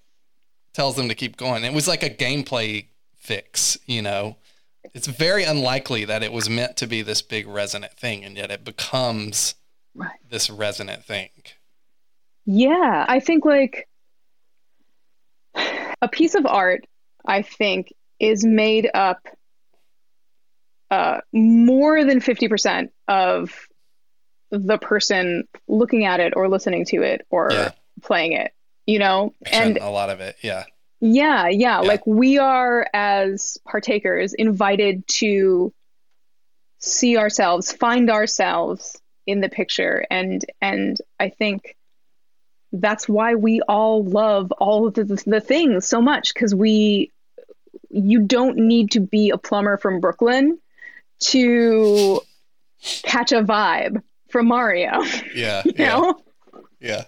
tells 0.72 0.96
them 0.96 1.08
to 1.08 1.14
keep 1.14 1.37
going. 1.37 1.64
It 1.64 1.72
was 1.72 1.88
like 1.88 2.02
a 2.02 2.11
gameplay 2.11 2.87
fix, 3.16 3.78
you 3.87 4.02
know? 4.02 4.37
It's 4.94 5.06
very 5.06 5.44
unlikely 5.44 6.04
that 6.06 6.22
it 6.22 6.32
was 6.32 6.48
meant 6.48 6.76
to 6.78 6.87
be 6.87 7.02
this 7.02 7.20
big 7.20 7.46
resonant 7.46 7.92
thing, 7.94 8.24
and 8.24 8.37
yet 8.37 8.50
it 8.50 8.64
becomes 8.64 9.54
Right. 9.94 10.11
this 10.29 10.48
resonant 10.51 11.05
thing. 11.05 11.31
Yeah, 12.46 13.05
I 13.09 13.20
think 13.20 13.44
like 13.44 13.88
a 16.01 16.09
piece 16.11 16.35
of 16.35 16.46
art, 16.46 16.87
I 17.27 17.42
think, 17.42 17.92
is 18.20 18.44
made 18.44 18.88
up 18.94 19.27
uh, 20.90 21.20
more 21.33 22.05
than 22.05 22.20
50% 22.20 22.88
of 23.09 23.66
the 24.51 24.79
person 24.79 25.46
looking 25.66 26.05
at 26.05 26.20
it 26.20 26.33
or 26.37 26.48
listening 26.48 26.85
to 26.87 27.03
it 27.03 27.27
or 27.31 27.51
Yeah. 27.53 27.72
playing 28.03 28.33
it, 28.33 28.53
you 28.87 28.98
know? 28.98 29.35
And 29.53 29.77
a 29.77 29.90
lot 29.90 30.09
of 30.09 30.20
it, 30.20 30.37
yeah. 30.42 30.64
yeah, 31.01 31.48
yeah, 31.48 31.51
Yeah. 31.51 31.79
like 31.81 32.07
we 32.07 32.38
are 32.38 32.87
as 32.94 33.59
partakers 33.66 34.33
invited 34.33 35.07
to 35.18 35.74
see 36.79 37.18
ourselves, 37.18 37.72
find 37.72 38.09
ourselves 38.11 38.98
in 39.28 39.40
the 39.40 39.48
picture 39.48 40.04
and 40.10 40.44
and 40.60 40.96
I 41.20 41.28
think 41.28 41.76
that's 42.72 43.08
why 43.08 43.34
we 43.34 43.60
all 43.62 44.04
love 44.04 44.52
all 44.52 44.86
of 44.86 44.94
the, 44.94 45.04
the 45.26 45.40
things 45.40 45.86
so 45.86 46.00
much 46.02 46.34
because 46.34 46.54
we 46.54 47.12
you 47.90 48.20
don't 48.20 48.56
need 48.56 48.90
to 48.92 49.00
be 49.00 49.30
a 49.30 49.38
plumber 49.38 49.76
from 49.76 50.00
Brooklyn 50.00 50.58
to 51.20 52.20
catch 53.02 53.32
a 53.32 53.42
vibe 53.42 54.02
from 54.30 54.46
Mario. 54.48 55.02
Yeah. 55.34 55.62
You 55.64 55.72
yeah. 55.76 55.88
know? 55.88 56.20
Yeah. 56.80 57.04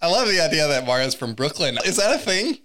I 0.00 0.10
love 0.10 0.28
the 0.28 0.40
idea 0.40 0.66
that 0.68 0.86
Mario's 0.86 1.14
from 1.14 1.34
Brooklyn. 1.34 1.76
Is 1.84 1.96
that 1.96 2.14
a 2.14 2.18
thing? 2.18 2.58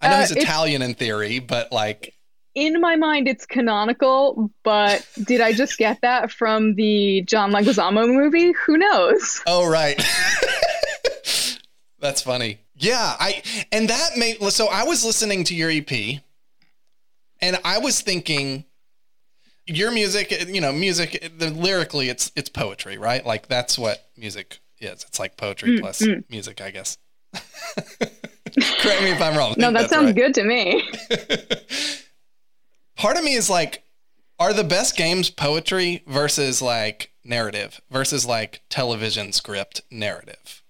I 0.00 0.08
know 0.08 0.14
Uh, 0.14 0.20
he's 0.20 0.30
Italian 0.32 0.82
in 0.82 0.94
theory, 0.94 1.38
but 1.40 1.70
like, 1.72 2.14
In 2.58 2.80
my 2.80 2.96
mind, 2.96 3.28
it's 3.28 3.46
canonical, 3.46 4.50
but 4.64 5.06
did 5.22 5.40
I 5.40 5.52
just 5.52 5.78
get 5.78 6.00
that 6.00 6.32
from 6.32 6.74
the 6.74 7.22
John 7.22 7.52
Leguizamo 7.52 8.12
movie? 8.12 8.52
Who 8.66 8.76
knows? 8.76 9.40
oh 9.46 9.70
right. 9.70 9.96
That's 12.00 12.20
funny. 12.20 12.58
Yeah, 12.74 13.14
I 13.20 13.44
and 13.70 13.88
that 13.88 14.16
made 14.16 14.42
so 14.50 14.66
I 14.66 14.82
was 14.82 15.04
listening 15.04 15.44
to 15.44 15.54
your 15.54 15.70
EP 15.70 16.20
and 17.40 17.58
I 17.64 17.78
was 17.78 18.00
thinking 18.00 18.64
your 19.66 19.92
music, 19.92 20.48
you 20.48 20.60
know, 20.60 20.72
music 20.72 21.32
the 21.38 21.50
lyrically 21.50 22.08
it's 22.08 22.32
it's 22.34 22.48
poetry, 22.48 22.98
right? 22.98 23.24
Like 23.24 23.46
that's 23.46 23.78
what 23.78 24.04
music 24.16 24.58
is. 24.80 25.04
It's 25.04 25.20
like 25.20 25.36
poetry 25.36 25.76
Mm, 25.76 25.80
plus 25.80 26.04
music, 26.28 26.60
I 26.60 26.72
guess. 26.72 26.98
Correct 27.34 29.02
me 29.02 29.12
if 29.12 29.22
I'm 29.22 29.36
wrong. 29.36 29.54
No, 29.58 29.70
that 29.70 29.90
sounds 29.90 30.06
right. 30.06 30.16
good 30.16 30.34
to 30.34 30.42
me. 30.42 30.82
part 32.98 33.16
of 33.16 33.24
me 33.24 33.34
is 33.34 33.48
like 33.48 33.82
are 34.38 34.52
the 34.52 34.64
best 34.64 34.96
games 34.96 35.30
poetry 35.30 36.04
versus 36.06 36.60
like 36.60 37.12
narrative 37.24 37.80
versus 37.90 38.26
like 38.26 38.62
television 38.68 39.32
script 39.32 39.80
narrative? 39.90 40.62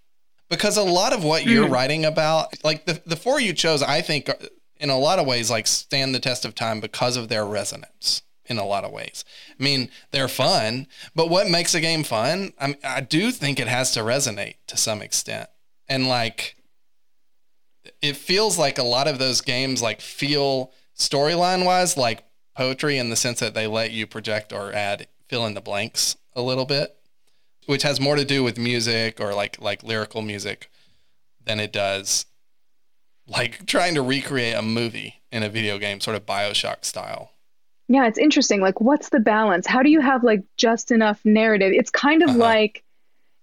Because 0.49 0.77
a 0.77 0.83
lot 0.83 1.13
of 1.13 1.25
what 1.25 1.45
you're 1.45 1.67
hmm. 1.67 1.73
writing 1.73 2.05
about 2.05 2.63
like 2.63 2.87
the, 2.87 3.03
the 3.05 3.17
four 3.17 3.41
you 3.41 3.53
chose 3.53 3.83
i 3.83 4.01
think 4.01 4.29
are- 4.29 4.39
in 4.79 4.91
a 4.91 4.99
lot 4.99 5.19
of 5.19 5.27
ways 5.27 5.51
like 5.51 5.67
stand 5.67 6.15
the 6.15 6.21
test 6.21 6.45
of 6.45 6.55
time 6.55 6.81
because 6.81 7.17
of 7.17 7.29
their 7.29 7.45
resonance 7.45 8.23
in 8.47 8.57
a 8.57 8.65
lot 8.65 8.85
of 8.85 8.93
ways. 8.93 9.25
I 9.59 9.63
mean 9.63 9.91
they're 10.13 10.29
fun 10.29 10.87
but 11.15 11.29
what 11.29 11.51
makes 11.51 11.75
a 11.75 11.81
game 11.81 12.05
fun? 12.05 12.53
I, 12.59 12.67
mean, 12.69 12.77
I 12.85 13.01
do 13.01 13.31
think 13.31 13.59
it 13.59 13.69
has 13.69 13.93
to 13.93 14.01
resonate 14.01 14.55
to 14.69 14.77
some 14.77 15.03
extent. 15.03 15.49
And 15.89 16.09
like 16.09 16.57
it 18.01 18.17
feels 18.17 18.59
like 18.59 18.79
a 18.79 18.83
lot 18.83 19.09
of 19.09 19.19
those 19.19 19.41
games 19.41 19.83
like 19.83 20.01
feel 20.01 20.73
storyline 20.99 21.65
wise 21.65 21.97
like 21.97 22.25
poetry 22.57 22.99
in 22.99 23.11
the 23.11 23.17
sense 23.17 23.41
that 23.41 23.55
they 23.55 23.67
let 23.67 23.91
you 23.93 24.07
project 24.07 24.53
or 24.53 24.73
add 24.73 25.07
fill 25.29 25.47
in 25.47 25.55
the 25.55 25.61
blanks 25.61 26.17
a 26.35 26.43
little 26.43 26.65
bit 26.67 26.97
which 27.67 27.83
has 27.83 28.01
more 28.01 28.17
to 28.17 28.25
do 28.25 28.43
with 28.43 28.59
music 28.59 29.21
or 29.21 29.35
like 29.35 29.61
like 29.61 29.83
lyrical 29.83 30.23
music 30.23 30.71
than 31.45 31.61
it 31.61 31.73
does 31.73 32.27
like 33.27 33.67
trying 33.67 33.95
to 33.95 34.03
recreate 34.03 34.55
a 34.57 34.63
movie 34.63 35.23
in 35.31 35.43
a 35.43 35.49
video 35.49 35.79
game 35.79 36.01
sort 36.01 36.17
of 36.17 36.27
bioshock 36.27 36.85
style 36.85 37.31
Yeah, 37.89 38.07
it's 38.07 38.19
interesting. 38.19 38.61
Like, 38.61 38.81
what's 38.81 39.09
the 39.11 39.21
balance? 39.21 39.67
How 39.67 39.83
do 39.83 39.91
you 39.91 40.01
have 40.01 40.23
like 40.25 40.43
just 40.57 40.91
enough 40.91 41.21
narrative? 41.25 41.73
It's 41.75 41.91
kind 41.91 42.23
of 42.23 42.31
Uh-huh. 42.31 42.39
like 42.39 42.83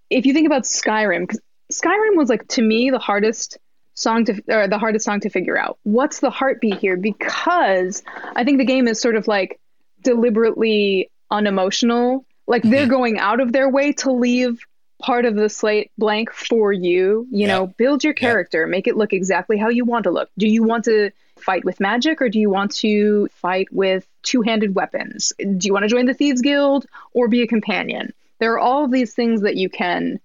if 0.09 0.25
you 0.25 0.33
think 0.33 0.45
about 0.47 0.63
Skyrim, 0.63 1.21
because 1.21 1.41
Skyrim 1.71 2.15
was 2.15 2.29
like 2.29 2.47
to 2.49 2.61
me 2.61 2.91
the 2.91 2.99
hardest 2.99 3.57
song 3.95 4.25
to 4.25 4.41
or 4.47 4.67
the 4.67 4.77
hardest 4.77 5.05
song 5.05 5.21
to 5.21 5.29
figure 5.29 5.58
out. 5.58 5.79
What's 5.84 6.19
the 6.19 6.29
heartbeat 6.29 6.79
here? 6.79 6.97
Because 6.97 8.03
I 8.36 8.43
think 8.43 8.60
the 8.60 8.65
game 8.65 8.88
is 8.88 9.01
sort 9.01 9.15
of 9.15 9.27
like 9.27 9.60
deliberately 10.03 11.10
unemotional. 11.31 12.25
Like 12.47 12.62
they're 12.63 12.81
mm-hmm. 12.81 12.91
going 12.91 13.19
out 13.19 13.39
of 13.39 13.51
their 13.51 13.69
way 13.69 13.93
to 13.93 14.12
leave 14.12 14.60
part 15.01 15.25
of 15.25 15.36
the 15.36 15.49
slate 15.49 15.91
blank 15.97 16.31
for 16.31 16.71
you. 16.71 17.27
You 17.31 17.47
Yeah. 17.47 17.47
know, 17.47 17.67
build 17.67 18.03
your 18.03 18.13
Yeah. 18.13 18.21
character, 18.21 18.67
make 18.67 18.88
it 18.88 18.95
look 18.95 19.13
exactly 19.13 19.58
how 19.58 19.69
you 19.69 19.84
want 19.86 20.03
to 20.03 20.12
look. 20.12 20.29
Do 20.38 20.47
you 20.47 20.63
want 20.63 20.86
to 20.86 21.12
fight 21.38 21.65
with 21.65 21.79
magic 21.79 22.21
or 22.21 22.29
do 22.29 22.39
you 22.39 22.49
want 22.49 22.71
to 22.75 23.27
fight 23.34 23.67
with 23.71 24.08
two-handed 24.23 24.73
weapons? 24.73 25.34
Do 25.38 25.67
you 25.67 25.73
want 25.73 25.84
to 25.84 25.89
join 25.89 26.05
the 26.05 26.13
thieves 26.13 26.41
guild 26.41 26.86
or 27.13 27.27
be 27.27 27.41
a 27.41 27.47
companion? 27.47 28.13
There 28.39 28.53
are 28.53 28.60
all 28.60 28.86
of 28.86 28.91
these 28.91 29.13
things 29.13 29.41
that 29.41 29.55
you 29.55 29.69
can 29.69 30.19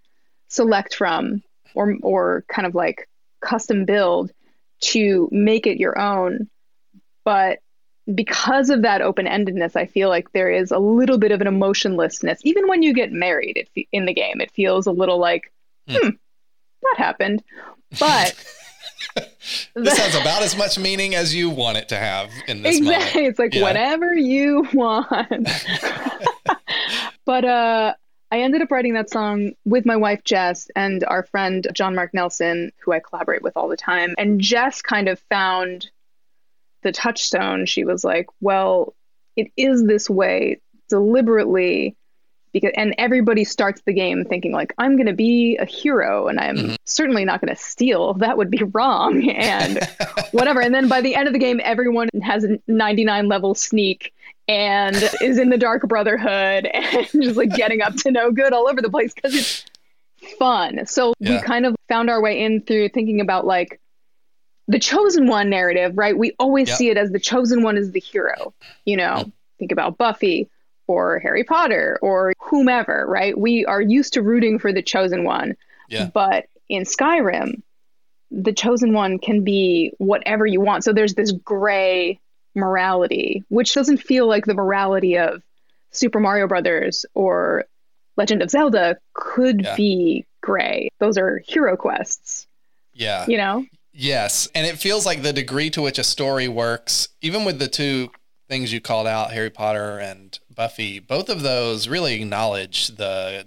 select 0.48 0.94
from 0.94 1.42
or 1.74 1.96
or 2.02 2.44
kind 2.48 2.66
of 2.66 2.74
like 2.74 3.09
custom 3.40 3.85
build 3.85 4.33
to 4.81 5.29
make 5.31 5.66
it 5.66 5.79
your 5.79 5.98
own. 5.98 6.48
But 7.24 7.59
because 8.14 8.70
of 8.70 8.83
that 8.83 9.03
open-endedness, 9.03 9.76
I 9.76 9.87
feel 9.87 10.09
like 10.09 10.33
there 10.33 10.50
is 10.50 10.70
a 10.70 10.79
little 10.79 11.18
bit 11.18 11.33
of 11.33 11.40
an 11.40 11.46
emotionlessness. 11.46 12.40
Even 12.44 12.66
when 12.66 12.83
you 12.83 12.92
get 12.94 13.12
married, 13.12 13.57
it 13.57 13.87
in 13.92 14.07
the 14.07 14.14
game, 14.14 14.40
it 14.40 14.50
feels 14.53 14.87
a 14.87 14.92
little 14.92 15.18
like, 15.18 15.53
Hmm. 15.88 15.96
hmm, 15.96 16.09
that 16.83 16.94
happened. 16.96 17.42
But 17.98 18.35
this 19.74 19.98
has 19.98 20.14
about 20.14 20.42
as 20.42 20.57
much 20.57 20.79
meaning 20.79 21.14
as 21.14 21.35
you 21.35 21.50
want 21.50 21.76
it 21.79 21.88
to 21.90 21.96
have 21.96 22.31
in 22.48 22.62
this 22.62 22.79
exactly, 22.79 23.22
moment 23.22 23.31
it's 23.31 23.38
like 23.38 23.55
Yeah. 23.55 23.62
whatever 23.62 24.14
you 24.14 24.66
want. 24.74 25.29
but 27.26 27.44
uh, 27.44 27.94
I 28.32 28.42
ended 28.42 28.62
up 28.62 28.70
writing 28.70 28.94
that 28.94 29.10
song 29.10 29.52
with 29.64 29.84
my 29.84 29.96
wife 29.96 30.22
Jess 30.22 30.70
and 30.76 31.02
our 31.04 31.24
friend 31.24 31.66
John 31.72 31.96
Mark 31.96 32.14
Nelson, 32.14 32.70
who 32.78 32.92
I 32.92 33.00
collaborate 33.00 33.42
with 33.42 33.56
all 33.56 33.68
the 33.68 33.76
time. 33.76 34.14
And 34.18 34.40
Jess 34.40 34.82
kind 34.82 35.08
of 35.08 35.18
found 35.28 35.90
the 36.82 36.92
touchstone. 36.92 37.66
She 37.66 37.84
was 37.84 38.04
like, 38.04 38.26
"Well, 38.40 38.94
it 39.36 39.50
is 39.56 39.84
this 39.84 40.08
way 40.08 40.60
deliberately." 40.88 41.96
Because, 42.52 42.72
and 42.76 42.96
everybody 42.98 43.44
starts 43.44 43.80
the 43.86 43.92
game 43.92 44.24
thinking 44.24 44.50
like 44.50 44.74
I'm 44.76 44.96
going 44.96 45.06
to 45.06 45.12
be 45.12 45.56
a 45.58 45.64
hero 45.64 46.26
and 46.26 46.40
I'm 46.40 46.56
mm-hmm. 46.56 46.74
certainly 46.84 47.24
not 47.24 47.40
going 47.40 47.54
to 47.54 47.62
steal 47.62 48.14
that 48.18 48.36
would 48.36 48.50
be 48.50 48.64
wrong 48.64 49.30
and 49.30 49.78
whatever 50.32 50.60
and 50.60 50.74
then 50.74 50.88
by 50.88 51.00
the 51.00 51.14
end 51.14 51.28
of 51.28 51.32
the 51.32 51.38
game 51.38 51.60
everyone 51.62 52.08
has 52.24 52.42
a 52.42 52.58
99 52.66 53.28
level 53.28 53.54
sneak 53.54 54.12
and 54.48 54.96
is 55.20 55.38
in 55.38 55.48
the 55.50 55.59
dark 55.59 55.87
brotherhood 55.88 56.66
and 56.74 57.07
just 57.22 57.37
like 57.37 57.50
getting 57.50 57.83
up 57.83 57.94
to 57.96 58.11
no 58.11 58.31
good 58.33 58.53
all 58.53 58.68
over 58.68 58.83
the 58.83 58.90
place 58.90 59.12
because 59.14 59.35
it's 59.35 59.64
fun. 60.38 60.87
So 60.87 61.14
we 61.20 61.40
kind 61.40 61.66
of 61.66 61.76
found 61.88 62.11
our 62.11 62.20
way 62.20 62.42
in 62.42 62.62
through 62.62 62.90
thinking 62.90 63.20
about 63.20 63.46
like 63.46 63.81
the 64.68 64.79
chosen 64.79 65.26
one 65.26 65.50
narrative 65.50 65.96
right? 65.96 66.16
We 66.16 66.35
always 66.38 66.68
Yep. 66.68 66.76
see 66.79 66.88
it 66.90 66.96
as 66.96 67.11
the 67.11 67.18
chosen 67.20 67.62
one 67.62 67.76
is 67.76 67.92
the 67.92 68.00
hero 68.00 68.55
you 68.85 68.96
know? 68.96 69.31
Think 69.59 69.72
about 69.72 69.98
buffy 69.98 70.48
or 70.87 71.18
harry 71.20 71.44
potter 71.44 71.98
or 72.03 72.33
whomever 72.38 73.07
right? 73.09 73.37
We 73.38 73.64
are 73.66 73.81
used 73.81 74.12
to 74.14 74.22
rooting 74.22 74.59
for 74.59 74.72
the 74.72 74.83
chosen 74.83 75.24
one. 75.24 75.57
Yeah. 75.88 76.11
but 76.12 76.46
in 76.68 76.85
skyrim 76.85 77.62
the 78.33 78.53
chosen 78.53 78.92
one 78.92 79.18
can 79.18 79.42
be 79.42 79.92
whatever 79.98 80.46
you 80.46 80.61
want. 80.61 80.85
So 80.85 80.92
there's 80.92 81.14
this 81.14 81.33
gray 81.33 82.19
morality, 82.54 83.44
which 83.48 83.74
doesn't 83.74 83.98
feel 83.98 84.26
like 84.26 84.46
the 84.46 84.54
morality 84.54 85.18
of 85.18 85.42
Super 85.90 86.20
Mario 86.20 86.46
Brothers 86.46 87.04
or 87.14 87.64
Legend 88.16 88.42
of 88.42 88.50
Zelda 88.50 88.98
could 89.14 89.62
Yeah. 89.62 89.76
be 89.76 90.26
gray. 90.42 90.88
Those 90.98 91.18
are 91.18 91.42
hero 91.46 91.76
quests, 91.76 92.46
yeah 92.92 93.26
you 93.26 93.36
know? 93.36 93.64
Yes. 93.92 94.48
And 94.54 94.66
it 94.66 94.78
feels 94.78 95.04
like 95.04 95.22
the 95.22 95.32
degree 95.32 95.68
to 95.70 95.82
which 95.82 95.98
a 95.98 96.04
story 96.04 96.48
works, 96.48 97.08
even 97.20 97.44
with 97.44 97.58
the 97.58 97.68
two 97.68 98.10
things 98.48 98.72
you 98.72 98.80
called 98.80 99.06
out, 99.06 99.32
Harry 99.32 99.50
Potter 99.50 99.98
and 99.98 100.38
Buffy, 100.54 100.98
both 100.98 101.28
of 101.28 101.42
those 101.42 101.88
really 101.88 102.20
acknowledge 102.20 102.88
the 102.88 103.46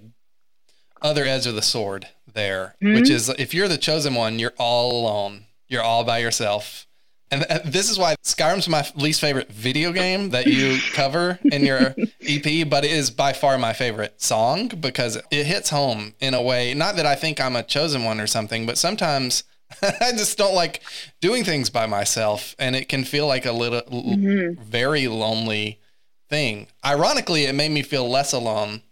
other 1.01 1.25
edge 1.25 1.45
of 1.45 1.55
the 1.55 1.61
sword 1.61 2.07
there, 2.31 2.75
which 2.79 3.05
mm-hmm. 3.05 3.13
is 3.13 3.29
if 3.29 3.53
you're 3.53 3.67
the 3.67 3.77
chosen 3.77 4.15
one, 4.15 4.39
you're 4.39 4.53
all 4.57 5.01
alone, 5.01 5.45
you're 5.67 5.83
all 5.83 6.03
by 6.03 6.19
yourself. 6.19 6.87
And 7.33 7.45
th- 7.49 7.63
this 7.63 7.89
is 7.89 7.97
why 7.97 8.15
Skyrim's 8.23 8.69
my 8.69 8.87
least 8.95 9.19
favorite 9.19 9.51
video 9.51 9.91
game 9.91 10.29
that 10.29 10.45
you 10.45 10.77
cover 10.93 11.39
in 11.43 11.65
your 11.65 11.95
EP, 12.21 12.69
but 12.69 12.85
it 12.85 12.91
is 12.91 13.09
by 13.09 13.33
far 13.33 13.57
my 13.57 13.73
favorite 13.73 14.21
song 14.21 14.67
because 14.67 15.17
it 15.31 15.45
hits 15.47 15.71
home 15.71 16.13
in 16.19 16.35
a 16.35 16.41
way. 16.41 16.75
Not 16.75 16.95
that 16.97 17.07
I 17.07 17.15
think 17.15 17.41
I'm 17.41 17.55
a 17.55 17.63
chosen 17.63 18.03
one 18.03 18.19
or 18.19 18.27
something, 18.27 18.67
but 18.67 18.77
sometimes 18.77 19.45
I 19.81 20.11
just 20.11 20.37
don't 20.37 20.53
like 20.53 20.81
doing 21.21 21.43
things 21.43 21.71
by 21.71 21.87
myself, 21.87 22.55
and 22.59 22.75
it 22.75 22.87
can 22.87 23.03
feel 23.03 23.25
like 23.25 23.47
a 23.47 23.51
little, 23.51 23.81
l- 23.91 24.03
mm-hmm. 24.03 24.61
very 24.61 25.07
lonely 25.07 25.79
thing. 26.29 26.67
Ironically, 26.85 27.45
it 27.45 27.55
made 27.55 27.71
me 27.71 27.81
feel 27.81 28.07
less 28.07 28.31
alone 28.31 28.83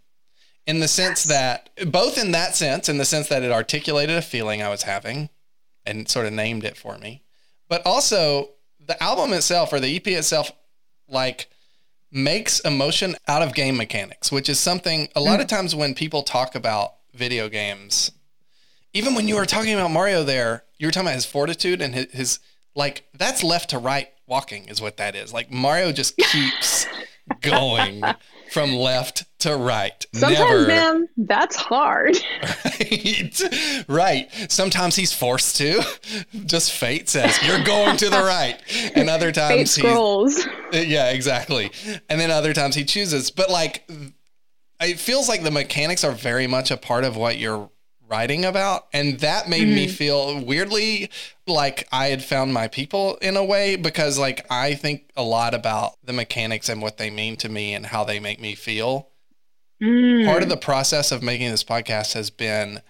in 0.66 0.80
the 0.80 0.88
sense 0.88 1.22
that, 1.24 1.70
both 1.86 2.18
in 2.18 2.32
that 2.32 2.56
sense, 2.56 2.88
in 2.88 2.98
the 2.98 3.04
sense 3.04 3.28
that 3.28 3.44
it 3.44 3.52
articulated 3.52 4.16
a 4.16 4.22
feeling 4.22 4.62
I 4.62 4.68
was 4.68 4.82
having 4.82 5.28
and 5.86 6.08
sort 6.08 6.26
of 6.26 6.32
named 6.32 6.64
it 6.64 6.76
for 6.76 6.98
me, 6.98 7.22
but 7.72 7.80
also 7.86 8.50
the 8.86 9.02
album 9.02 9.32
itself 9.32 9.72
or 9.72 9.80
the 9.80 9.96
EP 9.96 10.06
itself, 10.08 10.52
like, 11.08 11.48
makes 12.10 12.60
emotion 12.60 13.16
out 13.26 13.40
of 13.40 13.54
game 13.54 13.78
mechanics, 13.78 14.30
which 14.30 14.50
is 14.50 14.60
something 14.60 15.08
a 15.16 15.22
lot 15.22 15.40
of 15.40 15.46
mm. 15.46 15.56
times 15.56 15.74
when 15.74 15.94
people 15.94 16.22
talk 16.22 16.54
about 16.54 16.96
video 17.14 17.48
games, 17.48 18.12
even 18.92 19.14
when 19.14 19.26
you 19.26 19.36
were 19.36 19.46
talking 19.46 19.72
about 19.72 19.90
Mario 19.90 20.22
there, 20.22 20.64
you 20.78 20.86
were 20.86 20.90
talking 20.90 21.06
about 21.06 21.14
his 21.14 21.24
fortitude 21.24 21.80
and 21.80 21.94
his, 21.94 22.12
his 22.12 22.38
like 22.74 23.08
that's 23.14 23.42
left 23.42 23.70
to 23.70 23.78
right 23.78 24.08
walking 24.26 24.68
is 24.68 24.82
what 24.82 24.98
that 24.98 25.14
is. 25.14 25.32
Like 25.32 25.50
Mario 25.50 25.92
just 25.92 26.14
keeps 26.30 26.86
going 27.40 28.02
from 28.52 28.74
left 28.74 29.24
to 29.40 29.56
right. 29.56 30.04
Sometimes, 30.14 30.38
Never. 30.38 30.66
man, 30.66 31.08
that's 31.16 31.56
hard. 31.56 32.16
Right. 32.82 33.84
right. 33.88 34.50
Sometimes 34.50 34.96
he's 34.96 35.12
forced 35.12 35.56
to. 35.56 35.82
Just 36.46 36.72
fate 36.72 37.08
says 37.08 37.38
you're 37.46 37.62
going 37.64 37.96
to 37.98 38.10
the 38.10 38.18
right, 38.18 38.60
and 38.94 39.08
other 39.08 39.26
Fate 39.26 39.34
times 39.34 39.74
he's 39.74 39.84
scrolls. 39.84 40.46
Uh, 40.72 40.78
yeah, 40.78 41.10
exactly. 41.10 41.70
And 42.08 42.20
then 42.20 42.30
other 42.30 42.52
times 42.52 42.74
he 42.74 42.84
chooses. 42.84 43.30
But 43.30 43.50
like, 43.50 43.88
it 44.80 44.98
feels 44.98 45.28
like 45.28 45.42
the 45.42 45.50
mechanics 45.50 46.04
are 46.04 46.12
very 46.12 46.46
much 46.46 46.70
a 46.70 46.76
part 46.76 47.04
of 47.04 47.16
what 47.16 47.38
you're 47.38 47.70
writing 48.12 48.44
about. 48.44 48.88
And 48.92 49.18
that 49.20 49.48
made 49.48 49.66
me 49.68 49.88
feel 49.88 50.38
weirdly 50.44 51.08
like 51.46 51.88
I 51.90 52.08
had 52.08 52.22
found 52.22 52.52
my 52.52 52.68
people 52.68 53.16
in 53.16 53.38
a 53.38 53.44
way 53.44 53.76
because 53.76 54.18
like 54.18 54.44
I 54.50 54.74
think 54.74 55.10
a 55.16 55.22
lot 55.22 55.54
about 55.54 55.94
the 56.04 56.12
mechanics 56.12 56.68
and 56.68 56.82
what 56.82 56.98
they 56.98 57.08
mean 57.10 57.36
to 57.38 57.48
me 57.48 57.72
and 57.74 57.86
how 57.86 58.04
they 58.04 58.20
make 58.20 58.38
me 58.38 58.54
feel. 58.54 59.08
Mm. 59.82 60.26
Part 60.26 60.42
of 60.42 60.50
the 60.50 60.58
process 60.58 61.10
of 61.10 61.22
making 61.22 61.50
this 61.50 61.64
podcast 61.64 62.12
has 62.12 62.28
been 62.30 62.82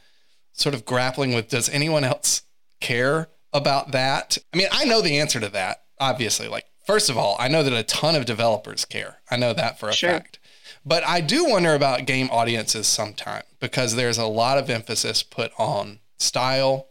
sort 0.53 0.75
of 0.75 0.85
grappling 0.85 1.33
with 1.35 1.49
does 1.49 1.69
anyone 1.69 2.03
else 2.05 2.43
care 2.81 3.29
about 3.53 3.93
that? 3.93 4.37
I 4.53 4.57
mean, 4.57 4.67
I 4.73 4.85
know 4.85 5.01
the 5.01 5.19
answer 5.21 5.39
to 5.39 5.49
that, 5.51 5.85
obviously. 6.01 6.49
Like, 6.49 6.67
first 6.87 7.09
of 7.09 7.17
all, 7.17 7.37
I 7.39 7.47
know 7.49 7.63
that 7.63 7.73
a 7.73 7.85
ton 7.85 8.17
of 8.17 8.25
developers 8.27 8.85
care. 8.85 9.19
I 9.31 9.37
know 9.37 9.53
that 9.55 9.79
for 9.79 9.89
a 9.89 9.93
Sure. 9.93 10.11
fact. 10.11 10.41
But 10.85 11.05
I 11.07 11.21
do 11.21 11.45
wonder 11.45 11.75
about 11.75 12.07
game 12.07 12.29
audiences 12.31 12.87
sometimes 12.87 13.45
because 13.61 13.95
there's 13.95 14.19
a 14.19 14.27
lot 14.27 14.59
of 14.59 14.69
emphasis 14.69 15.23
put 15.23 15.53
on 15.59 16.01
style 16.19 16.89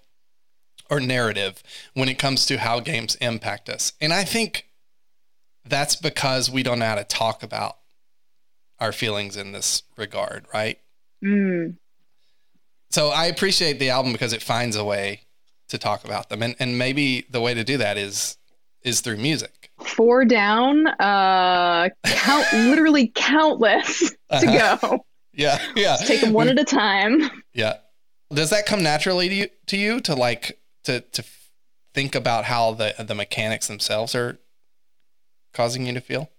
or 0.89 0.99
narrative 0.99 1.61
when 1.93 2.09
it 2.09 2.17
comes 2.19 2.45
to 2.45 2.57
how 2.57 2.79
games 2.79 3.15
impact 3.15 3.69
us. 3.69 3.93
And 3.99 4.13
I 4.13 4.23
think 4.23 4.67
that's 5.65 5.95
because 5.95 6.49
we 6.49 6.63
don't 6.63 6.79
know 6.79 6.85
how 6.85 6.95
to 6.95 7.03
talk 7.03 7.43
about 7.43 7.77
our 8.79 8.91
feelings 8.91 9.37
in 9.37 9.51
this 9.51 9.83
regard, 9.97 10.45
right? 10.53 10.79
Mm. 11.23 11.77
So 12.89 13.09
I 13.09 13.25
appreciate 13.25 13.79
the 13.79 13.89
album 13.89 14.11
because 14.11 14.33
it 14.33 14.41
finds 14.41 14.75
a 14.75 14.83
way 14.83 15.21
to 15.69 15.77
talk 15.77 16.03
about 16.03 16.29
them. 16.29 16.41
And 16.43 16.55
and 16.59 16.77
maybe 16.77 17.25
the 17.29 17.41
way 17.41 17.53
to 17.53 17.63
do 17.63 17.77
that 17.77 17.97
is 17.97 18.37
is 18.83 19.01
through 19.01 19.17
music. 19.17 19.60
Four 19.85 20.25
down, 20.25 20.87
uh, 20.87 21.89
count, 22.05 22.45
literally 22.53 23.11
countless 23.13 23.99
to 24.09 24.15
Uh-huh. 24.29 24.77
go. 24.81 25.05
Yeah. 25.33 25.61
Yeah. 25.75 25.97
Take 25.97 26.21
them 26.21 26.33
one 26.33 26.49
at 26.49 26.59
a 26.59 26.65
time. 26.65 27.21
Yeah. 27.53 27.77
Does 28.33 28.49
that 28.51 28.65
come 28.65 28.83
naturally 28.83 29.27
to 29.29 29.35
you 29.35 29.47
to 29.67 29.77
you 29.77 29.99
to 30.01 30.15
like 30.15 30.59
to 30.85 31.01
to 31.01 31.23
think 31.93 32.15
about 32.15 32.45
how 32.45 32.73
the 32.73 32.93
the 32.99 33.15
mechanics 33.15 33.67
themselves 33.67 34.15
are 34.15 34.39
causing 35.53 35.85
you 35.85 35.93
to 35.93 36.01
feel? 36.01 36.29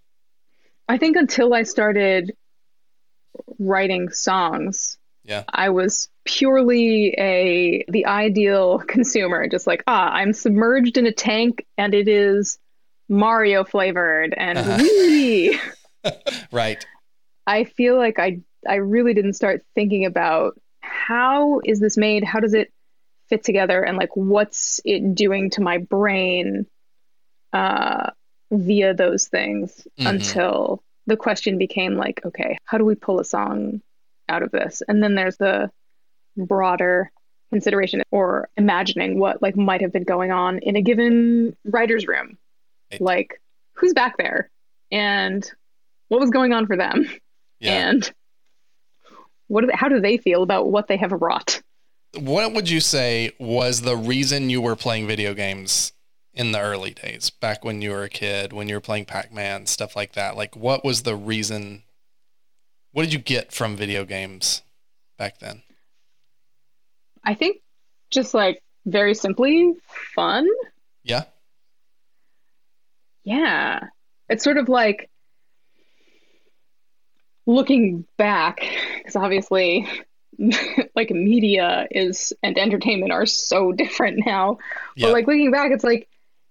I 0.88 0.98
think 0.98 1.16
until 1.16 1.52
I 1.54 1.62
started 1.64 2.32
writing 3.58 4.10
songs, 4.10 4.98
Yeah. 5.24 5.44
I 5.48 5.70
was 5.70 6.08
purely 6.24 7.14
a 7.18 7.84
the 7.88 8.06
ideal 8.06 8.78
consumer, 8.88 9.46
just 9.48 9.66
like 9.66 9.82
ah, 9.86 10.10
I'm 10.12 10.32
submerged 10.32 10.96
in 10.98 11.06
a 11.06 11.12
tank 11.12 11.64
and 11.78 11.94
it 11.94 12.08
is 12.08 12.58
Mario 13.08 13.64
flavored 13.64 14.34
and 14.36 14.58
Uh-huh. 14.58 15.58
Right. 16.52 16.84
I 17.46 17.64
feel 17.64 17.96
like 17.96 18.18
I 18.18 18.40
I 18.68 18.76
really 18.76 19.14
didn't 19.14 19.32
start 19.34 19.64
thinking 19.74 20.04
about 20.04 20.60
how 20.80 21.60
is 21.64 21.80
this 21.80 21.96
made? 21.96 22.24
How 22.24 22.40
does 22.40 22.54
it 22.54 22.72
fit 23.28 23.42
together? 23.44 23.82
And 23.82 23.96
like 23.96 24.14
what's 24.14 24.80
it 24.84 25.14
doing 25.14 25.50
to 25.50 25.60
my 25.62 25.78
brain 25.78 26.66
uh, 27.52 28.10
via 28.50 28.94
those 28.94 29.28
things 29.28 29.86
Mhm. 29.98 30.08
until 30.10 30.82
the 31.06 31.16
question 31.16 31.58
became 31.58 31.96
like, 31.96 32.20
okay, 32.24 32.56
how 32.64 32.78
do 32.78 32.84
we 32.84 32.94
pull 32.94 33.18
a 33.20 33.24
song 33.24 33.80
out 34.28 34.42
of 34.42 34.50
this? 34.52 34.82
And 34.86 35.02
then 35.02 35.14
there's 35.14 35.36
the 35.36 35.70
broader 36.36 37.10
consideration 37.50 38.02
or 38.10 38.48
imagining 38.56 39.18
what 39.18 39.42
like 39.42 39.56
might 39.56 39.80
have 39.82 39.92
been 39.92 40.04
going 40.04 40.30
on 40.30 40.58
in 40.60 40.76
a 40.76 40.82
given 40.82 41.56
writer's 41.64 42.06
room. 42.06 42.38
Like 43.00 43.40
who's 43.74 43.92
back 43.92 44.16
there 44.18 44.50
and 44.90 45.48
what 46.08 46.20
was 46.20 46.30
going 46.30 46.52
on 46.52 46.66
for 46.66 46.76
them? 46.76 47.08
Yeah. 47.60 47.90
and 47.90 48.12
what 49.46 49.60
do 49.60 49.68
they, 49.68 49.72
how 49.76 49.88
do 49.88 50.00
they 50.00 50.16
feel 50.16 50.42
about 50.42 50.70
what 50.70 50.88
they 50.88 50.96
have 50.96 51.12
wrought 51.12 51.62
What 52.18 52.52
would 52.54 52.68
you 52.68 52.80
say 52.80 53.30
was 53.38 53.82
the 53.82 53.96
reason 53.96 54.50
you 54.50 54.60
were 54.60 54.76
playing 54.76 55.06
video 55.06 55.32
games 55.32 55.92
in 56.34 56.52
the 56.52 56.60
early 56.60 56.90
days, 56.92 57.30
back 57.30 57.64
when 57.64 57.82
you 57.82 57.90
were 57.90 58.02
a 58.04 58.08
kid, 58.08 58.52
when 58.52 58.68
you 58.68 58.74
were 58.74 58.80
playing 58.80 59.04
Pac-Man, 59.04 59.66
stuff 59.66 59.94
like 59.94 60.12
that? 60.12 60.36
Like 60.36 60.56
what 60.56 60.84
was 60.84 61.02
the 61.02 61.14
reason 61.14 61.84
what 62.92 63.04
did 63.04 63.12
you 63.12 63.18
get 63.18 63.52
from 63.52 63.76
video 63.76 64.04
games 64.04 64.62
back 65.18 65.38
then? 65.38 65.62
i 67.24 67.34
think 67.34 67.58
just 68.10 68.34
like 68.34 68.60
very 68.86 69.14
simply 69.14 69.72
fun 70.14 70.46
Yeah. 71.04 71.24
Yeah 73.24 73.80
it's 74.28 74.44
sort 74.44 74.56
of 74.56 74.68
like 74.68 75.10
looking 77.46 78.04
back 78.18 78.60
because 78.98 79.16
obviously 79.16 79.88
like 80.94 81.10
media 81.10 81.86
is 81.90 82.32
and 82.42 82.56
entertainment 82.58 83.12
are 83.12 83.26
so 83.26 83.72
different 83.82 84.22
now 84.24 84.58
Yeah. 84.96 85.06
but 85.08 85.12
like 85.12 85.26
looking 85.26 85.50
back 85.50 85.70
it's 85.72 85.84
like 85.84 86.08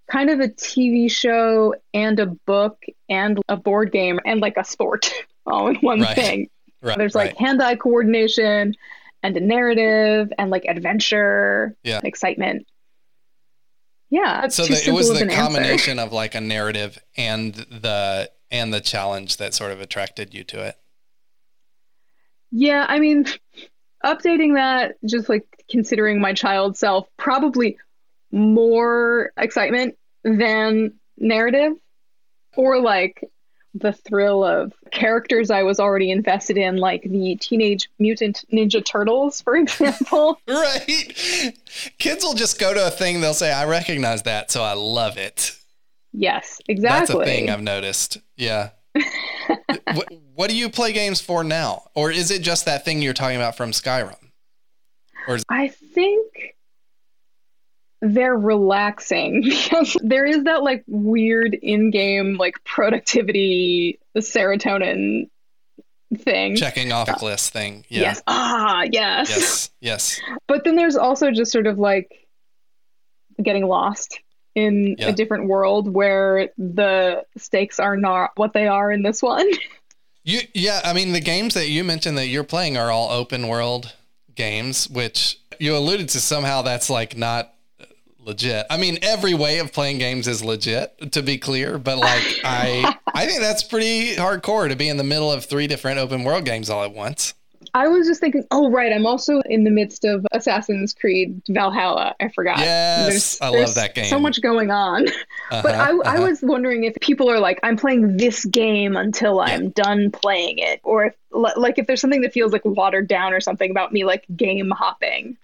kind 0.10 0.29
of 0.29 0.39
a 0.41 0.49
tv 0.49 1.10
show 1.10 1.75
and 1.93 2.19
a 2.19 2.25
book 2.45 2.84
and 3.10 3.39
a 3.47 3.55
board 3.55 3.91
game 3.91 4.19
and 4.25 4.41
like 4.41 4.57
a 4.57 4.63
sport 4.65 5.10
all 5.45 5.67
in 5.69 5.75
one 5.77 6.01
Right. 6.01 6.15
thing 6.15 6.49
right. 6.81 6.97
There's 6.97 7.15
right. 7.15 7.27
like 7.27 7.38
hand-eye 7.38 7.75
coordination 7.75 8.75
and 9.23 9.38
a 9.38 9.39
narrative 9.39 10.34
and 10.39 10.49
like 10.49 10.65
adventure, 10.67 11.75
Yeah. 11.84 11.97
and 11.97 12.05
excitement. 12.05 12.65
Yeah, 14.12 14.50
so 14.50 14.65
the, 14.65 14.74
it 14.86 14.91
was 14.91 15.08
the 15.08 15.15
an 15.15 15.32
answer. 15.32 15.41
combination 15.41 15.97
of 16.06 16.12
like 16.12 16.36
a 16.36 16.41
narrative 16.41 17.00
and 17.15 17.54
the 17.56 18.30
and 18.52 18.74
the 18.74 18.82
challenge 18.82 19.38
that 19.38 19.54
sort 19.54 19.71
of 19.71 19.80
attracted 19.80 20.34
you 20.34 20.43
to 20.43 20.62
it. 20.63 20.76
Yeah, 22.52 22.86
I 22.88 23.00
mean, 23.00 23.26
updating 24.04 24.56
that, 24.56 24.95
just 25.06 25.30
like 25.30 25.45
considering 25.69 26.19
my 26.19 26.34
child 26.34 26.78
self, 26.78 27.08
probably 27.17 27.78
more 28.34 29.32
excitement 29.38 29.95
than 30.26 31.00
narrative, 31.17 31.71
or 32.58 32.82
like 32.82 33.24
the 33.73 33.93
thrill 33.93 34.43
of 34.43 34.73
characters 34.91 35.49
I 35.49 35.63
was 35.63 35.79
already 35.79 36.12
invested 36.12 36.57
in, 36.57 36.77
like 36.77 37.03
the 37.03 37.38
Teenage 37.39 37.89
Mutant 37.99 38.43
Ninja 38.51 38.84
Turtles, 38.84 39.41
for 39.41 39.55
example. 39.57 40.39
Right. 40.47 41.53
Kids 41.97 42.23
will 42.23 42.34
just 42.34 42.60
go 42.60 42.73
to 42.73 42.88
a 42.88 42.91
thing, 42.91 43.21
they'll 43.21 43.34
say, 43.34 43.51
I 43.51 43.65
recognize 43.65 44.23
that, 44.23 44.51
so 44.51 44.63
I 44.63 44.73
love 44.73 45.17
it. 45.17 45.55
yes, 46.12 46.60
exactly. 46.67 47.15
That's 47.15 47.29
a 47.29 47.31
thing 47.31 47.49
I've 47.49 47.62
noticed. 47.62 48.17
Yeah. 48.36 48.71
what, 49.93 50.12
what 50.36 50.49
do 50.49 50.55
you 50.55 50.69
play 50.69 50.91
games 50.91 51.21
for 51.21 51.43
now? 51.43 51.84
Or 51.95 52.12
is 52.12 52.31
it 52.31 52.41
just 52.41 52.65
that 52.65 52.84
thing 52.84 53.01
you're 53.01 53.13
talking 53.13 53.38
about 53.38 53.55
from 53.55 53.71
Skyrim? 53.71 54.17
I 55.49 55.69
think 55.69 56.55
they're 58.02 58.36
relaxing 58.38 59.42
because 59.44 59.96
there 60.02 60.26
is 60.26 60.44
that 60.46 60.64
like 60.64 60.84
weird 60.88 61.54
in-game 61.54 62.36
like 62.38 62.56
productivity 62.64 64.00
serotonin 64.18 65.30
thing. 66.18 66.56
Checking 66.56 66.92
off 66.92 67.08
a 67.10 67.24
list 67.24 67.54
thing. 67.54 67.86
Yeah. 67.88 68.02
Yes. 68.02 68.24
Ah, 68.28 68.84
yes. 68.92 69.30
Yes. 69.30 69.70
Yes. 69.80 70.22
But 70.48 70.64
then 70.66 70.76
there's 70.76 70.98
also 70.98 71.32
just 71.32 71.52
sort 71.52 71.68
of 71.68 71.80
like 71.80 72.28
getting 73.42 73.66
lost 73.68 74.20
in 74.56 74.96
Yeah. 75.00 75.08
a 75.10 75.14
different 75.14 75.48
world 75.48 75.88
where 75.94 76.50
the 76.58 77.24
stakes 77.38 77.80
are 77.80 77.96
not 77.96 78.32
what 78.36 78.52
they 78.54 78.68
are 78.68 78.92
in 78.92 79.04
this 79.04 79.22
one. 79.22 79.50
You 80.24 80.42
yeah, 80.54 80.82
I 80.84 80.94
mean 80.94 81.14
the 81.14 81.20
games 81.20 81.56
that 81.56 81.70
you 81.70 81.84
mentioned 81.84 82.16
that 82.20 82.28
you're 82.28 82.44
playing 82.44 82.78
are 82.78 82.92
all 82.92 83.10
open 83.10 83.48
world 83.48 83.92
games, 84.36 84.88
which 84.88 85.40
you 85.60 85.76
alluded 85.76 86.10
to 86.10 86.22
somehow 86.22 86.62
that's 86.62 86.92
like 86.92 87.18
not 87.18 87.52
legit. 88.25 88.65
I 88.69 88.77
mean 88.77 88.97
every 89.01 89.34
way 89.34 89.60
of 89.60 89.73
playing 89.73 89.97
games 89.97 90.27
is 90.27 90.43
legit 90.43 91.12
to 91.12 91.21
be 91.21 91.38
clear, 91.38 91.77
but 91.77 91.97
like 91.97 92.23
I 92.43 92.97
I 93.13 93.25
think 93.25 93.41
that's 93.41 93.63
pretty 93.63 94.15
hardcore 94.15 94.69
to 94.69 94.75
be 94.75 94.89
in 94.89 94.97
the 94.97 95.03
middle 95.03 95.31
of 95.31 95.45
three 95.45 95.67
different 95.67 95.99
open 95.99 96.23
world 96.23 96.45
games 96.45 96.69
all 96.69 96.84
at 96.84 96.93
once. 96.93 97.34
I 97.73 97.88
was 97.88 98.07
just 98.07 98.19
thinking, 98.19 98.43
oh 98.51 98.69
right, 98.69 98.91
I'm 98.91 99.05
also 99.05 99.39
in 99.41 99.63
the 99.63 99.69
midst 99.69 100.03
of 100.03 100.25
Assassin's 100.31 100.93
Creed 100.93 101.41
Valhalla. 101.47 102.15
I 102.19 102.27
forgot. 102.29 102.60
Yes, 102.60 103.39
I 103.41 103.49
love 103.49 103.75
that 103.75 103.95
game. 103.95 104.05
So 104.05 104.19
much 104.19 104.41
going 104.41 104.71
on. 104.71 105.05
But 105.49 105.75
I, 105.75 105.91
Uh-huh, 105.91 106.01
I 106.05 106.15
uh-huh. 106.15 106.27
was 106.27 106.41
wondering 106.41 106.86
if 106.86 106.95
people 107.01 107.29
are 107.29 107.39
like, 107.39 107.60
I'm 107.62 107.75
playing 107.75 108.15
this 108.15 108.45
game 108.45 108.95
until 108.95 109.41
I'm 109.41 109.71
done 109.71 110.10
playing 110.12 110.60
it, 110.60 110.79
or 110.84 111.05
if 111.05 111.15
like 111.31 111.77
if 111.77 111.88
there's 111.88 111.99
something 111.99 112.21
that 112.21 112.31
feels 112.31 112.53
like 112.53 112.63
watered 112.63 113.10
down 113.10 113.34
or 113.34 113.41
something 113.41 113.69
about 113.69 113.91
me 113.91 114.05
like 114.05 114.25
game 114.36 114.71
hopping. 114.71 115.36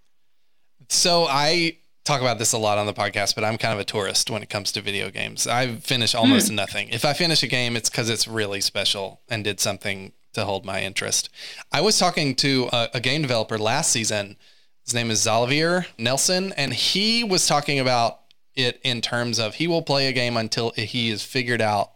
So 0.88 1.28
I 1.30 1.78
talk 2.08 2.22
about 2.22 2.40
this 2.40 2.54
a 2.54 2.58
lot 2.58 2.78
on 2.78 2.86
the 2.86 2.94
podcast, 2.94 3.36
but 3.36 3.44
I'm 3.44 3.58
kind 3.58 3.74
of 3.74 3.80
a 3.80 3.84
tourist 3.84 4.30
when 4.30 4.42
it 4.42 4.50
comes 4.50 4.72
to 4.72 4.82
video 4.82 5.12
games. 5.12 5.46
I 5.46 5.76
finish 5.76 6.16
almost 6.16 6.50
hmm. 6.50 6.56
nothing. 6.56 6.90
If 6.90 7.04
I 7.04 7.14
finish 7.14 7.44
a 7.44 7.48
game, 7.48 7.76
it's 7.76 7.90
because 7.90 8.10
it's 8.10 8.28
really 8.28 8.62
special 8.62 9.22
and 9.30 9.44
did 9.44 9.60
something 9.60 10.14
to 10.34 10.46
hold 10.46 10.66
my 10.66 10.82
interest. 10.82 11.30
I 11.72 11.82
was 11.82 12.00
talking 12.00 12.36
to 12.36 12.70
a, 12.72 12.90
a 12.96 13.00
game 13.00 13.22
developer 13.22 13.58
last 13.58 13.92
season. 13.92 14.38
His 14.86 14.94
name 14.94 15.12
is 15.12 15.26
Xalavier 15.26 15.86
Nelson, 15.98 16.54
and 16.54 16.74
he 16.74 17.24
was 17.24 17.46
talking 17.46 17.80
about 17.80 18.22
it 18.56 18.80
in 18.84 19.02
terms 19.02 19.38
of 19.38 19.56
he 19.56 19.68
will 19.68 19.82
play 19.82 20.08
a 20.08 20.14
game 20.14 20.38
until 20.38 20.72
he 20.72 21.10
has 21.10 21.24
figured 21.24 21.62
out 21.62 21.92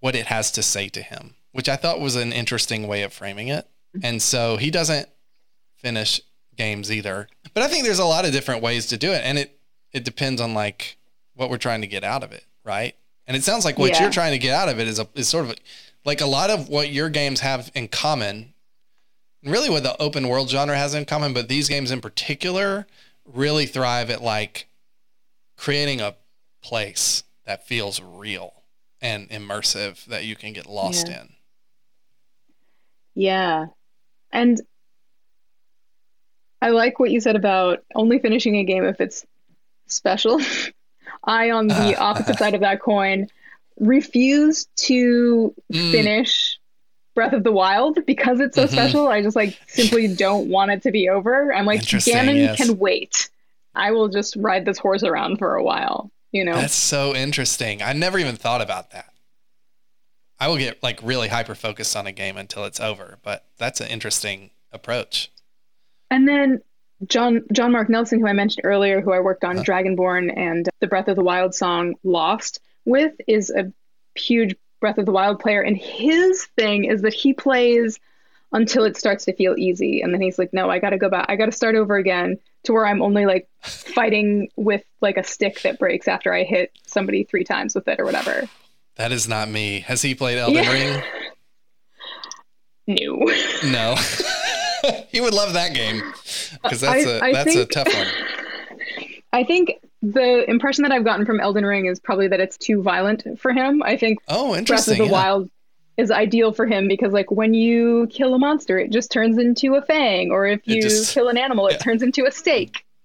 what 0.00 0.16
it 0.16 0.26
has 0.26 0.50
to 0.52 0.62
say 0.62 0.88
to 0.88 1.02
him, 1.02 1.34
which 1.52 1.68
I 1.68 1.76
thought 1.76 2.00
was 2.00 2.16
an 2.16 2.32
interesting 2.32 2.88
way 2.88 3.02
of 3.02 3.12
framing 3.12 3.48
it. 3.48 3.68
Mm-hmm. 3.94 4.06
And 4.06 4.22
so 4.22 4.56
he 4.56 4.70
doesn't 4.70 5.08
finish 5.76 6.20
games 6.56 6.90
either. 6.90 7.28
But 7.54 7.62
I 7.62 7.68
think 7.68 7.84
there's 7.84 7.98
a 7.98 8.04
lot 8.04 8.24
of 8.24 8.32
different 8.32 8.62
ways 8.62 8.86
to 8.86 8.96
do 8.96 9.12
it, 9.12 9.22
and 9.24 9.38
it 9.38 9.58
it 9.92 10.04
depends 10.04 10.40
on 10.40 10.54
like 10.54 10.96
what 11.34 11.50
we're 11.50 11.58
trying 11.58 11.80
to 11.82 11.86
get 11.86 12.04
out 12.04 12.22
of 12.22 12.32
it, 12.32 12.44
right? 12.64 12.94
And 13.26 13.36
it 13.36 13.44
sounds 13.44 13.64
like 13.64 13.78
what 13.78 13.90
Yeah. 13.90 14.02
you're 14.02 14.10
trying 14.10 14.32
to 14.32 14.38
get 14.38 14.54
out 14.54 14.68
of 14.68 14.78
it 14.80 14.88
is 14.88 14.98
a 14.98 15.08
is 15.14 15.28
sort 15.28 15.44
of 15.46 15.56
like 16.04 16.20
a 16.20 16.26
lot 16.26 16.50
of 16.50 16.68
what 16.68 16.90
your 16.90 17.08
games 17.10 17.40
have 17.40 17.70
in 17.74 17.88
common. 17.88 18.54
Really, 19.44 19.70
what 19.70 19.82
the 19.82 20.00
open 20.00 20.28
world 20.28 20.50
genre 20.50 20.76
has 20.76 20.94
in 20.94 21.04
common, 21.04 21.32
but 21.34 21.48
these 21.48 21.68
games 21.68 21.90
in 21.90 22.00
particular 22.00 22.86
really 23.24 23.66
thrive 23.66 24.08
at 24.10 24.22
like 24.22 24.68
creating 25.56 26.00
a 26.00 26.16
place 26.62 27.24
that 27.44 27.66
feels 27.66 28.00
real 28.00 28.62
and 29.00 29.28
immersive 29.30 30.04
that 30.06 30.24
you 30.24 30.36
can 30.36 30.52
get 30.52 30.66
lost 30.66 31.08
Yeah. 31.08 31.20
in. 31.22 31.28
Yeah. 33.14 33.66
And 34.32 34.60
I 36.62 36.70
like 36.70 36.98
what 37.00 37.10
you 37.10 37.20
said 37.20 37.34
about 37.36 37.82
only 37.94 38.18
finishing 38.20 38.56
a 38.56 38.64
game 38.64 38.84
if 38.84 39.00
it's 39.00 39.26
special. 39.88 40.40
I, 41.24 41.50
on 41.50 41.66
the 41.66 41.96
opposite 41.98 42.38
side 42.38 42.54
of 42.54 42.60
that 42.62 42.80
coin, 42.80 43.28
refuse 43.78 44.66
to 44.76 45.54
Mm. 45.72 45.90
finish 45.90 46.58
Breath 47.14 47.32
of 47.32 47.42
the 47.44 47.52
Wild 47.52 48.06
because 48.06 48.38
it's 48.40 48.54
so 48.54 48.66
Mhm. 48.66 48.70
special. 48.70 49.08
I 49.08 49.22
just 49.22 49.34
like 49.36 49.58
simply 49.66 50.14
don't 50.14 50.48
want 50.48 50.70
it 50.70 50.82
to 50.82 50.92
be 50.92 51.08
over. 51.08 51.52
I'm 51.52 51.66
like, 51.66 51.80
Ganon 51.82 52.36
yes. 52.36 52.56
can 52.56 52.78
wait. 52.78 53.28
I 53.74 53.90
will 53.90 54.08
just 54.08 54.36
ride 54.36 54.64
this 54.64 54.78
horse 54.78 55.02
around 55.02 55.38
for 55.38 55.56
a 55.56 55.64
while, 55.64 56.10
you 56.30 56.44
know? 56.44 56.54
That's 56.54 56.74
so 56.74 57.14
interesting. 57.14 57.82
I 57.82 57.92
never 57.92 58.18
even 58.18 58.36
thought 58.36 58.60
about 58.60 58.90
that. 58.92 59.06
I 60.38 60.46
will 60.48 60.58
get 60.58 60.80
like 60.82 61.00
really 61.02 61.28
hyper 61.28 61.54
focused 61.56 61.96
on 61.96 62.06
a 62.06 62.12
game 62.12 62.36
until 62.36 62.64
it's 62.66 62.78
over, 62.80 63.18
but 63.22 63.46
that's 63.58 63.80
an 63.80 63.88
interesting 63.88 64.50
approach. 64.70 65.31
And 66.12 66.28
then 66.28 66.60
John 67.08 67.42
John 67.52 67.72
Mark 67.72 67.88
Nelson, 67.88 68.20
who 68.20 68.28
I 68.28 68.32
mentioned 68.32 68.64
earlier, 68.64 69.00
who 69.00 69.12
I 69.12 69.20
worked 69.20 69.42
on 69.44 69.56
Huh. 69.56 69.64
Dragonborn 69.64 70.32
and 70.36 70.68
the 70.80 70.86
Breath 70.86 71.08
of 71.08 71.16
the 71.16 71.24
Wild 71.24 71.54
song 71.54 71.94
Lost 72.04 72.60
with, 72.84 73.14
is 73.26 73.50
a 73.50 73.72
huge 74.14 74.54
Breath 74.80 74.98
of 74.98 75.06
the 75.06 75.12
Wild 75.12 75.40
player. 75.40 75.62
And 75.62 75.76
his 75.76 76.44
thing 76.56 76.84
is 76.84 77.02
that 77.02 77.14
he 77.14 77.32
plays 77.32 77.98
until 78.52 78.84
it 78.84 78.96
starts 78.98 79.24
to 79.24 79.32
feel 79.32 79.54
easy. 79.56 80.02
And 80.02 80.12
then 80.12 80.20
he's 80.20 80.38
like, 80.38 80.52
no, 80.52 80.68
I 80.70 80.78
gotta 80.78 80.98
go 80.98 81.08
back. 81.08 81.26
I 81.28 81.36
gotta 81.36 81.52
start 81.52 81.74
over 81.74 81.96
again 81.96 82.38
to 82.64 82.72
where 82.72 82.86
I'm 82.86 83.00
only 83.02 83.24
like 83.26 83.48
fighting 83.62 84.48
with 84.56 84.84
like 85.00 85.16
a 85.16 85.24
stick 85.24 85.62
that 85.62 85.78
breaks 85.78 86.06
after 86.06 86.32
I 86.32 86.44
hit 86.44 86.70
somebody 86.86 87.24
three 87.24 87.44
times 87.44 87.74
with 87.74 87.88
it 87.88 87.98
or 87.98 88.04
whatever. 88.04 88.48
That 88.96 89.10
is 89.10 89.26
not 89.26 89.48
me. 89.48 89.80
Has 89.80 90.02
he 90.02 90.14
played 90.14 90.36
Elden 90.38 90.62
Yeah. 90.62 90.72
Ring? 90.72 91.02
No. 92.86 93.24
No. 93.64 93.94
he 95.08 95.20
would 95.20 95.34
love 95.34 95.52
that 95.54 95.74
game 95.74 96.02
because 96.62 96.80
that's 96.80 97.06
I- 97.06 97.10
a 97.10 97.20
I 97.20 97.32
that's 97.32 97.52
think- 97.54 97.60
a 97.60 97.66
tough 97.72 97.88
one. 97.94 98.06
I 99.34 99.44
think 99.44 99.78
the 100.02 100.44
impression 100.50 100.82
that 100.82 100.92
I've 100.92 101.04
gotten 101.04 101.24
from 101.24 101.40
Elden 101.40 101.64
Ring 101.64 101.86
is 101.86 101.98
probably 102.00 102.28
that 102.28 102.40
it's 102.40 102.58
too 102.58 102.82
violent 102.82 103.24
for 103.38 103.50
him. 103.52 103.82
I 103.82 103.96
think 103.96 104.18
Oh, 104.28 104.48
Breath 104.48 104.52
of 104.52 104.58
interesting. 104.58 104.98
the 104.98 105.04
yeah. 105.06 105.10
Wild 105.12 105.50
is 105.96 106.10
ideal 106.10 106.52
for 106.52 106.66
him 106.66 106.86
because 106.88 107.12
like 107.12 107.30
when 107.30 107.54
you 107.54 108.08
kill 108.10 108.34
a 108.34 108.38
monster, 108.38 108.78
it 108.78 108.90
just 108.90 109.10
turns 109.10 109.38
into 109.38 109.74
a 109.74 109.82
fang, 109.82 110.30
or 110.30 110.46
if 110.46 110.60
you 110.66 110.82
just- 110.82 111.14
kill 111.14 111.28
an 111.28 111.38
animal, 111.38 111.66
it 111.68 111.80
turns 111.80 112.02
into 112.02 112.26
a 112.26 112.30
steak. 112.32 112.84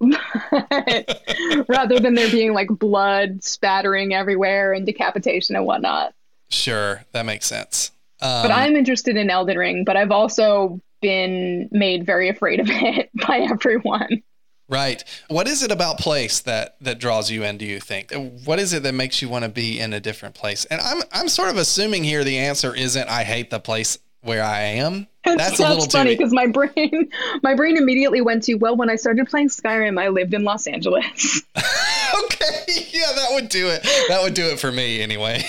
Rather 1.68 1.98
than 1.98 2.14
there 2.14 2.30
being 2.30 2.52
like 2.52 2.68
blood 2.68 3.42
spattering 3.42 4.14
everywhere 4.14 4.72
and 4.72 4.86
decapitation 4.86 5.56
and 5.56 5.64
whatnot. 5.66 6.14
Sure, 6.50 7.04
that 7.12 7.26
makes 7.26 7.46
sense. 7.46 7.90
Um, 8.20 8.42
But 8.42 8.50
I'm 8.50 8.76
interested 8.76 9.16
in 9.16 9.30
Elden 9.30 9.56
Ring, 9.58 9.84
but 9.84 9.96
I've 9.96 10.10
also 10.10 10.80
been 11.00 11.68
made 11.70 12.04
very 12.04 12.28
afraid 12.28 12.60
of 12.60 12.66
it 12.70 13.10
by 13.26 13.38
everyone. 13.38 14.22
Right. 14.68 15.02
What 15.28 15.48
is 15.48 15.62
it 15.62 15.70
about 15.70 15.98
place 15.98 16.40
that 16.40 16.76
that 16.82 16.98
draws 16.98 17.30
you 17.30 17.42
in? 17.42 17.56
Do 17.56 17.64
you 17.64 17.80
think? 17.80 18.12
What 18.44 18.58
is 18.58 18.74
it 18.74 18.82
that 18.82 18.92
makes 18.92 19.22
you 19.22 19.28
want 19.28 19.44
to 19.44 19.50
be 19.50 19.80
in 19.80 19.94
a 19.94 20.00
different 20.00 20.34
place? 20.34 20.66
And 20.66 20.80
I'm 20.80 21.02
I'm 21.10 21.28
sort 21.28 21.48
of 21.48 21.56
assuming 21.56 22.04
here 22.04 22.22
the 22.22 22.38
answer 22.38 22.74
isn't 22.74 23.08
I 23.08 23.24
hate 23.24 23.48
the 23.48 23.60
place 23.60 23.98
where 24.20 24.44
I 24.44 24.60
am. 24.60 25.06
That's 25.24 25.58
a 25.58 25.68
little 25.68 25.86
funny 25.86 26.16
because 26.16 26.32
my 26.32 26.46
brain 26.46 27.10
my 27.42 27.54
brain 27.54 27.78
immediately 27.78 28.20
went 28.20 28.42
to 28.44 28.54
well 28.54 28.76
when 28.76 28.90
I 28.90 28.96
started 28.96 29.26
playing 29.28 29.48
Skyrim 29.48 29.98
I 30.00 30.08
lived 30.08 30.34
in 30.34 30.44
Los 30.44 30.66
Angeles. 30.66 31.42
okay, 31.56 32.86
yeah, 32.90 33.12
that 33.14 33.28
would 33.30 33.48
do 33.48 33.68
it. 33.68 33.82
That 34.08 34.22
would 34.22 34.34
do 34.34 34.46
it 34.46 34.60
for 34.60 34.70
me 34.70 35.00
anyway. 35.00 35.44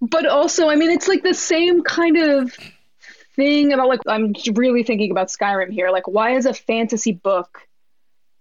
but 0.00 0.24
also 0.24 0.68
I 0.70 0.76
mean 0.76 0.90
it's 0.90 1.08
like 1.08 1.22
the 1.22 1.34
same 1.34 1.82
kind 1.82 2.16
of 2.16 2.56
thing 3.38 3.72
about 3.72 3.88
like 3.88 4.00
I'm 4.06 4.34
really 4.54 4.82
thinking 4.82 5.12
about 5.12 5.28
Skyrim 5.28 5.70
here. 5.70 5.90
Like 5.90 6.08
why 6.08 6.32
is 6.36 6.44
a 6.44 6.52
fantasy 6.52 7.12
book 7.12 7.60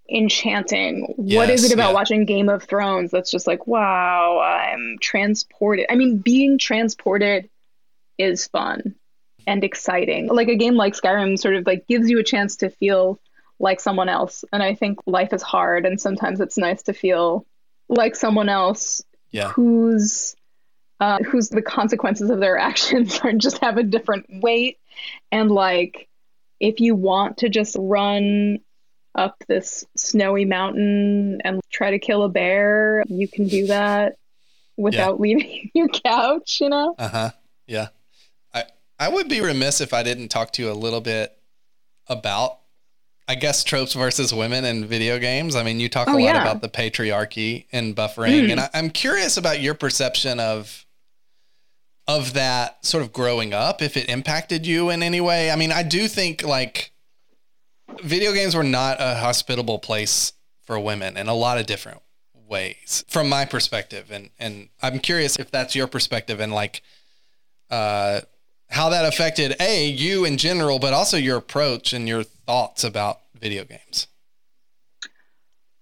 enchanting? 0.09 1.13
What 1.17 1.51
is 1.51 1.63
it 1.63 1.71
about 1.73 1.89
yeah. 1.89 1.93
watching 1.93 2.25
Game 2.25 2.49
of 2.49 2.63
Thrones 2.63 3.11
that's 3.11 3.29
just 3.29 3.45
like 3.45 3.67
wow 3.67 4.39
I'm 4.39 4.97
transported? 4.99 5.85
I 5.89 5.95
mean 5.95 6.17
being 6.17 6.57
transported 6.57 7.47
is 8.17 8.47
fun 8.47 8.95
and 9.45 9.63
exciting. 9.63 10.27
Like 10.27 10.47
a 10.47 10.55
game 10.55 10.73
like 10.75 10.93
Skyrim 10.93 11.37
sort 11.37 11.55
of 11.55 11.67
like 11.67 11.87
gives 11.87 12.09
you 12.09 12.17
a 12.19 12.23
chance 12.23 12.57
to 12.57 12.69
feel 12.71 13.19
like 13.59 13.79
someone 13.79 14.09
else 14.09 14.43
and 14.51 14.63
I 14.63 14.73
think 14.73 14.99
life 15.05 15.31
is 15.31 15.43
hard 15.43 15.85
and 15.85 16.01
sometimes 16.01 16.39
it's 16.41 16.57
nice 16.57 16.83
to 16.83 16.93
feel 16.93 17.45
like 17.87 18.15
someone 18.15 18.49
else 18.49 19.03
Yeah. 19.31 19.49
whose 19.49 20.35
uh, 20.99 21.19
whose 21.19 21.49
the 21.49 21.61
consequences 21.61 22.29
of 22.31 22.39
their 22.39 22.57
actions 22.69 23.19
are 23.19 23.33
just 23.33 23.59
have 23.59 23.77
a 23.77 23.83
different 23.83 24.25
weight 24.41 24.79
and 25.31 25.51
like 25.51 26.07
if 26.59 26.79
you 26.79 26.95
want 26.95 27.37
to 27.37 27.49
just 27.49 27.75
run 27.79 28.59
up 29.15 29.35
this 29.47 29.83
snowy 29.95 30.45
mountain 30.45 31.39
and 31.43 31.59
try 31.71 31.91
to 31.91 31.99
kill 31.99 32.23
a 32.23 32.29
bear 32.29 33.03
you 33.07 33.27
can 33.27 33.47
do 33.47 33.67
that 33.67 34.13
without 34.77 35.19
leaving 35.19 35.69
your 35.73 35.87
couch 35.87 36.59
you 36.61 36.69
know 36.69 36.93
Uh 36.97 37.07
huh. 37.09 37.29
Yeah. 37.67 37.87
I 38.53 38.63
I 38.99 39.09
would 39.09 39.27
be 39.27 39.41
remiss 39.41 39.81
if 39.81 39.93
I 39.93 40.03
didn't 40.03 40.29
talk 40.29 40.51
to 40.53 40.61
you 40.63 40.71
a 40.71 40.73
little 40.73 41.01
bit 41.01 41.37
about, 42.07 42.59
I 43.27 43.35
guess, 43.35 43.63
tropes 43.63 43.93
versus 43.93 44.33
women 44.33 44.63
in 44.63 44.85
video 44.85 45.19
games. 45.19 45.55
I 45.55 45.63
mean, 45.63 45.79
you 45.81 45.89
talk 45.89 46.07
a 46.07 46.11
Oh, 46.11 46.13
lot 46.13 46.21
yeah. 46.21 46.41
about 46.41 46.61
the 46.61 46.69
patriarchy 46.69 47.65
and 47.73 47.93
buffering, 47.95 48.45
Mm. 48.47 48.51
and 48.51 48.59
I, 48.61 48.69
I'm 48.73 48.89
curious 48.89 49.35
about 49.35 49.59
your 49.61 49.73
perception 49.73 50.39
of 50.39 50.85
of 52.07 52.33
that 52.33 52.85
sort 52.85 53.03
of 53.03 53.11
growing 53.11 53.53
up. 53.53 53.81
If 53.81 53.97
it 53.97 54.09
impacted 54.09 54.65
you 54.65 54.89
in 54.89 55.03
any 55.03 55.21
way. 55.21 55.51
I 55.51 55.55
mean, 55.55 55.71
I 55.71 55.83
do 55.83 56.07
think 56.07 56.43
like 56.43 56.91
video 58.03 58.33
games 58.33 58.55
were 58.55 58.63
not 58.63 58.97
a 58.99 59.15
hospitable 59.15 59.79
place 59.79 60.33
for 60.63 60.79
women 60.79 61.17
in 61.17 61.27
a 61.27 61.33
lot 61.33 61.57
of 61.57 61.65
different 61.65 62.01
ways 62.47 63.03
from 63.09 63.27
my 63.27 63.43
perspective 63.43 64.09
and 64.09 64.29
and 64.39 64.69
I'm 64.81 64.99
curious 64.99 65.37
if 65.37 65.51
that's 65.51 65.75
your 65.75 65.87
perspective 65.87 66.39
and 66.39 66.53
like 66.53 66.81
uh 67.69 68.21
how 68.69 68.89
that 68.89 69.05
affected 69.05 69.55
a 69.59 69.85
you 69.85 70.23
in 70.23 70.37
general 70.37 70.79
but 70.79 70.93
also 70.93 71.17
your 71.17 71.37
approach 71.37 71.91
and 71.91 72.07
your 72.07 72.23
thoughts 72.23 72.85
about 72.85 73.19
video 73.37 73.65
games 73.65 74.07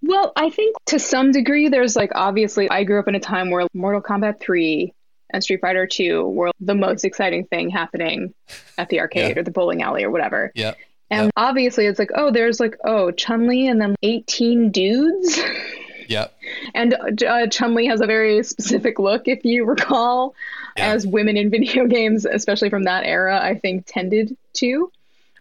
Well, 0.01 0.33
I 0.35 0.51
think 0.51 0.75
to 0.88 0.99
some 0.99 1.31
degree, 1.31 1.67
there's 1.67 1.95
like 1.95 2.11
obviously, 2.13 2.69
I 2.69 2.83
grew 2.83 2.99
up 2.99 3.07
in 3.07 3.15
a 3.15 3.19
time 3.19 3.49
where 3.49 3.67
Mortal 3.73 4.01
Kombat 4.01 4.39
3 4.39 4.93
and 5.36 5.43
Street 5.43 5.62
Fighter 5.62 5.86
2 5.86 6.28
were 6.30 6.52
the 6.60 6.74
most 6.76 7.06
exciting 7.06 7.45
thing 7.45 7.69
happening 7.69 8.34
at 8.78 8.89
the 8.89 9.00
arcade 9.00 9.36
Yeah. 9.36 9.39
or 9.39 9.43
the 9.43 9.52
bowling 9.52 9.82
alley 9.84 10.04
or 10.04 10.10
whatever. 10.12 10.52
yeah 10.56 10.74
And 11.12 11.32
obviously, 11.38 11.86
it's 11.86 12.00
like, 12.00 12.10
oh, 12.15 12.32
there's 12.32 12.60
like, 12.60 12.76
oh, 12.84 13.12
Chun 13.12 13.48
Li 13.48 13.67
and 13.67 13.80
then 13.80 13.95
18 14.02 14.71
dudes. 14.71 15.39
yep 16.08 16.36
and 16.74 16.93
uh, 17.28 17.47
Chun 17.47 17.74
Li 17.76 17.86
has 17.88 17.99
a 18.01 18.05
very 18.05 18.43
specific 18.43 18.99
look, 18.99 19.28
if 19.28 19.43
you 19.45 19.66
recall, 19.66 20.34
Yeah. 20.78 20.93
as 20.93 21.05
women 21.07 21.36
in 21.38 21.49
video 21.57 21.86
games, 21.88 22.26
especially 22.26 22.70
from 22.70 22.84
that 22.84 23.03
era, 23.05 23.39
I 23.41 23.55
think 23.59 23.86
tended 23.88 24.36
to. 24.55 24.91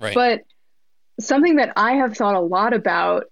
right 0.00 0.14
But 0.14 0.44
something 1.20 1.56
that 1.56 1.72
I 1.76 1.92
have 1.94 2.16
thought 2.16 2.34
a 2.34 2.40
lot 2.40 2.72
about 2.74 3.26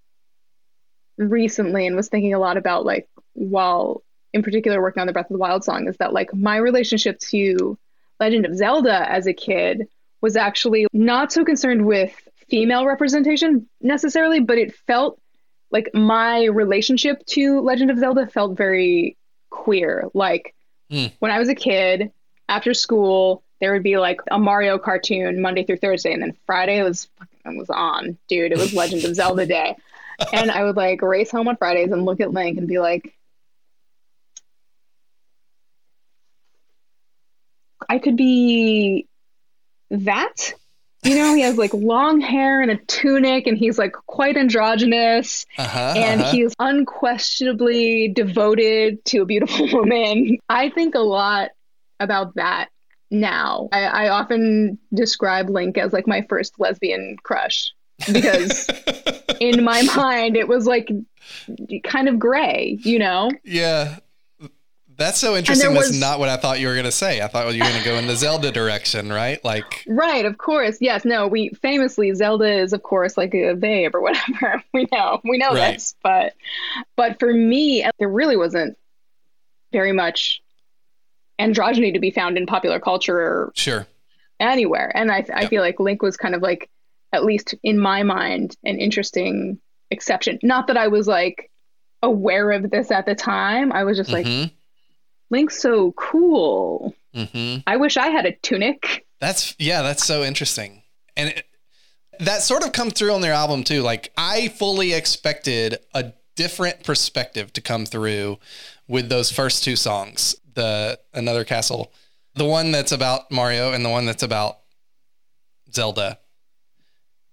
recently 1.19 1.87
and 1.87 1.97
was 1.97 2.09
thinking 2.09 2.35
a 2.35 2.39
lot 2.39 2.57
about, 2.57 2.85
like, 2.85 3.09
while 3.35 4.03
in 4.33 4.43
particular 4.43 4.81
working 4.81 5.01
on 5.01 5.07
the 5.07 5.13
Breath 5.13 5.27
of 5.27 5.35
the 5.35 5.39
Wild 5.39 5.65
song, 5.65 5.89
is 5.89 5.97
that, 5.99 6.13
like, 6.13 6.33
my 6.35 6.57
relationship 6.57 7.19
to 7.31 7.79
Legend 8.21 8.47
of 8.47 8.57
Zelda 8.57 9.11
as 9.11 9.27
a 9.27 9.33
kid 9.33 9.87
was 10.21 10.37
actually 10.37 10.87
not 10.93 11.33
so 11.33 11.45
concerned 11.45 11.85
with 11.87 12.13
female 12.49 12.87
representation 12.87 13.69
necessarily, 13.81 14.41
but 14.41 14.59
it 14.59 14.75
felt 14.87 15.21
like 15.71 15.91
my 15.95 16.45
relationship 16.45 17.25
to 17.27 17.61
Legend 17.61 17.91
of 17.91 17.99
Zelda 17.99 18.27
felt 18.27 18.57
very 18.57 19.17
queer. 19.51 20.09
Like, 20.15 20.55
Hmm. 20.91 21.07
when 21.21 21.31
I 21.31 21.39
was 21.39 21.49
a 21.49 21.55
kid, 21.55 22.13
after 22.49 22.75
school, 22.75 23.43
there 23.61 23.73
would 23.73 23.83
be 23.83 23.97
like 23.97 24.21
a 24.31 24.39
Mario 24.39 24.77
cartoon 24.79 25.41
Monday 25.41 25.65
through 25.65 25.79
Thursday, 25.79 26.13
and 26.13 26.23
then 26.23 26.37
Friday 26.47 26.83
was 26.83 27.09
it 27.45 27.57
was 27.57 27.71
on, 27.71 28.19
dude. 28.29 28.53
It 28.53 28.59
was 28.59 28.75
Legend 28.75 29.05
of 29.05 29.15
Zelda 29.15 29.47
Day, 29.57 29.75
and 30.33 30.51
I 30.51 30.65
would 30.65 30.77
like 30.77 31.01
race 31.01 31.31
home 31.31 31.49
on 31.49 31.57
Fridays 31.57 31.91
and 31.91 32.05
look 32.05 32.21
at 32.21 32.33
Link 32.33 32.59
and 32.59 32.69
be 32.69 32.79
like, 32.79 33.15
I 37.89 37.99
could 37.99 38.17
be 38.17 39.07
that. 39.91 40.53
You 41.05 41.17
know, 41.17 41.35
he 41.35 41.41
has 41.43 41.59
like 41.59 41.75
long 41.75 42.21
hair 42.21 42.61
and 42.61 42.71
a 42.71 42.77
tunic, 42.77 43.49
and 43.49 43.59
he's 43.59 43.77
like 43.77 43.93
quite 44.07 44.37
androgynous, 44.37 45.47
Uh-huh, 45.59 45.95
and 45.97 46.21
uh-huh. 46.21 46.31
he's 46.31 46.55
unquestionably 46.61 48.09
devoted 48.09 49.05
to 49.07 49.23
a 49.23 49.27
beautiful 49.27 49.69
woman. 49.73 50.39
I 50.49 50.71
think 50.71 50.95
a 50.95 51.01
lot 51.01 51.51
about 51.99 52.37
that 52.37 52.69
now. 53.11 53.69
I, 53.73 53.83
I 53.83 54.09
often 54.11 54.79
describe 54.95 55.51
Link 55.51 55.77
as 55.77 55.93
like 55.93 56.07
my 56.07 56.25
first 56.29 56.55
lesbian 56.59 57.17
crush 57.25 57.73
because 58.13 58.69
in 59.41 59.65
my 59.65 59.83
mind 59.97 60.37
it 60.37 60.47
was 60.47 60.67
like 60.67 60.89
kind 61.85 62.09
of 62.09 62.19
gray, 62.19 62.79
you 62.83 62.99
know? 62.99 63.31
yeah. 63.45 63.97
That's 64.97 65.19
so 65.19 65.37
interesting. 65.37 65.73
That's 65.75 65.89
was- 65.91 66.01
not 66.01 66.19
what 66.19 66.29
I 66.29 66.37
thought 66.37 66.61
you 66.61 66.69
were 66.69 66.75
going 66.75 66.85
to 66.85 66.93
say. 66.93 67.21
I 67.21 67.27
thought 67.29 67.53
you 67.55 67.61
were 67.63 67.69
going 67.69 67.79
to 67.83 67.85
go 67.85 67.95
in 67.97 68.07
the 68.07 68.17
Zelda 68.17 68.51
direction, 68.51 69.13
right? 69.13 69.43
Like, 69.45 69.85
Right, 69.89 70.25
of 70.25 70.39
course. 70.39 70.79
Yes, 70.81 71.05
no, 71.05 71.27
we 71.27 71.49
famously 71.61 72.15
Zelda 72.15 72.51
is 72.61 72.73
of 72.73 72.83
course 72.83 73.17
like 73.17 73.35
a 73.35 73.55
babe 73.55 73.95
or 73.95 74.01
whatever. 74.01 74.63
We 74.75 74.87
know. 74.93 75.21
We 75.25 75.39
know 75.39 75.51
Right. 75.53 75.75
this. 75.75 75.95
But 76.03 76.35
but 76.97 77.19
for 77.19 77.33
me 77.33 77.85
there 77.99 78.09
really 78.09 78.37
wasn't 78.37 78.77
very 79.73 79.93
much 79.93 80.43
androgyny 81.41 81.93
to 81.95 81.99
be 82.01 82.11
found 82.11 82.37
in 82.37 82.47
popular 82.47 82.79
culture 82.79 83.19
or 83.19 83.53
sure. 83.55 83.87
anywhere. 84.41 84.93
And 84.95 85.11
I 85.11 85.25
I 85.35 85.43
Yep. 85.43 85.51
feel 85.51 85.63
like 85.63 85.81
Link 85.81 86.03
was 86.03 86.17
kind 86.17 86.35
of 86.35 86.43
like 86.43 86.69
at 87.13 87.25
least 87.25 87.55
in 87.63 87.79
my 87.79 88.03
mind 88.03 88.57
an 88.65 88.79
interesting 88.79 89.59
exception. 89.91 90.39
Not 90.43 90.67
that 90.69 90.77
I 90.77 90.89
was 90.89 91.07
like 91.07 91.51
aware 92.03 92.51
of 92.53 92.71
this 92.71 92.91
at 92.91 93.07
the 93.07 93.15
time. 93.15 93.73
I 93.73 93.85
was 93.85 93.97
just 93.97 94.11
like 94.11 94.27
Mhm, 94.27 94.51
Link's 95.33 95.61
so 95.61 95.93
cool. 95.93 96.95
mhm. 97.15 97.63
I 97.67 97.77
wish 97.77 97.97
I 97.97 98.09
had 98.09 98.27
a 98.27 98.33
tunic. 98.33 99.07
That's 99.21 99.57
yeah, 99.59 99.83
that's 99.83 100.05
so 100.05 100.23
interesting, 100.23 100.83
and 101.17 101.31
it, 101.31 101.45
that 102.21 102.43
sort 102.43 102.65
of 102.65 102.73
come 102.73 102.91
through 102.91 103.13
on 103.13 103.21
their 103.23 103.33
album 103.33 103.65
too. 103.65 103.83
Like 103.83 104.13
I 104.17 104.49
fully 104.49 104.93
expected 104.93 105.79
a 105.95 106.13
different 106.37 106.85
perspective 106.85 107.53
to 107.55 107.61
come 107.61 107.87
through 107.87 108.39
with 108.89 109.09
those 109.09 109.31
first 109.33 109.65
two 109.65 109.77
songs, 109.77 110.37
the 110.55 110.99
Another 111.15 111.45
Castle, 111.45 111.93
the 112.35 112.45
one 112.45 112.71
that's 112.71 112.93
about 112.93 113.31
Mario 113.31 113.73
and 113.73 113.85
the 113.85 113.91
one 113.91 114.05
that's 114.07 114.23
about 114.23 114.59
Zelda. 115.73 116.19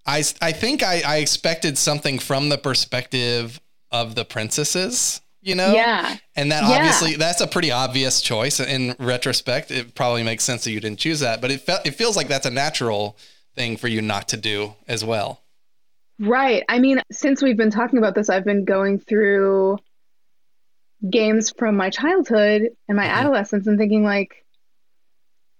I 0.05 0.23
I 0.41 0.51
think 0.51 0.83
I, 0.83 1.01
I 1.05 1.17
expected 1.17 1.77
something 1.77 2.19
from 2.19 2.49
the 2.49 2.57
perspective 2.57 3.59
of 3.91 4.15
the 4.15 4.25
princesses, 4.25 5.21
you 5.41 5.55
know? 5.55 5.73
Yeah. 5.73 6.17
And 6.35 6.51
that 6.51 6.63
Yeah. 6.63 6.77
obviously 6.77 7.15
that's 7.15 7.41
a 7.41 7.47
pretty 7.47 7.71
obvious 7.71 8.21
choice 8.21 8.59
in 8.59 8.95
retrospect. 8.99 9.71
It 9.71 9.95
probably 9.95 10.23
makes 10.23 10.43
sense 10.43 10.63
that 10.65 10.71
you 10.71 10.79
didn't 10.79 10.99
choose 10.99 11.19
that, 11.21 11.41
but 11.41 11.51
it 11.51 11.61
fe- 11.61 11.79
it 11.85 11.91
feels 11.95 12.15
like 12.17 12.27
that's 12.27 12.45
a 12.45 12.51
natural 12.51 13.17
thing 13.55 13.77
for 13.77 13.87
you 13.87 14.01
not 14.01 14.27
to 14.29 14.37
do 14.37 14.75
as 14.87 15.03
well. 15.03 15.41
Right. 16.19 16.63
I 16.67 16.79
mean, 16.79 17.01
since 17.11 17.41
we've 17.41 17.55
been 17.57 17.71
talking 17.71 17.97
about 17.97 18.13
this, 18.15 18.29
I've 18.29 18.43
been 18.45 18.65
going 18.65 18.99
through 18.99 19.79
games 21.09 21.51
from 21.57 21.75
my 21.77 21.89
childhood 21.89 22.69
and 22.87 22.97
my 22.97 23.05
Mhm. 23.05 23.11
adolescence 23.13 23.67
and 23.67 23.77
thinking 23.77 24.03
like, 24.03 24.45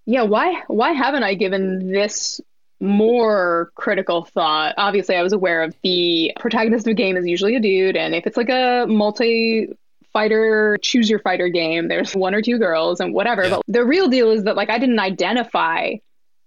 yeah, 0.05 0.23
why 0.23 0.63
why 0.67 0.91
haven't 0.91 1.23
I 1.23 1.35
given 1.35 1.91
this 1.91 2.41
more 2.79 3.71
critical 3.75 4.23
thought? 4.25 4.73
Obviously, 4.77 5.15
I 5.15 5.23
was 5.23 5.33
aware 5.33 5.63
of 5.63 5.75
the 5.83 6.31
protagonist 6.39 6.87
of 6.87 6.91
a 6.91 6.93
game 6.95 7.17
is 7.17 7.25
usually 7.27 7.55
a 7.55 7.59
dude, 7.59 7.95
and 7.97 8.13
if 8.15 8.25
it's 8.27 8.37
like 8.37 8.49
a 8.49 8.85
multi 8.87 9.69
fighter 10.13 10.77
choose 10.81 11.09
your 11.09 11.19
fighter 11.19 11.49
game, 11.49 11.87
there's 11.87 12.15
one 12.15 12.33
or 12.33 12.41
two 12.41 12.57
girls 12.57 12.99
and 12.99 13.13
whatever. 13.13 13.43
Yeah. 13.43 13.49
But 13.51 13.61
the 13.67 13.85
real 13.85 14.07
deal 14.07 14.31
is 14.31 14.43
that 14.45 14.55
like 14.55 14.69
I 14.69 14.79
didn't 14.79 14.99
identify 14.99 15.93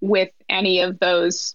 with 0.00 0.30
any 0.48 0.80
of 0.80 0.98
those 0.98 1.54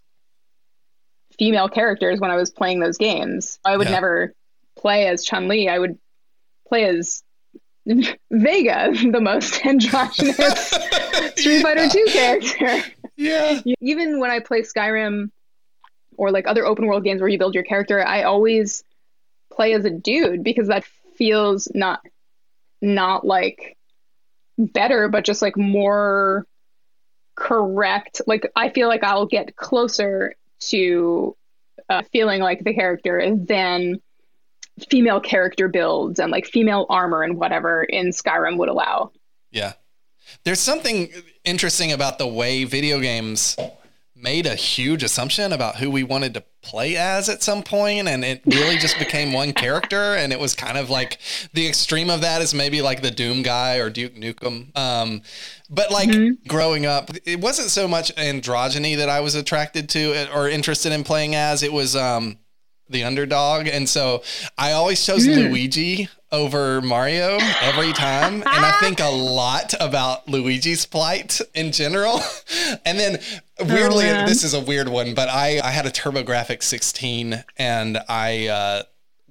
female 1.38 1.68
characters 1.70 2.20
when 2.20 2.32
I 2.32 2.36
was 2.38 2.50
playing 2.50 2.80
those 2.80 2.98
games. 2.98 3.60
I 3.66 3.76
would 3.78 3.88
Yeah. 3.88 3.96
never 3.96 4.34
play 4.78 5.08
as 5.08 5.24
Chun 5.26 5.48
Li. 5.48 5.68
I 5.70 5.78
would 5.78 5.98
play 6.68 6.86
as 6.86 7.24
Vega, 8.32 8.92
the 9.12 9.20
most 9.22 9.66
androgynous 9.66 10.70
Street 11.36 11.62
Fighter 11.62 11.88
2 11.90 12.06
character. 12.10 12.84
Yeah. 13.18 13.61
Even 13.82 14.20
when 14.20 14.32
I 14.32 14.39
play 14.39 14.61
Skyrim 14.61 15.32
or 16.15 16.32
like 16.32 16.47
other 16.47 16.65
open 16.65 16.86
world 16.86 17.03
games 17.03 17.20
where 17.20 17.30
you 17.30 17.38
build 17.38 17.55
your 17.55 17.63
character, 17.63 18.05
I 18.05 18.24
always 18.24 18.84
play 19.51 19.74
as 19.74 19.86
a 19.86 19.89
dude 19.89 20.43
because 20.43 20.68
that 20.68 20.86
feels 21.15 21.68
not 21.74 22.01
not 22.82 23.26
like 23.26 23.76
better, 24.57 25.09
but 25.09 25.26
just 25.26 25.41
like 25.41 25.57
more 25.57 26.45
correct. 27.36 28.22
Like 28.28 28.49
I 28.55 28.70
feel 28.70 28.88
like 28.88 29.03
I'll 29.03 29.26
get 29.26 29.55
closer 29.55 30.36
to 30.59 31.36
uh, 31.89 32.03
feeling 32.11 32.41
like 32.41 32.63
the 32.63 32.74
character 32.74 33.36
than 33.36 33.99
female 34.89 35.20
character 35.20 35.68
builds 35.68 36.20
and 36.20 36.32
like 36.32 36.45
female 36.45 36.86
armor 36.89 37.24
and 37.24 37.38
whatever 37.38 37.84
in 37.84 38.09
Skyrim 38.09 38.57
would 38.57 38.70
allow. 38.70 39.11
Yeah. 39.51 39.74
There's 40.43 40.59
something 40.59 41.09
interesting 41.48 41.91
about 41.91 42.20
the 42.20 42.28
way 42.28 42.66
video 42.66 43.00
games 43.00 43.58
made 44.20 44.45
a 44.48 44.56
huge 44.56 45.04
assumption 45.04 45.54
about 45.54 45.76
who 45.76 45.91
we 45.91 46.04
wanted 46.04 46.34
to 46.34 46.43
play 46.64 46.98
as 46.98 47.30
at 47.30 47.43
some 47.43 47.62
point 47.62 48.08
and 48.08 48.26
it 48.26 48.41
really 48.48 48.76
just 48.78 48.98
became 48.98 49.32
one 49.32 49.54
character 49.54 50.16
and 50.16 50.34
it 50.34 50.39
was 50.39 50.56
kind 50.56 50.78
of 50.78 50.89
like 50.89 51.20
the 51.54 51.68
extreme 51.68 52.10
of 52.10 52.22
that 52.22 52.41
is 52.41 52.54
maybe 52.54 52.82
like 52.82 53.02
the 53.04 53.12
doom 53.12 53.43
guy 53.43 53.78
or 53.78 53.89
duke 53.89 54.16
nukem. 54.16 54.76
Um, 54.76 55.22
but 55.70 55.91
like 55.91 56.10
growing 56.48 56.86
up 56.86 57.12
it 57.26 57.39
wasn't 57.39 57.70
so 57.70 57.88
much 57.88 58.14
androgyny 58.16 58.98
that 58.98 59.08
i 59.08 59.20
was 59.20 59.36
attracted 59.36 59.88
to 59.89 60.36
or 60.36 60.50
interested 60.50 60.91
in 60.91 61.04
playing 61.04 61.36
as. 61.36 61.62
It 61.62 61.72
was 61.72 61.95
um, 61.95 62.39
the 62.89 63.04
underdog 63.04 63.68
and 63.68 63.88
so 63.88 64.24
i 64.58 64.72
always 64.72 65.06
chose 65.06 65.28
luigi 65.28 66.10
over 66.32 66.82
mario 66.82 67.38
every 67.62 67.94
time 67.94 68.36
and 68.36 68.46
i 68.46 68.72
think 68.80 69.00
a 69.00 69.06
lot 69.10 69.74
about 69.80 70.28
luigi's 70.28 70.86
plight 70.86 71.40
in 71.54 71.72
general 71.72 72.20
and 72.86 73.00
then 73.00 73.20
weirdly 73.62 74.06
man. 74.06 74.26
this 74.26 74.44
is 74.44 74.54
a 74.54 74.60
weird 74.60 74.90
one 74.90 75.14
but 75.14 75.30
i 75.30 75.60
i 75.64 75.72
had 75.72 75.86
a 75.86 75.92
turbografx 75.92 76.64
16 76.64 77.44
and 77.58 77.98
i 78.10 78.48
uh 78.48 78.84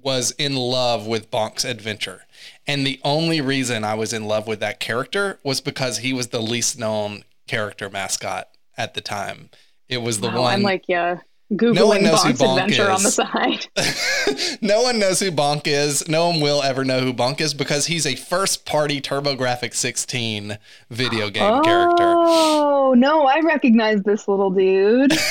was 0.07 0.31
in 0.37 0.55
love 0.55 1.05
with 1.05 1.29
Bonk's 1.29 1.65
adventure. 1.65 2.25
And 2.65 2.87
the 2.87 2.99
only 3.03 3.41
reason 3.41 3.83
I 3.83 3.93
was 3.95 4.13
in 4.13 4.25
love 4.25 4.47
with 4.47 4.61
that 4.61 4.79
character 4.79 5.37
was 5.43 5.59
because 5.59 5.97
he 5.97 6.13
was 6.13 6.27
the 6.27 6.41
least 6.41 6.79
known 6.79 7.23
character 7.47 7.89
mascot 7.89 8.47
at 8.77 8.93
the 8.93 9.01
time. 9.01 9.49
It 9.89 10.01
was 10.01 10.21
the 10.21 10.27
Wow, 10.29 10.43
one 10.43 10.53
I'm 10.53 10.61
like, 10.61 10.85
yeah, 10.87 11.19
googling 11.51 11.75
No 11.75 11.87
one 11.87 12.03
knows 12.03 12.23
who 12.23 12.29
Bonk's 12.33 12.41
Bonk 12.41 12.63
adventure 12.63 12.89
on 12.91 13.03
the 13.03 13.07
is. 13.07 13.15
side. 13.15 14.57
no 14.61 14.81
one 14.81 14.99
knows 14.99 15.19
who 15.19 15.31
Bonk 15.31 15.67
is. 15.67 16.07
No 16.07 16.29
one 16.29 16.41
will 16.41 16.61
ever 16.63 16.83
know 16.83 16.99
who 16.99 17.13
Bonk 17.13 17.39
is 17.41 17.53
because 17.53 17.87
he's 17.87 18.05
a 18.05 18.15
first 18.15 18.65
party 18.65 18.99
TurboGrafx 19.01 19.73
16 19.75 20.57
video 20.89 21.29
game 21.29 21.63
character. 21.63 22.03
Oh 22.03 22.93
no, 22.97 23.25
I 23.25 23.39
recognize 23.41 24.01
this 24.03 24.27
little 24.27 24.51
dude. 24.51 25.13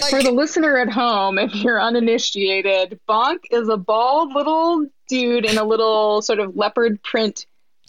Like, 0.00 0.10
For 0.10 0.22
the 0.22 0.30
listener 0.30 0.78
at 0.78 0.88
home, 0.88 1.38
if 1.38 1.54
you're 1.56 1.80
uninitiated, 1.80 2.98
Bonk 3.08 3.38
is 3.50 3.68
a 3.68 3.76
bald 3.76 4.32
little 4.32 4.86
dude 5.08 5.44
in 5.44 5.58
a 5.58 5.64
little 5.64 6.22
sort 6.22 6.38
of 6.38 6.56
leopard 6.56 7.02
print 7.02 7.46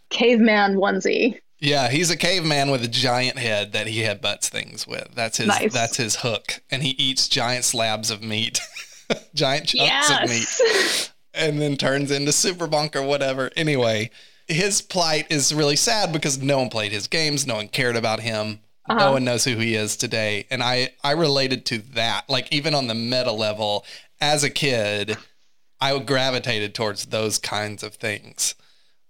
caveman 0.09 0.75
onesie. 0.75 1.39
Yeah, 1.59 1.89
he's 1.89 2.09
a 2.09 2.17
caveman 2.17 2.71
with 2.71 2.83
a 2.83 2.87
giant 2.87 3.37
head 3.37 3.73
that 3.73 3.87
he 3.87 4.01
headbutts 4.01 4.47
things 4.49 4.87
with. 4.87 5.09
That's 5.13 5.37
his 5.37 5.47
Nice. 5.47 5.73
that's 5.73 5.97
his 5.97 6.17
hook. 6.17 6.61
And 6.71 6.83
he 6.83 6.91
eats 6.91 7.27
giant 7.27 7.65
slabs 7.65 8.09
of 8.11 8.21
meat. 8.23 8.59
giant 9.33 9.67
chunks 9.67 10.09
of 10.11 10.29
meat. 10.29 11.11
And 11.31 11.61
then 11.61 11.77
turns 11.77 12.09
into 12.11 12.31
Super 12.31 12.67
Bonk 12.67 12.95
or 12.95 13.03
whatever. 13.03 13.51
Anyway, 13.55 14.09
his 14.47 14.81
plight 14.81 15.27
is 15.29 15.53
really 15.53 15.75
sad 15.75 16.11
because 16.11 16.41
no 16.41 16.57
one 16.57 16.69
played 16.69 16.91
his 16.91 17.07
games, 17.07 17.45
no 17.45 17.55
one 17.55 17.67
cared 17.69 17.95
about 17.95 18.19
him. 18.21 18.59
No 18.89 18.95
Uh-huh. 18.95 19.11
one 19.13 19.25
knows 19.25 19.45
who 19.45 19.55
he 19.57 19.75
is 19.75 19.95
today. 19.95 20.47
And 20.49 20.63
I 20.63 20.89
I 21.03 21.11
related 21.11 21.65
to 21.67 21.77
that. 21.93 22.27
Like 22.29 22.51
even 22.51 22.73
on 22.73 22.87
the 22.87 22.95
meta 22.95 23.31
level 23.31 23.85
as 24.19 24.43
a 24.43 24.49
kid, 24.49 25.17
I 25.79 25.97
gravitated 25.99 26.73
towards 26.73 27.05
those 27.05 27.37
kinds 27.37 27.83
of 27.83 27.93
things. 27.95 28.55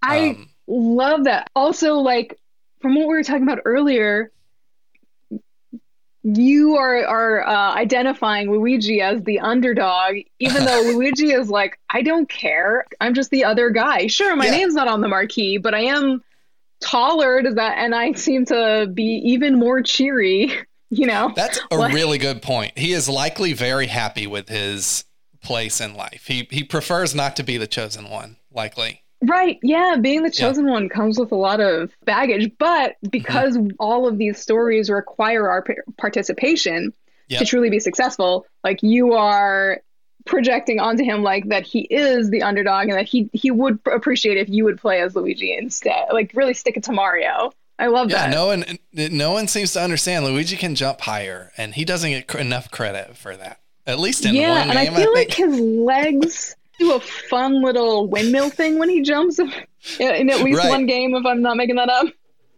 I 0.04 0.20
Um, 0.30 0.50
love 0.70 1.26
that. 1.26 1.50
Also, 1.56 1.96
like 1.96 2.38
from 2.82 2.96
what 2.96 3.02
we 3.08 3.14
were 3.16 3.24
talking 3.24 3.44
about 3.44 3.60
earlier, 3.66 4.32
you 6.24 6.76
are 6.76 7.06
are 7.06 7.48
uh, 7.48 7.74
identifying 7.76 8.52
Luigi 8.52 9.02
as 9.02 9.22
the 9.24 9.40
underdog, 9.40 10.16
even 10.40 10.66
though 10.66 10.82
Luigi 10.94 11.32
is 11.32 11.50
like, 11.50 11.80
I 11.90 12.02
don't 12.02 12.30
care. 12.30 12.86
I'm 13.00 13.14
just 13.14 13.32
the 13.32 13.46
other 13.46 13.70
guy. 13.70 14.08
Sure, 14.08 14.36
my 14.36 14.46
Yeah. 14.46 14.52
name's 14.52 14.74
not 14.76 14.88
on 14.88 15.02
the 15.02 15.08
marquee, 15.08 15.58
but 15.58 15.74
I 15.74 15.82
am 15.86 16.22
taller. 16.82 17.42
Does 17.42 17.56
that 17.56 17.78
and 17.78 17.96
I 17.96 18.12
seem 18.14 18.46
to 18.46 18.90
be 18.94 19.22
even 19.26 19.58
more 19.60 19.82
cheery. 19.82 20.52
You 20.92 21.06
know, 21.06 21.32
That's 21.36 21.60
a 21.70 21.76
Like- 21.78 21.94
really 21.94 22.18
good 22.18 22.42
point. 22.42 22.76
He 22.76 22.94
is 22.94 23.08
likely 23.08 23.54
very 23.54 23.86
happy 23.86 24.26
with 24.26 24.50
his 24.50 25.06
place 25.44 25.80
in 25.80 25.94
life. 25.94 26.24
He 26.26 26.48
he 26.50 26.64
prefers 26.64 27.14
not 27.14 27.36
to 27.36 27.44
be 27.44 27.58
the 27.58 27.68
chosen 27.68 28.10
one, 28.10 28.38
likely. 28.52 29.04
Right. 29.22 29.60
Yeah. 29.64 29.98
Being 30.00 30.24
the 30.24 30.32
chosen 30.32 30.68
one 30.70 30.88
comes 30.90 31.20
with 31.20 31.32
a 31.32 31.36
lot 31.36 31.60
of 31.60 31.92
baggage, 32.06 32.52
but 32.58 32.96
because 33.10 33.58
Mm-hmm. 33.58 33.72
all 33.80 34.08
of 34.08 34.18
these 34.18 34.38
stories 34.40 34.90
require 34.90 35.50
our 35.50 35.66
participation 35.98 36.94
to 37.30 37.46
truly 37.46 37.70
be 37.70 37.80
successful, 37.80 38.46
like 38.64 38.82
you 38.82 39.14
are 39.14 39.82
projecting 40.26 40.80
onto 40.80 41.04
him 41.04 41.22
like 41.24 41.48
that 41.50 41.64
he 41.66 41.82
is 41.82 42.30
the 42.30 42.44
underdog 42.44 42.88
and 42.88 42.98
that 42.98 43.08
he 43.08 43.30
he 43.34 43.52
would 43.52 43.80
appreciate 43.92 44.38
if 44.38 44.50
you 44.50 44.64
would 44.64 44.80
play 44.80 45.02
as 45.02 45.16
Luigi 45.16 45.54
instead. 45.56 46.08
Like 46.12 46.32
really 46.34 46.54
stick 46.54 46.78
it 46.78 46.84
to 46.86 46.92
Mario. 46.92 47.52
I 47.78 47.88
love 47.88 48.10
Yeah, 48.10 48.28
that. 48.28 48.32
no 48.32 48.48
one 48.48 48.66
no 48.94 49.32
one 49.32 49.48
seems 49.48 49.74
to 49.74 49.82
understand 49.82 50.26
Luigi 50.26 50.56
can 50.58 50.76
jump 50.76 51.02
higher 51.02 51.52
and 51.58 51.74
he 51.74 51.86
doesn't 51.86 52.10
get 52.10 52.28
cr- 52.28 52.38
enough 52.40 52.70
credit 52.72 53.16
for 53.16 53.36
that. 53.38 53.60
At 53.88 54.00
least 54.00 54.26
in 54.26 54.36
yeah, 54.36 54.60
one 54.60 54.70
and 54.72 54.78
I 54.80 54.86
feel 54.88 55.10
I 55.10 55.14
like 55.14 55.34
his 55.34 55.60
legs 55.60 56.56
do 56.80 56.94
a 56.94 57.00
fun 57.00 57.62
little 57.62 58.08
windmill 58.08 58.50
thing 58.50 58.80
when 58.80 58.90
he 58.90 59.02
jumps 59.02 59.40
in 59.40 60.30
at 60.30 60.42
least 60.42 60.58
Right. 60.58 60.70
one 60.70 60.86
game 60.86 61.14
if 61.16 61.26
I'm 61.26 61.42
not 61.42 61.58
making 61.58 61.76
that 61.76 61.90
up. 61.90 62.08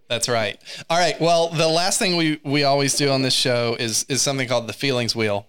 That's 0.09 0.28
right. 0.30 0.59
All 0.89 0.97
right. 0.99 1.19
Well, 1.22 1.49
the 1.49 1.67
last 1.67 1.97
thing 1.99 2.17
we 2.17 2.39
we 2.43 2.63
always 2.63 2.95
do 2.95 3.09
on 3.09 3.22
this 3.22 3.34
show 3.34 3.76
is 3.80 4.05
is 4.09 4.22
something 4.22 4.47
called 4.47 4.67
the 4.67 4.74
feelings 4.74 5.15
wheel. 5.15 5.47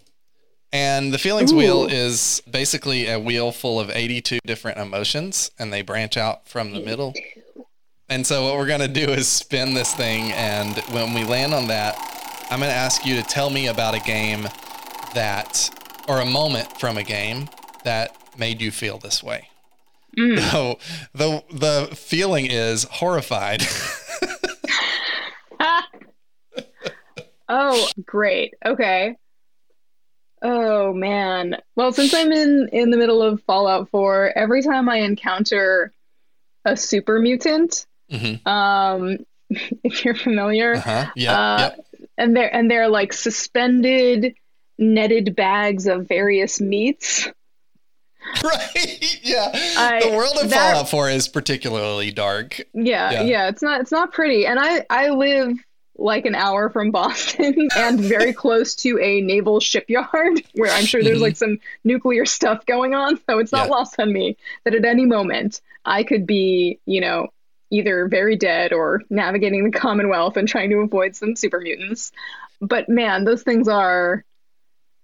And 0.72 1.12
the 1.12 1.18
feelings 1.18 1.52
Ooh. 1.52 1.56
wheel 1.56 1.86
is 1.86 2.42
basically 2.50 3.06
a 3.06 3.18
wheel 3.20 3.52
full 3.52 3.78
of 3.78 3.90
82 3.90 4.38
different 4.46 4.78
emotions 4.78 5.50
and 5.58 5.70
they 5.70 5.82
branch 5.82 6.16
out 6.16 6.48
from 6.48 6.72
the 6.72 6.80
middle. 6.80 7.12
And 8.08 8.26
so 8.26 8.44
what 8.44 8.56
we're 8.56 8.66
going 8.66 8.80
to 8.80 8.88
do 8.88 9.10
is 9.12 9.28
spin 9.28 9.74
this 9.74 9.92
thing 9.94 10.32
and 10.32 10.78
when 10.92 11.12
we 11.12 11.24
land 11.24 11.52
on 11.52 11.66
that, 11.68 11.96
I'm 12.50 12.58
going 12.58 12.70
to 12.70 12.76
ask 12.76 13.04
you 13.04 13.16
to 13.16 13.22
tell 13.22 13.50
me 13.50 13.66
about 13.66 13.94
a 13.94 14.00
game 14.00 14.48
that 15.14 15.68
or 16.08 16.20
a 16.20 16.24
moment 16.26 16.78
from 16.80 16.96
a 16.96 17.02
game 17.02 17.48
that 17.84 18.16
made 18.38 18.60
you 18.60 18.70
feel 18.70 18.98
this 18.98 19.22
way. 19.22 19.48
So 20.50 20.78
the 21.14 21.42
the 21.50 21.88
feeling 21.96 22.46
is 22.50 22.84
horrified. 22.84 23.62
Oh, 27.48 27.88
great. 28.06 28.54
Okay. 28.64 29.16
Oh 30.40 30.92
man. 30.92 31.56
Well, 31.76 31.92
since 31.92 32.14
I'm 32.14 32.32
in 32.32 32.68
in 32.72 32.90
the 32.90 32.96
middle 32.96 33.22
of 33.22 33.42
Fallout 33.42 33.90
4, 33.90 34.32
every 34.36 34.62
time 34.62 34.88
I 34.88 34.98
encounter 34.98 35.92
a 36.64 36.76
super 36.76 37.18
mutant, 37.18 37.86
Mhm. 38.10 38.46
um, 38.46 39.18
if 39.84 40.04
you're 40.04 40.14
familiar, 40.14 40.74
Uh-huh. 40.76 41.10
Yeah. 41.14 41.38
Uh, 41.38 41.58
yep. 41.58 41.86
and 42.16 42.36
they're 42.36 42.54
and 42.54 42.70
they're 42.70 42.88
like 42.88 43.12
suspended 43.12 44.34
netted 44.78 45.36
bags 45.36 45.86
of 45.86 46.08
various 46.08 46.60
meats. 46.60 47.28
Right. 48.44 49.18
Yeah. 49.22 49.50
I- 49.52 50.00
the 50.10 50.16
world 50.16 50.36
of 50.42 50.50
that- 50.50 50.72
Fallout 50.72 50.88
4 50.88 51.10
is 51.10 51.28
particularly 51.28 52.10
dark. 52.10 52.60
Yeah, 52.74 53.10
Yeah. 53.10 53.22
yeah, 53.22 53.48
it's 53.48 53.62
not 53.62 53.80
it's 53.80 53.92
not 53.92 54.12
pretty. 54.12 54.46
And 54.46 54.58
I 54.58 54.84
I 54.90 55.10
live 55.10 55.56
like 55.96 56.24
an 56.24 56.34
hour 56.34 56.70
from 56.70 56.90
Boston 56.90 57.68
and 57.76 58.00
very 58.00 58.32
close 58.32 58.74
to 58.76 58.98
a 58.98 59.20
naval 59.20 59.60
shipyard 59.60 60.42
where 60.54 60.72
I'm 60.72 60.84
sure 60.86 61.02
there's 61.02 61.20
like 61.20 61.34
mm-hmm. 61.34 61.52
some 61.52 61.60
nuclear 61.84 62.24
stuff 62.26 62.64
going 62.66 62.94
on. 62.94 63.20
So 63.28 63.38
it's 63.38 63.52
not 63.52 63.66
Yeah. 63.66 63.74
lost 63.74 64.00
on 64.00 64.12
me 64.12 64.36
that 64.64 64.74
at 64.74 64.84
any 64.84 65.04
moment 65.04 65.60
I 65.84 66.02
could 66.02 66.26
be, 66.26 66.80
you 66.86 67.00
know, 67.00 67.28
either 67.70 68.06
very 68.08 68.36
dead 68.36 68.72
or 68.72 69.02
navigating 69.10 69.64
the 69.64 69.78
Commonwealth 69.78 70.36
and 70.36 70.48
trying 70.48 70.70
to 70.70 70.78
avoid 70.78 71.14
some 71.16 71.36
super 71.36 71.60
mutants. 71.60 72.12
But 72.60 72.88
man, 72.88 73.24
those 73.24 73.42
things 73.42 73.68
are 73.68 74.24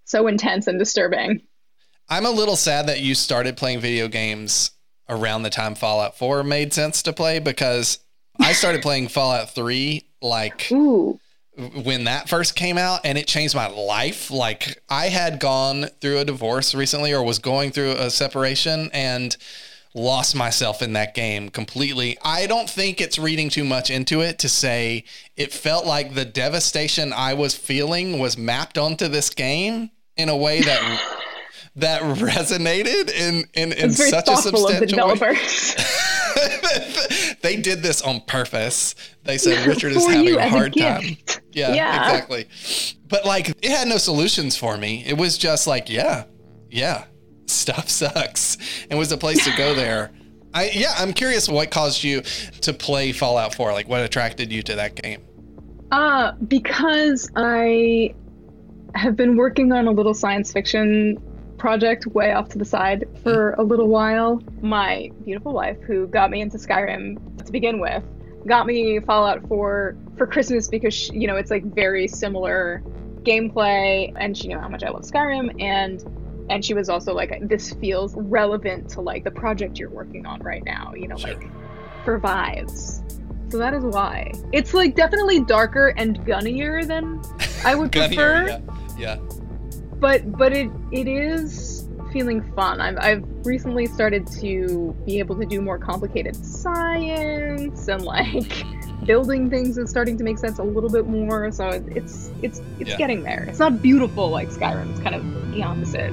so 0.04 0.26
intense 0.26 0.66
and 0.66 0.78
disturbing. 0.78 1.42
I'm 2.08 2.24
a 2.24 2.30
little 2.30 2.56
sad 2.56 2.86
that 2.86 3.00
you 3.00 3.14
started 3.14 3.56
playing 3.56 3.80
video 3.80 4.08
games 4.08 4.70
around 5.08 5.42
the 5.42 5.50
time 5.50 5.74
Fallout 5.74 6.16
4 6.16 6.42
made 6.42 6.72
sense 6.72 7.02
to 7.02 7.12
play 7.12 7.38
because 7.38 7.98
I 8.40 8.52
started 8.52 8.82
playing 8.82 9.08
Fallout 9.08 9.50
3 9.50 10.04
like 10.22 10.70
Ooh. 10.72 11.20
when 11.82 12.04
that 12.04 12.28
first 12.28 12.56
came 12.56 12.78
out 12.78 13.00
and 13.04 13.18
it 13.18 13.26
changed 13.26 13.54
my 13.54 13.68
life. 13.68 14.30
Like 14.30 14.82
I 14.88 15.08
had 15.08 15.38
gone 15.38 15.86
through 16.00 16.18
a 16.18 16.24
divorce 16.24 16.74
recently 16.74 17.12
or 17.12 17.22
was 17.22 17.38
going 17.38 17.72
through 17.72 17.92
a 17.92 18.10
separation 18.10 18.90
and 18.94 19.36
lost 19.94 20.34
myself 20.34 20.80
in 20.80 20.94
that 20.94 21.14
game 21.14 21.50
completely. 21.50 22.16
I 22.22 22.46
don't 22.46 22.70
think 22.70 23.00
it's 23.00 23.18
reading 23.18 23.50
too 23.50 23.64
much 23.64 23.90
into 23.90 24.22
it 24.22 24.38
to 24.40 24.48
say 24.48 25.04
it 25.36 25.52
felt 25.52 25.84
like 25.84 26.14
the 26.14 26.24
devastation 26.24 27.12
I 27.12 27.34
was 27.34 27.54
feeling 27.54 28.18
was 28.18 28.38
mapped 28.38 28.78
onto 28.78 29.08
this 29.08 29.28
game 29.28 29.90
in 30.16 30.28
a 30.28 30.36
way 30.36 30.60
that 30.62 31.16
that 31.78 32.02
resonated 32.02 33.10
in 33.10 33.44
in, 33.54 33.72
in 33.72 33.92
such 33.92 34.28
a 34.28 34.32
thoughtful 34.36 34.66
of 34.68 34.80
the 34.80 34.88
substantial 34.88 35.08
way. 35.08 35.14
developers. 35.14 35.74
they 37.42 37.56
did 37.56 37.82
this 37.82 38.02
on 38.02 38.20
purpose. 38.22 38.94
They 39.24 39.38
said 39.38 39.66
Richard 39.66 39.92
is 39.92 40.06
having 40.06 40.34
a 40.34 40.38
as 40.38 40.46
a 40.46 40.48
hard 40.50 40.76
time. 40.76 41.16
Yeah, 41.52 41.74
Yeah. 41.74 42.06
exactly. 42.10 42.46
But 43.08 43.24
like 43.24 43.48
it 43.62 43.70
had 43.70 43.88
no 43.88 43.96
solutions 43.98 44.56
for 44.56 44.76
me. 44.76 45.04
It 45.06 45.16
was 45.16 45.38
just 45.38 45.66
like, 45.66 45.88
yeah, 45.88 46.24
yeah, 46.70 47.04
stuff 47.46 47.88
sucks. 47.88 48.58
And 48.90 48.98
was 48.98 49.10
a 49.12 49.16
place 49.16 49.44
to 49.44 49.56
go 49.56 49.74
there. 49.74 50.10
I 50.54 50.70
yeah, 50.72 50.94
I'm 50.96 51.12
curious 51.12 51.48
what 51.48 51.70
caused 51.70 52.02
you 52.02 52.22
to 52.62 52.72
play 52.72 53.12
Fallout 53.12 53.54
4? 53.54 53.72
Like 53.72 53.88
what 53.88 54.00
attracted 54.02 54.52
you 54.52 54.62
to 54.62 54.74
that 54.76 54.94
game? 54.94 55.22
Uh, 55.90 56.32
because 56.32 57.30
I 57.36 58.14
have 58.94 59.16
been 59.16 59.36
working 59.36 59.72
on 59.72 59.86
a 59.86 59.90
little 59.90 60.14
science 60.14 60.52
fiction 60.52 61.18
project 61.58 62.06
way 62.06 62.32
off 62.32 62.48
to 62.50 62.58
the 62.58 62.64
side 62.64 63.04
for 63.22 63.52
a 63.52 63.62
little 63.62 63.88
while. 63.88 64.42
My 64.62 65.10
beautiful 65.24 65.52
wife, 65.52 65.80
who 65.82 66.06
got 66.06 66.30
me 66.30 66.40
into 66.40 66.56
Skyrim 66.58 67.44
to 67.44 67.52
begin 67.52 67.80
with, 67.80 68.02
got 68.46 68.66
me 68.66 69.00
Fallout 69.00 69.46
4 69.48 69.96
for 70.16 70.26
Christmas 70.26 70.68
because, 70.68 70.94
she, 70.94 71.12
you 71.12 71.26
know, 71.26 71.36
it's 71.36 71.50
like 71.50 71.64
very 71.64 72.08
similar 72.08 72.82
gameplay 73.22 74.12
and 74.16 74.36
she 74.36 74.48
knew 74.48 74.58
how 74.58 74.68
much 74.68 74.82
I 74.82 74.88
love 74.90 75.02
Skyrim 75.02 75.60
and 75.60 76.02
and 76.50 76.64
she 76.64 76.72
was 76.72 76.88
also 76.88 77.12
like 77.12 77.46
this 77.46 77.74
feels 77.74 78.14
relevant 78.16 78.88
to 78.90 79.02
like 79.02 79.22
the 79.22 79.30
project 79.30 79.78
you're 79.78 79.90
working 79.90 80.24
on 80.24 80.40
right 80.40 80.64
now, 80.64 80.94
you 80.94 81.06
know, 81.06 81.16
Sure. 81.16 81.34
like 81.34 81.46
for 82.04 82.18
vibes. 82.18 83.02
So 83.50 83.58
that 83.58 83.74
is 83.74 83.84
why. 83.84 84.32
It's 84.52 84.72
like 84.72 84.94
definitely 84.94 85.40
darker 85.40 85.88
and 85.96 86.24
gunnier 86.24 86.86
than 86.86 87.20
I 87.64 87.74
would 87.74 87.92
prefer, 87.92 88.46
yeah. 88.48 88.60
yeah. 88.96 89.18
But 90.00 90.30
but 90.36 90.52
it 90.52 90.70
it 90.92 91.08
is 91.08 91.86
feeling 92.12 92.42
fun. 92.54 92.80
I've 92.80 92.96
I've 92.98 93.24
recently 93.44 93.86
started 93.86 94.26
to 94.40 94.96
be 95.04 95.18
able 95.18 95.36
to 95.38 95.44
do 95.46 95.60
more 95.60 95.78
complicated 95.78 96.34
science 96.36 97.88
and 97.88 98.02
like 98.02 98.64
building 99.04 99.50
things 99.50 99.76
is 99.78 99.90
starting 99.90 100.16
to 100.18 100.24
make 100.24 100.38
sense 100.38 100.58
a 100.58 100.62
little 100.62 100.90
bit 100.90 101.06
more. 101.06 101.50
So 101.52 101.68
it- 101.68 101.84
it's 101.94 102.30
it's 102.42 102.60
it's 102.80 102.90
Yeah. 102.90 102.96
getting 102.96 103.22
there. 103.22 103.46
It's 103.48 103.58
not 103.58 103.82
beautiful 103.82 104.30
like 104.30 104.48
Skyrim. 104.48 104.90
It's 104.92 105.00
kind 105.00 105.14
of 105.14 105.52
the 105.52 105.62
opposite. 105.62 106.12